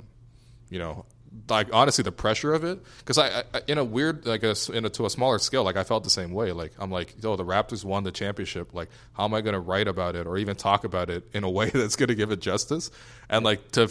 you 0.69 0.79
know, 0.79 1.07
like 1.49 1.69
honestly 1.73 2.03
the 2.03 2.13
pressure 2.13 2.55
of 2.55 2.65
it. 2.65 2.81
Because 2.99 3.19
I, 3.19 3.45
I, 3.55 3.63
in 3.67 3.79
a 3.79 3.85
weird 3.85 4.27
like 4.27 4.43
a, 4.43 4.55
in 4.73 4.85
a, 4.85 4.91
to 4.91 5.07
a 5.07 5.11
smaller 5.11 5.39
scale 5.39 5.65
like 5.65 5.77
I 5.77 5.85
felt 5.85 6.05
the 6.05 6.11
same 6.11 6.33
way. 6.33 6.53
Like 6.53 6.73
I'm 6.79 6.91
like 6.91 7.15
oh 7.25 7.37
the 7.37 7.45
Raptors 7.45 7.85
won 7.85 8.05
the 8.05 8.13
championship. 8.13 8.75
Like 8.75 8.89
how 9.13 9.25
am 9.25 9.35
I 9.35 9.41
going 9.41 9.55
to 9.55 9.61
write 9.61 9.89
about 9.89 10.17
it 10.17 10.27
or 10.27 10.39
even 10.39 10.57
talk 10.57 10.85
about 10.85 11.11
it 11.11 11.29
in 11.33 11.45
a 11.45 11.51
way 11.51 11.71
that's 11.75 11.97
going 11.97 12.09
to 12.09 12.15
give 12.15 12.31
it 12.31 12.41
justice? 12.41 12.91
And 13.29 13.45
like 13.45 13.73
to 13.73 13.91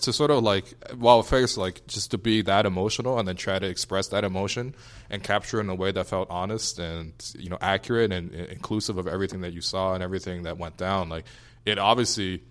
to 0.00 0.12
sort 0.12 0.30
of 0.30 0.42
like 0.42 0.64
well 0.96 1.22
first 1.22 1.56
like 1.56 1.86
just 1.86 2.10
to 2.10 2.18
be 2.18 2.42
that 2.42 2.66
emotional 2.66 3.18
and 3.18 3.26
then 3.26 3.36
try 3.36 3.58
to 3.58 3.66
express 3.66 4.08
that 4.08 4.22
emotion 4.24 4.74
and 5.10 5.22
capture 5.22 5.60
in 5.60 5.68
a 5.68 5.74
way 5.74 5.90
that 5.90 6.06
felt 6.06 6.28
honest 6.30 6.78
and 6.78 7.12
you 7.38 7.48
know 7.48 7.58
accurate 7.60 8.12
and, 8.12 8.32
and 8.32 8.48
inclusive 8.50 8.98
of 8.98 9.06
everything 9.06 9.40
that 9.40 9.52
you 9.52 9.60
saw 9.60 9.94
and 9.94 10.02
everything 10.02 10.42
that 10.42 10.58
went 10.58 10.76
down 10.76 11.08
like 11.08 11.24
it 11.64 11.78
obviously 11.78 12.42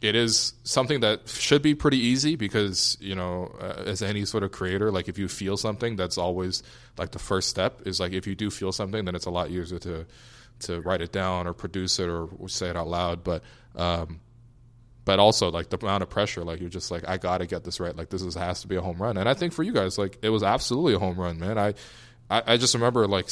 it 0.00 0.14
is 0.14 0.54
something 0.64 1.00
that 1.00 1.28
should 1.28 1.60
be 1.60 1.74
pretty 1.74 1.98
easy 1.98 2.34
because 2.34 2.96
you 3.00 3.14
know 3.14 3.54
uh, 3.60 3.82
as 3.86 4.00
any 4.00 4.24
sort 4.24 4.42
of 4.42 4.50
creator 4.50 4.90
like 4.90 5.08
if 5.08 5.18
you 5.18 5.28
feel 5.28 5.58
something 5.58 5.96
that's 5.96 6.16
always 6.16 6.62
like 6.96 7.10
the 7.10 7.18
first 7.18 7.50
step 7.50 7.82
is 7.86 8.00
like 8.00 8.12
if 8.12 8.26
you 8.26 8.34
do 8.34 8.50
feel 8.50 8.72
something 8.72 9.04
then 9.04 9.14
it's 9.14 9.26
a 9.26 9.30
lot 9.30 9.50
easier 9.50 9.78
to 9.78 10.06
to 10.60 10.80
write 10.82 11.00
it 11.00 11.12
down 11.12 11.46
or 11.46 11.52
produce 11.52 11.98
it 11.98 12.08
or 12.08 12.28
say 12.48 12.68
it 12.68 12.76
out 12.76 12.88
loud. 12.88 13.24
But 13.24 13.42
um 13.74 14.20
but 15.04 15.18
also 15.18 15.50
like 15.50 15.70
the 15.70 15.78
amount 15.78 16.02
of 16.02 16.10
pressure 16.10 16.44
like 16.44 16.60
you're 16.60 16.68
just 16.68 16.90
like 16.90 17.08
i 17.08 17.16
gotta 17.16 17.46
get 17.46 17.64
this 17.64 17.80
right 17.80 17.96
like 17.96 18.10
this 18.10 18.22
is, 18.22 18.34
has 18.34 18.60
to 18.60 18.68
be 18.68 18.76
a 18.76 18.80
home 18.80 19.00
run 19.00 19.16
and 19.16 19.28
i 19.28 19.34
think 19.34 19.52
for 19.52 19.62
you 19.62 19.72
guys 19.72 19.98
like 19.98 20.18
it 20.22 20.30
was 20.30 20.42
absolutely 20.42 20.94
a 20.94 20.98
home 20.98 21.18
run 21.18 21.38
man 21.38 21.58
i 21.58 21.74
i, 22.30 22.42
I 22.46 22.56
just 22.56 22.74
remember 22.74 23.06
like 23.06 23.28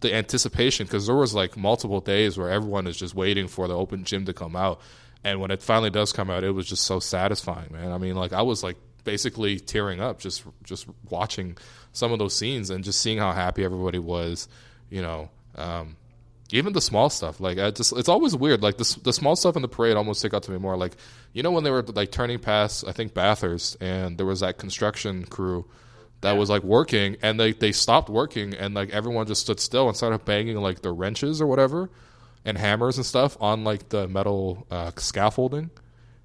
the 0.00 0.14
anticipation 0.14 0.86
because 0.86 1.06
there 1.06 1.16
was 1.16 1.34
like 1.34 1.56
multiple 1.56 2.00
days 2.00 2.38
where 2.38 2.48
everyone 2.48 2.86
is 2.86 2.96
just 2.96 3.14
waiting 3.14 3.48
for 3.48 3.68
the 3.68 3.76
open 3.76 4.04
gym 4.04 4.24
to 4.26 4.32
come 4.32 4.56
out 4.56 4.80
and 5.24 5.40
when 5.40 5.50
it 5.50 5.62
finally 5.62 5.90
does 5.90 6.12
come 6.12 6.30
out, 6.30 6.44
it 6.44 6.50
was 6.50 6.66
just 6.66 6.84
so 6.84 6.98
satisfying, 6.98 7.72
man. 7.72 7.92
I 7.92 7.98
mean, 7.98 8.14
like 8.14 8.32
I 8.32 8.42
was 8.42 8.62
like 8.62 8.76
basically 9.04 9.58
tearing 9.58 10.00
up 10.00 10.18
just 10.18 10.44
just 10.64 10.86
watching 11.08 11.56
some 11.92 12.12
of 12.12 12.18
those 12.18 12.36
scenes 12.36 12.70
and 12.70 12.84
just 12.84 13.00
seeing 13.00 13.18
how 13.18 13.32
happy 13.32 13.64
everybody 13.64 13.98
was, 13.98 14.48
you 14.88 15.02
know. 15.02 15.30
Um, 15.56 15.96
even 16.52 16.72
the 16.72 16.80
small 16.80 17.10
stuff, 17.10 17.40
like 17.40 17.58
I 17.58 17.70
just, 17.70 17.92
it's 17.92 18.08
always 18.08 18.34
weird. 18.34 18.62
Like 18.62 18.76
the 18.76 18.98
the 19.02 19.12
small 19.12 19.36
stuff 19.36 19.56
in 19.56 19.62
the 19.62 19.68
parade 19.68 19.96
almost 19.96 20.20
stick 20.20 20.34
out 20.34 20.42
to 20.44 20.50
me 20.50 20.58
more. 20.58 20.76
Like 20.76 20.96
you 21.32 21.42
know 21.42 21.50
when 21.50 21.64
they 21.64 21.70
were 21.70 21.82
like 21.82 22.10
turning 22.10 22.38
past, 22.38 22.84
I 22.86 22.92
think 22.92 23.14
Bathurst, 23.14 23.76
and 23.80 24.18
there 24.18 24.26
was 24.26 24.40
that 24.40 24.58
construction 24.58 25.24
crew 25.24 25.66
that 26.22 26.32
was 26.32 26.50
like 26.50 26.62
working, 26.62 27.16
and 27.22 27.38
they 27.38 27.52
they 27.52 27.72
stopped 27.72 28.08
working, 28.08 28.54
and 28.54 28.74
like 28.74 28.90
everyone 28.90 29.26
just 29.26 29.42
stood 29.42 29.60
still 29.60 29.88
and 29.88 29.96
started 29.96 30.24
banging 30.24 30.56
like 30.56 30.82
the 30.82 30.92
wrenches 30.92 31.40
or 31.40 31.46
whatever 31.46 31.90
and 32.44 32.56
hammers 32.56 32.96
and 32.96 33.04
stuff 33.06 33.36
on 33.40 33.64
like 33.64 33.88
the 33.90 34.08
metal 34.08 34.66
uh, 34.70 34.90
scaffolding, 34.96 35.70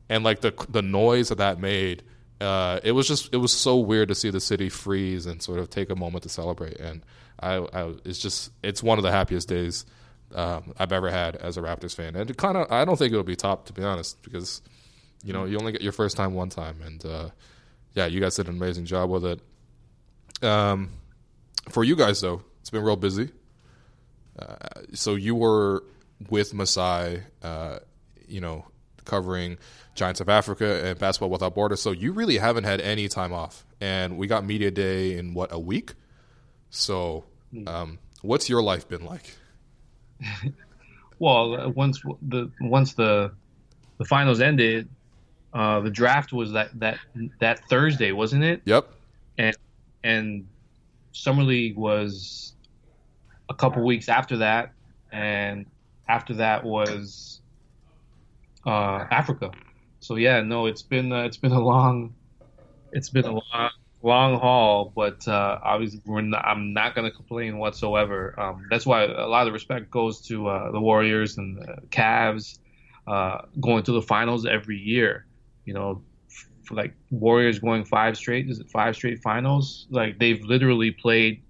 and 0.10 0.24
like 0.24 0.42
the 0.42 0.54
the 0.70 0.82
noise 0.82 1.30
that 1.30 1.38
that 1.38 1.60
made. 1.60 2.04
Uh, 2.42 2.82
it 2.84 2.92
was 2.92 3.08
just 3.08 3.34
it 3.34 3.38
was 3.38 3.52
so 3.52 3.78
weird 3.78 4.10
to 4.10 4.16
see 4.16 4.30
the 4.30 4.42
city 4.42 4.70
freeze 4.70 5.26
and 5.26 5.42
sort 5.42 5.60
of 5.60 5.70
take 5.70 5.90
a 5.90 5.96
moment 5.96 6.24
to 6.24 6.30
celebrate. 6.30 6.78
And 6.80 7.02
I, 7.40 7.56
I 7.74 7.94
it's 8.04 8.20
just 8.20 8.52
it's 8.62 8.84
one 8.84 8.98
of 8.98 9.04
the 9.04 9.12
happiest 9.12 9.48
days 9.48 9.86
um, 10.34 10.74
I've 10.78 10.92
ever 10.92 11.10
had 11.10 11.36
as 11.36 11.58
a 11.58 11.62
Raptors 11.62 11.96
fan. 11.96 12.16
And 12.16 12.30
it 12.30 12.38
kind 12.38 12.58
of 12.58 12.72
I 12.72 12.86
don't 12.86 12.98
think 12.98 13.12
it'll 13.12 13.24
be 13.24 13.36
top 13.36 13.66
to 13.68 13.74
be 13.74 13.84
honest 13.84 14.22
because 14.24 14.62
you 15.24 15.34
know 15.34 15.46
you 15.46 15.58
only 15.58 15.72
get 15.72 15.82
your 15.82 15.92
first 15.92 16.18
time 16.18 16.34
one 16.34 16.50
time. 16.50 16.82
And 16.84 17.06
uh, 17.06 17.30
yeah, 17.94 18.06
you 18.06 18.20
guys 18.20 18.36
did 18.36 18.48
an 18.48 18.56
amazing 18.56 18.86
job 18.86 19.10
with 19.10 19.26
it. 19.26 19.40
Um, 20.44 20.92
for 21.70 21.84
you 21.84 21.96
guys 21.96 22.22
though, 22.22 22.42
it's 22.62 22.70
been 22.70 22.84
real 22.84 22.96
busy. 22.96 23.30
Uh, 24.38 24.56
so 24.94 25.16
you 25.16 25.36
were 25.36 25.84
with 26.30 26.54
Masai, 26.54 27.22
uh, 27.42 27.80
you 28.28 28.42
know, 28.42 28.66
covering 29.06 29.58
Giants 29.96 30.20
of 30.20 30.30
Africa 30.30 30.86
and 30.86 31.00
Basketball 31.00 31.30
Without 31.30 31.56
Borders. 31.56 31.82
So 31.82 31.92
you 31.92 32.12
really 32.12 32.38
haven't 32.38 32.66
had 32.66 32.82
any 32.82 33.08
time 33.08 33.32
off. 33.32 33.66
And 33.80 34.18
we 34.18 34.28
got 34.28 34.46
media 34.46 34.72
day 34.72 35.18
in 35.18 35.34
what 35.34 35.52
a 35.52 35.60
week. 35.60 35.94
So, 36.70 37.26
hmm. 37.52 37.68
um, 37.68 38.00
what's 38.22 38.50
your 38.50 38.62
life 38.62 38.88
been 38.88 39.06
like? 39.06 39.36
well, 41.20 41.56
uh, 41.56 41.70
once 41.70 42.02
the 42.22 42.52
once 42.62 42.94
the 42.94 43.32
the 43.98 44.06
finals 44.06 44.42
ended, 44.42 44.90
uh, 45.54 45.80
the 45.80 45.90
draft 45.90 46.34
was 46.34 46.52
that 46.52 46.78
that 46.80 47.00
that 47.40 47.68
Thursday, 47.70 48.12
wasn't 48.12 48.44
it? 48.44 48.62
Yep. 48.66 48.90
and 49.38 49.58
and 50.04 50.48
summer 51.12 51.44
league 51.44 51.78
was 51.78 52.54
a 53.50 53.54
couple 53.54 53.84
weeks 53.84 54.10
after 54.10 54.38
that, 54.38 54.72
and 55.12 55.66
after 56.08 56.34
that 56.36 56.64
was 56.64 57.42
uh, 58.66 59.06
Africa. 59.12 59.52
So 60.00 60.16
yeah, 60.16 60.42
no, 60.42 60.66
it's 60.66 60.82
been 60.82 61.12
uh, 61.12 61.24
it's 61.24 61.38
been 61.38 61.52
a 61.52 61.62
long 61.62 62.14
it's 62.92 63.10
been 63.10 63.26
a 63.26 63.32
long 63.32 63.70
long 64.06 64.40
haul, 64.40 64.94
but 64.96 65.28
uh, 65.28 65.60
obviously 65.64 66.00
not, 66.06 66.46
I'm 66.46 66.74
not 66.74 66.94
going 66.94 67.10
to 67.10 67.16
complain 67.16 67.58
whatsoever. 67.58 68.40
Um, 68.40 68.68
that's 68.70 68.86
why 68.86 69.04
a 69.04 69.28
lot 69.28 69.48
of 69.48 69.54
respect 69.54 69.90
goes 69.90 70.22
to 70.28 70.48
uh, 70.48 70.72
the 70.72 70.80
Warriors 70.80 71.38
and 71.38 71.58
the 71.58 71.78
Cavs 71.90 72.60
uh, 73.08 73.40
going 73.60 73.84
to 73.84 73.92
the 73.92 74.02
finals 74.02 74.46
every 74.46 74.78
year. 74.78 75.26
You 75.66 75.74
know, 75.74 76.04
like 76.70 76.94
Warriors 77.10 77.58
going 77.58 77.84
five 77.84 78.16
straight, 78.16 78.48
is 78.48 78.60
it 78.60 78.70
five 78.70 78.96
straight 78.96 79.24
finals? 79.24 79.88
Like 79.90 80.20
they've 80.20 80.42
literally 80.44 80.92
played 80.92 81.42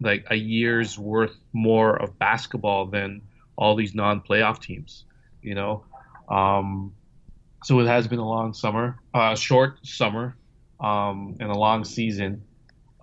like 0.00 0.24
a 0.30 0.36
year's 0.36 0.96
worth 0.96 1.34
more 1.52 2.00
of 2.00 2.16
basketball 2.18 2.86
than 2.86 3.22
all 3.56 3.74
these 3.74 3.92
non-playoff 3.92 4.60
teams. 4.60 5.04
You 5.42 5.56
know, 5.56 5.84
um, 6.28 6.94
so 7.64 7.80
it 7.80 7.86
has 7.86 8.06
been 8.06 8.20
a 8.20 8.28
long 8.28 8.54
summer, 8.54 9.00
uh, 9.14 9.34
short 9.34 9.84
summer, 9.84 10.36
um, 10.80 11.36
and 11.40 11.50
a 11.50 11.54
long 11.54 11.84
season. 11.84 12.42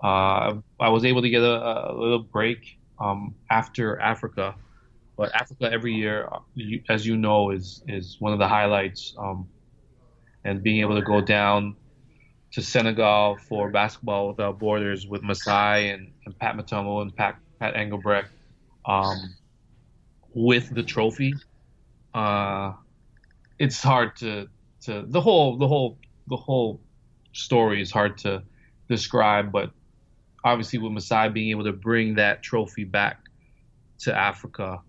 Uh, 0.03 0.55
I 0.79 0.89
was 0.89 1.05
able 1.05 1.21
to 1.21 1.29
get 1.29 1.41
a, 1.41 1.91
a 1.91 1.93
little 1.93 2.23
break 2.23 2.77
um, 2.99 3.35
after 3.49 3.99
Africa, 3.99 4.55
but 5.17 5.33
Africa 5.35 5.69
every 5.71 5.93
year, 5.93 6.29
as 6.89 7.05
you 7.05 7.17
know, 7.17 7.51
is 7.51 7.83
is 7.87 8.17
one 8.19 8.33
of 8.33 8.39
the 8.39 8.47
highlights. 8.47 9.13
Um, 9.17 9.47
and 10.43 10.63
being 10.63 10.81
able 10.81 10.95
to 10.95 11.01
go 11.01 11.21
down 11.21 11.75
to 12.51 12.61
Senegal 12.61 13.37
for 13.47 13.69
basketball 13.69 14.27
without 14.27 14.59
borders 14.59 15.07
with 15.07 15.23
Masai 15.23 15.89
and, 15.89 16.11
and 16.25 16.37
Pat 16.37 16.57
Matomo 16.57 17.01
and 17.01 17.15
Pat 17.15 17.37
Pat 17.59 17.75
Engelbrecht 17.75 18.29
um, 18.85 19.35
with 20.33 20.73
the 20.73 20.83
trophy. 20.83 21.33
Uh, 22.13 22.73
it's 23.59 23.81
hard 23.81 24.15
to 24.17 24.47
to 24.81 25.05
the 25.07 25.21
whole 25.21 25.57
the 25.57 25.67
whole 25.67 25.97
the 26.27 26.35
whole 26.35 26.81
story 27.33 27.81
is 27.81 27.91
hard 27.91 28.17
to 28.19 28.43
describe, 28.87 29.51
but 29.51 29.71
obviously 30.43 30.79
with 30.79 30.91
Masai 30.91 31.29
being 31.29 31.49
able 31.49 31.63
to 31.63 31.73
bring 31.73 32.15
that 32.15 32.43
trophy 32.43 32.83
back 32.83 33.25
to 33.99 34.15
Africa 34.15 34.81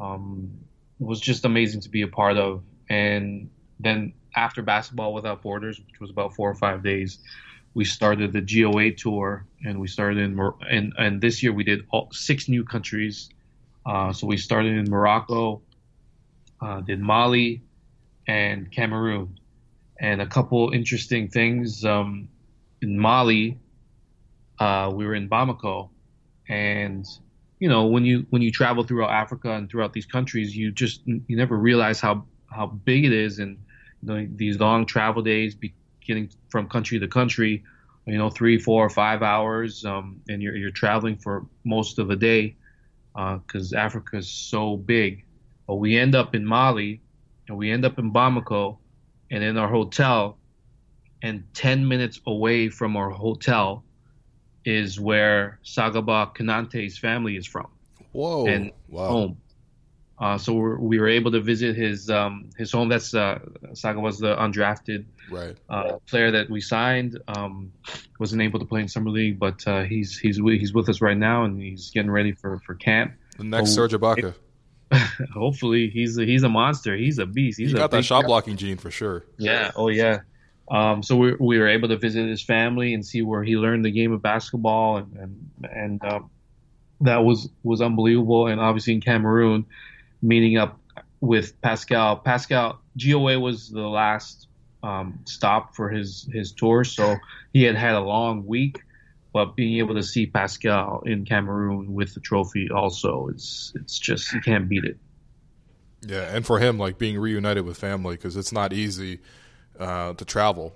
um, 0.00 0.50
was 0.98 1.20
just 1.20 1.44
amazing 1.44 1.80
to 1.80 1.88
be 1.88 2.02
a 2.02 2.08
part 2.08 2.36
of. 2.36 2.62
And 2.88 3.50
then 3.80 4.12
after 4.34 4.62
Basketball 4.62 5.12
Without 5.14 5.42
Borders, 5.42 5.78
which 5.78 6.00
was 6.00 6.10
about 6.10 6.34
four 6.34 6.50
or 6.50 6.54
five 6.54 6.82
days, 6.82 7.18
we 7.74 7.84
started 7.84 8.32
the 8.32 8.40
GOA 8.40 8.92
tour, 8.92 9.46
and 9.64 9.80
we 9.80 9.88
started 9.88 10.18
in 10.18 10.38
and 10.68 10.92
and 10.98 11.20
this 11.20 11.42
year 11.42 11.52
we 11.52 11.64
did 11.64 11.86
all, 11.90 12.08
six 12.12 12.48
new 12.48 12.64
countries. 12.64 13.30
Uh, 13.86 14.12
so 14.12 14.26
we 14.26 14.36
started 14.36 14.76
in 14.76 14.90
Morocco, 14.90 15.62
uh, 16.60 16.80
did 16.82 17.00
Mali, 17.00 17.62
and 18.28 18.70
Cameroon 18.70 19.38
and 20.02 20.20
a 20.20 20.26
couple 20.26 20.70
interesting 20.74 21.28
things. 21.28 21.84
Um, 21.84 22.28
in 22.82 22.98
Mali, 22.98 23.58
uh, 24.58 24.90
we 24.92 25.06
were 25.06 25.14
in 25.14 25.28
Bamako, 25.28 25.88
and 26.48 27.06
you 27.60 27.68
know 27.68 27.86
when 27.86 28.04
you 28.04 28.26
when 28.30 28.42
you 28.42 28.50
travel 28.50 28.82
throughout 28.82 29.10
Africa 29.10 29.52
and 29.52 29.70
throughout 29.70 29.92
these 29.92 30.06
countries, 30.06 30.54
you 30.54 30.72
just 30.72 31.00
you 31.06 31.36
never 31.36 31.56
realize 31.56 32.00
how 32.00 32.26
how 32.50 32.66
big 32.66 33.04
it 33.04 33.12
is, 33.12 33.38
and 33.38 33.56
you 34.02 34.08
know, 34.08 34.28
these 34.34 34.58
long 34.58 34.84
travel 34.84 35.22
days, 35.22 35.56
getting 36.04 36.28
from 36.50 36.68
country 36.68 36.98
to 36.98 37.06
country, 37.06 37.62
you 38.06 38.18
know, 38.18 38.28
three, 38.28 38.58
four, 38.58 38.90
five 38.90 39.22
hours, 39.22 39.84
um, 39.84 40.20
and 40.28 40.42
you're 40.42 40.56
you're 40.56 40.70
traveling 40.72 41.16
for 41.16 41.46
most 41.64 42.00
of 42.00 42.08
the 42.08 42.16
day 42.16 42.56
because 43.14 43.72
uh, 43.72 43.76
Africa 43.76 44.16
is 44.16 44.28
so 44.28 44.76
big. 44.76 45.24
But 45.68 45.76
we 45.76 45.96
end 45.96 46.16
up 46.16 46.34
in 46.34 46.44
Mali, 46.44 47.00
and 47.46 47.56
we 47.56 47.70
end 47.70 47.84
up 47.84 48.00
in 48.00 48.12
Bamako, 48.12 48.78
and 49.32 49.42
in 49.42 49.56
our 49.56 49.68
hotel, 49.68 50.36
and 51.22 51.42
10 51.54 51.88
minutes 51.88 52.20
away 52.26 52.68
from 52.68 52.96
our 52.96 53.10
hotel 53.10 53.82
is 54.64 55.00
where 55.00 55.58
Sagaba 55.64 56.36
Konate's 56.36 56.98
family 56.98 57.36
is 57.36 57.46
from. 57.46 57.68
Whoa! 58.12 58.46
And 58.46 58.72
wow. 58.88 59.08
home. 59.08 59.36
Uh, 60.18 60.38
so 60.38 60.52
we're, 60.52 60.76
we 60.76 61.00
were 61.00 61.08
able 61.08 61.32
to 61.32 61.40
visit 61.40 61.74
his 61.74 62.10
um, 62.10 62.50
his 62.58 62.70
home. 62.70 62.88
That's 62.90 63.14
uh, 63.14 63.40
Saga 63.72 63.98
was 63.98 64.18
the 64.18 64.36
undrafted 64.36 65.06
right. 65.30 65.56
uh, 65.68 65.96
player 66.06 66.30
that 66.30 66.50
we 66.50 66.60
signed. 66.60 67.18
Um, 67.26 67.72
wasn't 68.20 68.42
able 68.42 68.60
to 68.60 68.66
play 68.66 68.82
in 68.82 68.88
summer 68.88 69.10
league, 69.10 69.38
but 69.38 69.66
uh, 69.66 69.82
he's 69.82 70.18
he's 70.18 70.36
he's 70.36 70.74
with 70.74 70.90
us 70.90 71.00
right 71.00 71.16
now, 71.16 71.44
and 71.44 71.58
he's 71.58 71.90
getting 71.90 72.10
ready 72.10 72.32
for, 72.32 72.60
for 72.66 72.74
camp. 72.74 73.14
The 73.38 73.44
next 73.44 73.74
Serge 73.74 73.92
Ibaka. 73.92 74.34
hopefully 75.34 75.88
he's 75.88 76.18
a, 76.18 76.24
he's 76.24 76.42
a 76.42 76.48
monster. 76.48 76.96
He's 76.96 77.18
a 77.18 77.26
beast. 77.26 77.58
He's 77.58 77.70
he 77.70 77.76
got 77.76 77.90
that 77.90 78.04
shot 78.04 78.26
blocking 78.26 78.56
gene 78.56 78.76
for 78.76 78.90
sure. 78.90 79.24
Yeah. 79.38 79.72
Oh 79.76 79.88
yeah. 79.88 80.20
Um, 80.70 81.02
so 81.02 81.16
we, 81.16 81.34
we 81.34 81.58
were 81.58 81.68
able 81.68 81.88
to 81.88 81.96
visit 81.96 82.28
his 82.28 82.42
family 82.42 82.94
and 82.94 83.04
see 83.04 83.22
where 83.22 83.42
he 83.42 83.56
learned 83.56 83.84
the 83.84 83.90
game 83.90 84.12
of 84.12 84.22
basketball, 84.22 84.98
and 84.98 85.16
and, 85.16 85.50
and 85.70 86.04
um, 86.04 86.30
that 87.00 87.24
was 87.24 87.48
was 87.62 87.80
unbelievable. 87.80 88.46
And 88.46 88.60
obviously 88.60 88.94
in 88.94 89.00
Cameroon, 89.00 89.66
meeting 90.22 90.56
up 90.56 90.78
with 91.20 91.60
Pascal. 91.60 92.16
Pascal 92.16 92.80
GOA 92.96 93.38
was 93.38 93.70
the 93.70 93.86
last 93.86 94.48
um, 94.82 95.18
stop 95.24 95.74
for 95.74 95.88
his 95.88 96.28
his 96.32 96.52
tour, 96.52 96.84
so 96.84 97.16
he 97.52 97.62
had 97.62 97.76
had 97.76 97.94
a 97.94 98.00
long 98.00 98.46
week 98.46 98.82
but 99.32 99.56
being 99.56 99.78
able 99.78 99.94
to 99.94 100.02
see 100.02 100.26
Pascal 100.26 101.02
in 101.06 101.24
Cameroon 101.24 101.94
with 101.94 102.14
the 102.14 102.20
trophy 102.20 102.68
also 102.70 103.28
it's 103.28 103.72
it's 103.74 103.98
just 103.98 104.32
you 104.32 104.40
can't 104.40 104.68
beat 104.68 104.84
it. 104.84 104.98
Yeah, 106.04 106.34
and 106.34 106.44
for 106.44 106.58
him, 106.58 106.78
like 106.78 106.98
being 106.98 107.18
reunited 107.18 107.64
with 107.64 107.78
family 107.78 108.16
because 108.16 108.36
it's 108.36 108.52
not 108.52 108.72
easy 108.72 109.20
uh, 109.78 110.14
to 110.14 110.24
travel 110.24 110.72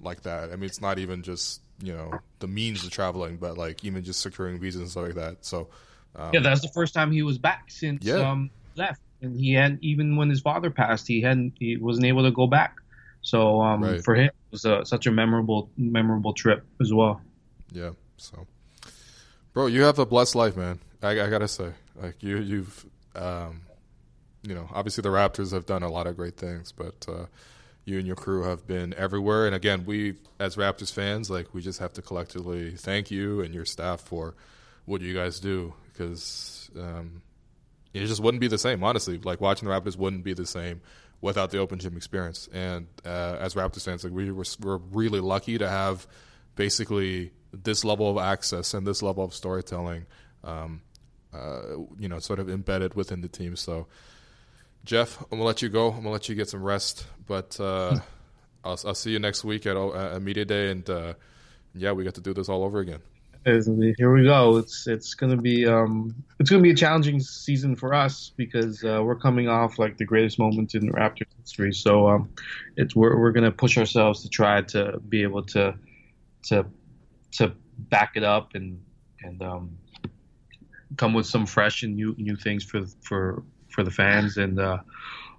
like 0.00 0.22
that. 0.22 0.50
I 0.50 0.56
mean, 0.56 0.64
it's 0.64 0.80
not 0.80 0.98
even 0.98 1.22
just 1.22 1.60
you 1.82 1.92
know 1.92 2.20
the 2.38 2.46
means 2.46 2.84
of 2.84 2.90
traveling, 2.90 3.36
but 3.36 3.58
like 3.58 3.84
even 3.84 4.02
just 4.02 4.20
securing 4.20 4.58
visas 4.58 4.80
and 4.80 4.90
stuff 4.90 5.04
like 5.04 5.14
that. 5.14 5.44
So 5.44 5.68
um, 6.16 6.30
yeah, 6.32 6.40
that's 6.40 6.62
the 6.62 6.68
first 6.68 6.94
time 6.94 7.10
he 7.10 7.22
was 7.22 7.38
back 7.38 7.64
since 7.68 8.04
yeah. 8.04 8.30
um, 8.30 8.50
left, 8.76 9.00
and 9.20 9.38
he 9.38 9.52
had 9.52 9.78
even 9.82 10.16
when 10.16 10.30
his 10.30 10.40
father 10.40 10.70
passed, 10.70 11.06
he 11.06 11.20
hadn't 11.20 11.54
he 11.58 11.76
wasn't 11.76 12.06
able 12.06 12.22
to 12.22 12.30
go 12.30 12.46
back. 12.46 12.76
So 13.22 13.60
um, 13.60 13.84
right. 13.84 14.02
for 14.02 14.14
him, 14.14 14.26
it 14.26 14.50
was 14.50 14.64
a, 14.64 14.84
such 14.84 15.06
a 15.06 15.10
memorable 15.10 15.70
memorable 15.76 16.32
trip 16.32 16.64
as 16.80 16.92
well. 16.92 17.20
Yeah. 17.72 17.90
So, 18.16 18.46
bro, 19.52 19.66
you 19.66 19.82
have 19.82 19.98
a 19.98 20.06
blessed 20.06 20.34
life, 20.34 20.56
man. 20.56 20.78
I, 21.02 21.20
I 21.20 21.30
gotta 21.30 21.48
say, 21.48 21.72
like 22.00 22.22
you, 22.22 22.38
you've, 22.38 22.86
um, 23.16 23.62
you 24.42 24.54
know, 24.54 24.68
obviously 24.72 25.02
the 25.02 25.08
Raptors 25.08 25.52
have 25.52 25.66
done 25.66 25.82
a 25.82 25.90
lot 25.90 26.06
of 26.06 26.16
great 26.16 26.36
things, 26.36 26.72
but 26.72 27.06
uh, 27.08 27.26
you 27.84 27.98
and 27.98 28.06
your 28.06 28.16
crew 28.16 28.44
have 28.44 28.66
been 28.66 28.94
everywhere. 28.94 29.46
And 29.46 29.54
again, 29.54 29.84
we 29.84 30.14
as 30.38 30.56
Raptors 30.56 30.92
fans, 30.92 31.30
like 31.30 31.52
we 31.52 31.60
just 31.60 31.80
have 31.80 31.92
to 31.94 32.02
collectively 32.02 32.72
thank 32.76 33.10
you 33.10 33.40
and 33.40 33.54
your 33.54 33.64
staff 33.64 34.00
for 34.00 34.34
what 34.84 35.00
you 35.00 35.14
guys 35.14 35.40
do 35.40 35.74
because 35.92 36.70
um, 36.78 37.22
it 37.92 38.06
just 38.06 38.20
wouldn't 38.20 38.40
be 38.40 38.48
the 38.48 38.58
same. 38.58 38.82
Honestly, 38.82 39.18
like 39.18 39.40
watching 39.40 39.68
the 39.68 39.74
Raptors 39.74 39.96
wouldn't 39.96 40.24
be 40.24 40.34
the 40.34 40.46
same 40.46 40.80
without 41.20 41.50
the 41.50 41.58
open 41.58 41.78
gym 41.78 41.96
experience. 41.96 42.48
And 42.52 42.86
uh, 43.04 43.36
as 43.40 43.54
Raptors 43.54 43.84
fans, 43.84 44.04
like 44.04 44.12
we 44.12 44.30
were, 44.30 44.44
we're 44.60 44.76
really 44.76 45.20
lucky 45.20 45.58
to 45.58 45.68
have 45.68 46.06
basically 46.56 47.32
this 47.52 47.84
level 47.84 48.10
of 48.10 48.22
access 48.22 48.74
and 48.74 48.86
this 48.86 49.02
level 49.02 49.24
of 49.24 49.34
storytelling, 49.34 50.06
um, 50.44 50.82
uh, 51.32 51.76
you 51.98 52.08
know, 52.08 52.18
sort 52.18 52.38
of 52.38 52.48
embedded 52.48 52.94
within 52.94 53.20
the 53.20 53.28
team. 53.28 53.56
So, 53.56 53.86
Jeff, 54.84 55.20
I'm 55.20 55.38
gonna 55.38 55.44
let 55.44 55.62
you 55.62 55.68
go. 55.68 55.88
I'm 55.88 55.98
gonna 55.98 56.10
let 56.10 56.28
you 56.28 56.34
get 56.34 56.48
some 56.48 56.62
rest, 56.62 57.06
but 57.26 57.58
uh, 57.60 57.98
I'll, 58.64 58.78
I'll, 58.86 58.94
see 58.94 59.10
you 59.10 59.18
next 59.18 59.44
week 59.44 59.66
at, 59.66 59.76
a 59.76 60.18
media 60.20 60.44
day, 60.44 60.70
and 60.70 60.88
uh, 60.88 61.14
yeah, 61.74 61.92
we 61.92 62.04
got 62.04 62.14
to 62.14 62.20
do 62.20 62.34
this 62.34 62.48
all 62.48 62.64
over 62.64 62.80
again. 62.80 63.00
Here 63.44 64.12
we 64.12 64.22
go. 64.22 64.56
It's 64.58 64.86
it's 64.86 65.14
gonna 65.14 65.36
be 65.36 65.66
um, 65.66 66.14
it's 66.38 66.48
gonna 66.48 66.62
be 66.62 66.70
a 66.70 66.76
challenging 66.76 67.18
season 67.18 67.74
for 67.74 67.92
us 67.92 68.32
because 68.36 68.84
uh, 68.84 69.02
we're 69.02 69.16
coming 69.16 69.48
off 69.48 69.80
like 69.80 69.96
the 69.96 70.04
greatest 70.04 70.38
moment 70.38 70.76
in 70.76 70.92
Raptors 70.92 71.26
history. 71.40 71.72
So 71.72 72.08
um, 72.08 72.30
it's 72.76 72.94
we're 72.94 73.18
we're 73.18 73.32
gonna 73.32 73.50
push 73.50 73.76
ourselves 73.78 74.22
to 74.22 74.28
try 74.28 74.62
to 74.62 75.00
be 75.08 75.22
able 75.22 75.42
to 75.46 75.74
to 76.44 76.66
to 77.32 77.52
back 77.78 78.12
it 78.16 78.24
up 78.24 78.54
and 78.54 78.80
and 79.22 79.42
um, 79.42 79.76
come 80.96 81.14
with 81.14 81.26
some 81.26 81.46
fresh 81.46 81.82
and 81.82 81.96
new 81.96 82.14
new 82.18 82.36
things 82.36 82.64
for 82.64 82.84
for 83.02 83.42
for 83.68 83.82
the 83.82 83.90
fans 83.90 84.36
and 84.36 84.58
uh, 84.60 84.78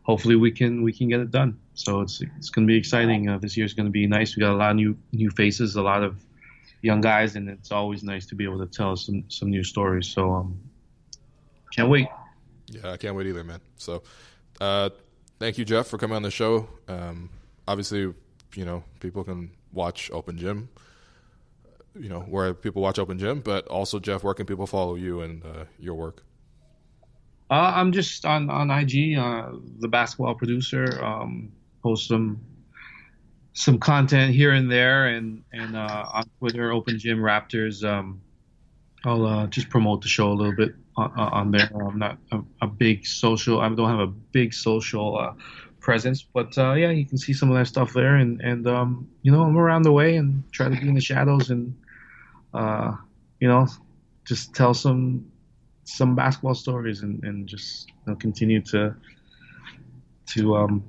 hopefully 0.04 0.36
we 0.36 0.52
can 0.52 0.84
we 0.84 0.94
can 0.94 1.10
get 1.10 1.20
it 1.20 1.32
done. 1.32 1.58
So 1.74 2.02
it's 2.02 2.22
it's 2.22 2.50
going 2.50 2.68
to 2.68 2.72
be 2.72 2.78
exciting. 2.78 3.30
Uh, 3.30 3.40
this 3.40 3.58
is 3.58 3.74
going 3.74 3.88
to 3.88 3.92
be 3.92 4.06
nice. 4.06 4.36
We 4.36 4.42
got 4.42 4.54
a 4.54 4.56
lot 4.56 4.72
of 4.72 4.76
new 4.76 4.96
new 5.12 5.30
faces, 5.32 5.76
a 5.76 5.82
lot 5.82 6.04
of 6.04 6.24
young 6.82 7.02
guys, 7.02 7.36
and 7.36 7.50
it's 7.50 7.72
always 7.72 8.04
nice 8.04 8.26
to 8.28 8.36
be 8.36 8.44
able 8.44 8.60
to 8.60 8.68
tell 8.68 8.96
some 8.96 9.24
some 9.30 9.50
new 9.50 9.64
stories. 9.64 10.08
So 10.08 10.32
um, 10.34 10.60
can't 11.74 11.90
wait. 11.90 12.08
Yeah, 12.68 12.92
I 12.92 12.98
can't 12.98 13.16
wait 13.16 13.28
either, 13.28 13.44
man. 13.44 13.62
So 13.78 14.04
uh, 14.62 14.90
thank 15.40 15.58
you, 15.58 15.66
Jeff, 15.66 15.88
for 15.88 15.98
coming 15.98 16.16
on 16.16 16.22
the 16.22 16.32
show. 16.32 16.68
Um, 16.88 17.30
obviously, 17.68 18.14
you 18.56 18.66
know 18.66 18.84
people 19.00 19.24
can 19.24 19.52
watch 19.72 20.12
Open 20.12 20.38
Gym 20.38 20.70
you 21.96 22.10
know 22.10 22.22
where 22.22 22.54
people 22.54 22.82
watch 22.82 23.00
Open 23.00 23.18
Gym, 23.18 23.42
but 23.42 23.68
also 23.68 24.00
Jeff, 24.00 24.24
where 24.24 24.34
can 24.34 24.46
people 24.46 24.68
follow 24.68 24.96
you 24.96 25.22
and 25.22 25.44
uh, 25.46 25.66
your 25.80 25.96
work? 25.96 26.24
Uh, 27.50 27.74
I'm 27.76 27.92
just 27.92 28.26
on 28.26 28.50
on 28.50 28.72
IG, 28.72 29.18
uh, 29.18 29.52
the 29.80 29.88
basketball 29.88 30.36
producer. 30.36 31.04
Um, 31.04 31.52
post 31.84 32.08
some 32.08 32.42
some 33.54 33.78
content 33.78 34.34
here 34.34 34.52
and 34.52 34.72
there, 34.72 35.08
and 35.08 35.44
and 35.54 35.76
uh, 35.76 36.06
on 36.14 36.24
Twitter, 36.40 36.72
Open 36.72 36.98
Gym 36.98 37.20
Raptors. 37.20 37.84
Um, 37.88 38.22
I'll 39.06 39.26
uh, 39.26 39.48
just 39.48 39.70
promote 39.70 40.02
the 40.02 40.08
show 40.08 40.32
a 40.32 40.34
little 40.34 40.56
bit 40.56 40.76
on, 40.96 41.12
on 41.12 41.52
there. 41.52 41.70
I'm 41.76 42.00
not 42.00 42.18
a, 42.32 42.40
a, 42.62 42.68
big 42.68 43.06
social. 43.06 43.60
I 43.60 43.68
don't 43.68 43.90
have 43.90 44.00
a 44.00 44.08
big 44.08 44.54
social 44.54 45.18
uh, 45.18 45.34
presence, 45.82 46.24
but 46.24 46.58
uh, 46.58 46.74
yeah, 46.74 46.90
you 46.90 47.06
can 47.06 47.18
see 47.18 47.34
some 47.34 47.52
of 47.52 47.58
that 47.58 47.68
stuff 47.68 47.92
there. 47.94 48.16
And 48.16 48.40
and 48.42 48.66
um, 48.66 49.08
you 49.22 49.32
know, 49.32 49.44
I'm 49.44 49.58
around 49.58 49.84
the 49.84 49.92
way 49.92 50.16
and 50.16 50.44
try 50.52 50.70
to 50.70 50.80
be 50.80 50.88
in 50.88 50.94
the 50.94 51.02
shadows 51.02 51.50
and 51.50 51.76
uh, 52.54 52.96
you 53.40 53.48
know, 53.48 53.68
just 54.26 54.54
tell 54.54 54.74
some 54.74 55.26
some 55.86 56.16
basketball 56.16 56.56
stories 56.56 57.02
and, 57.02 57.24
and 57.24 57.48
just 57.48 57.90
you 57.90 57.94
know, 58.08 58.16
continue 58.16 58.62
to 58.62 58.96
to 60.28 60.56
um, 60.56 60.84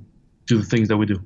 do 0.47 0.59
the 0.59 0.65
things 0.65 0.89
that 0.89 0.97
we 0.97 1.07
do. 1.07 1.25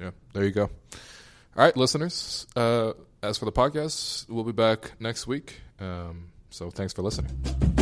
Yeah, 0.00 0.10
there 0.32 0.44
you 0.44 0.50
go. 0.50 0.64
All 0.64 1.64
right, 1.64 1.76
listeners. 1.76 2.46
Uh, 2.56 2.92
as 3.22 3.38
for 3.38 3.44
the 3.44 3.52
podcast, 3.52 4.28
we'll 4.28 4.44
be 4.44 4.52
back 4.52 4.92
next 4.98 5.26
week. 5.26 5.60
Um, 5.78 6.32
so 6.50 6.70
thanks 6.70 6.92
for 6.92 7.02
listening. 7.02 7.81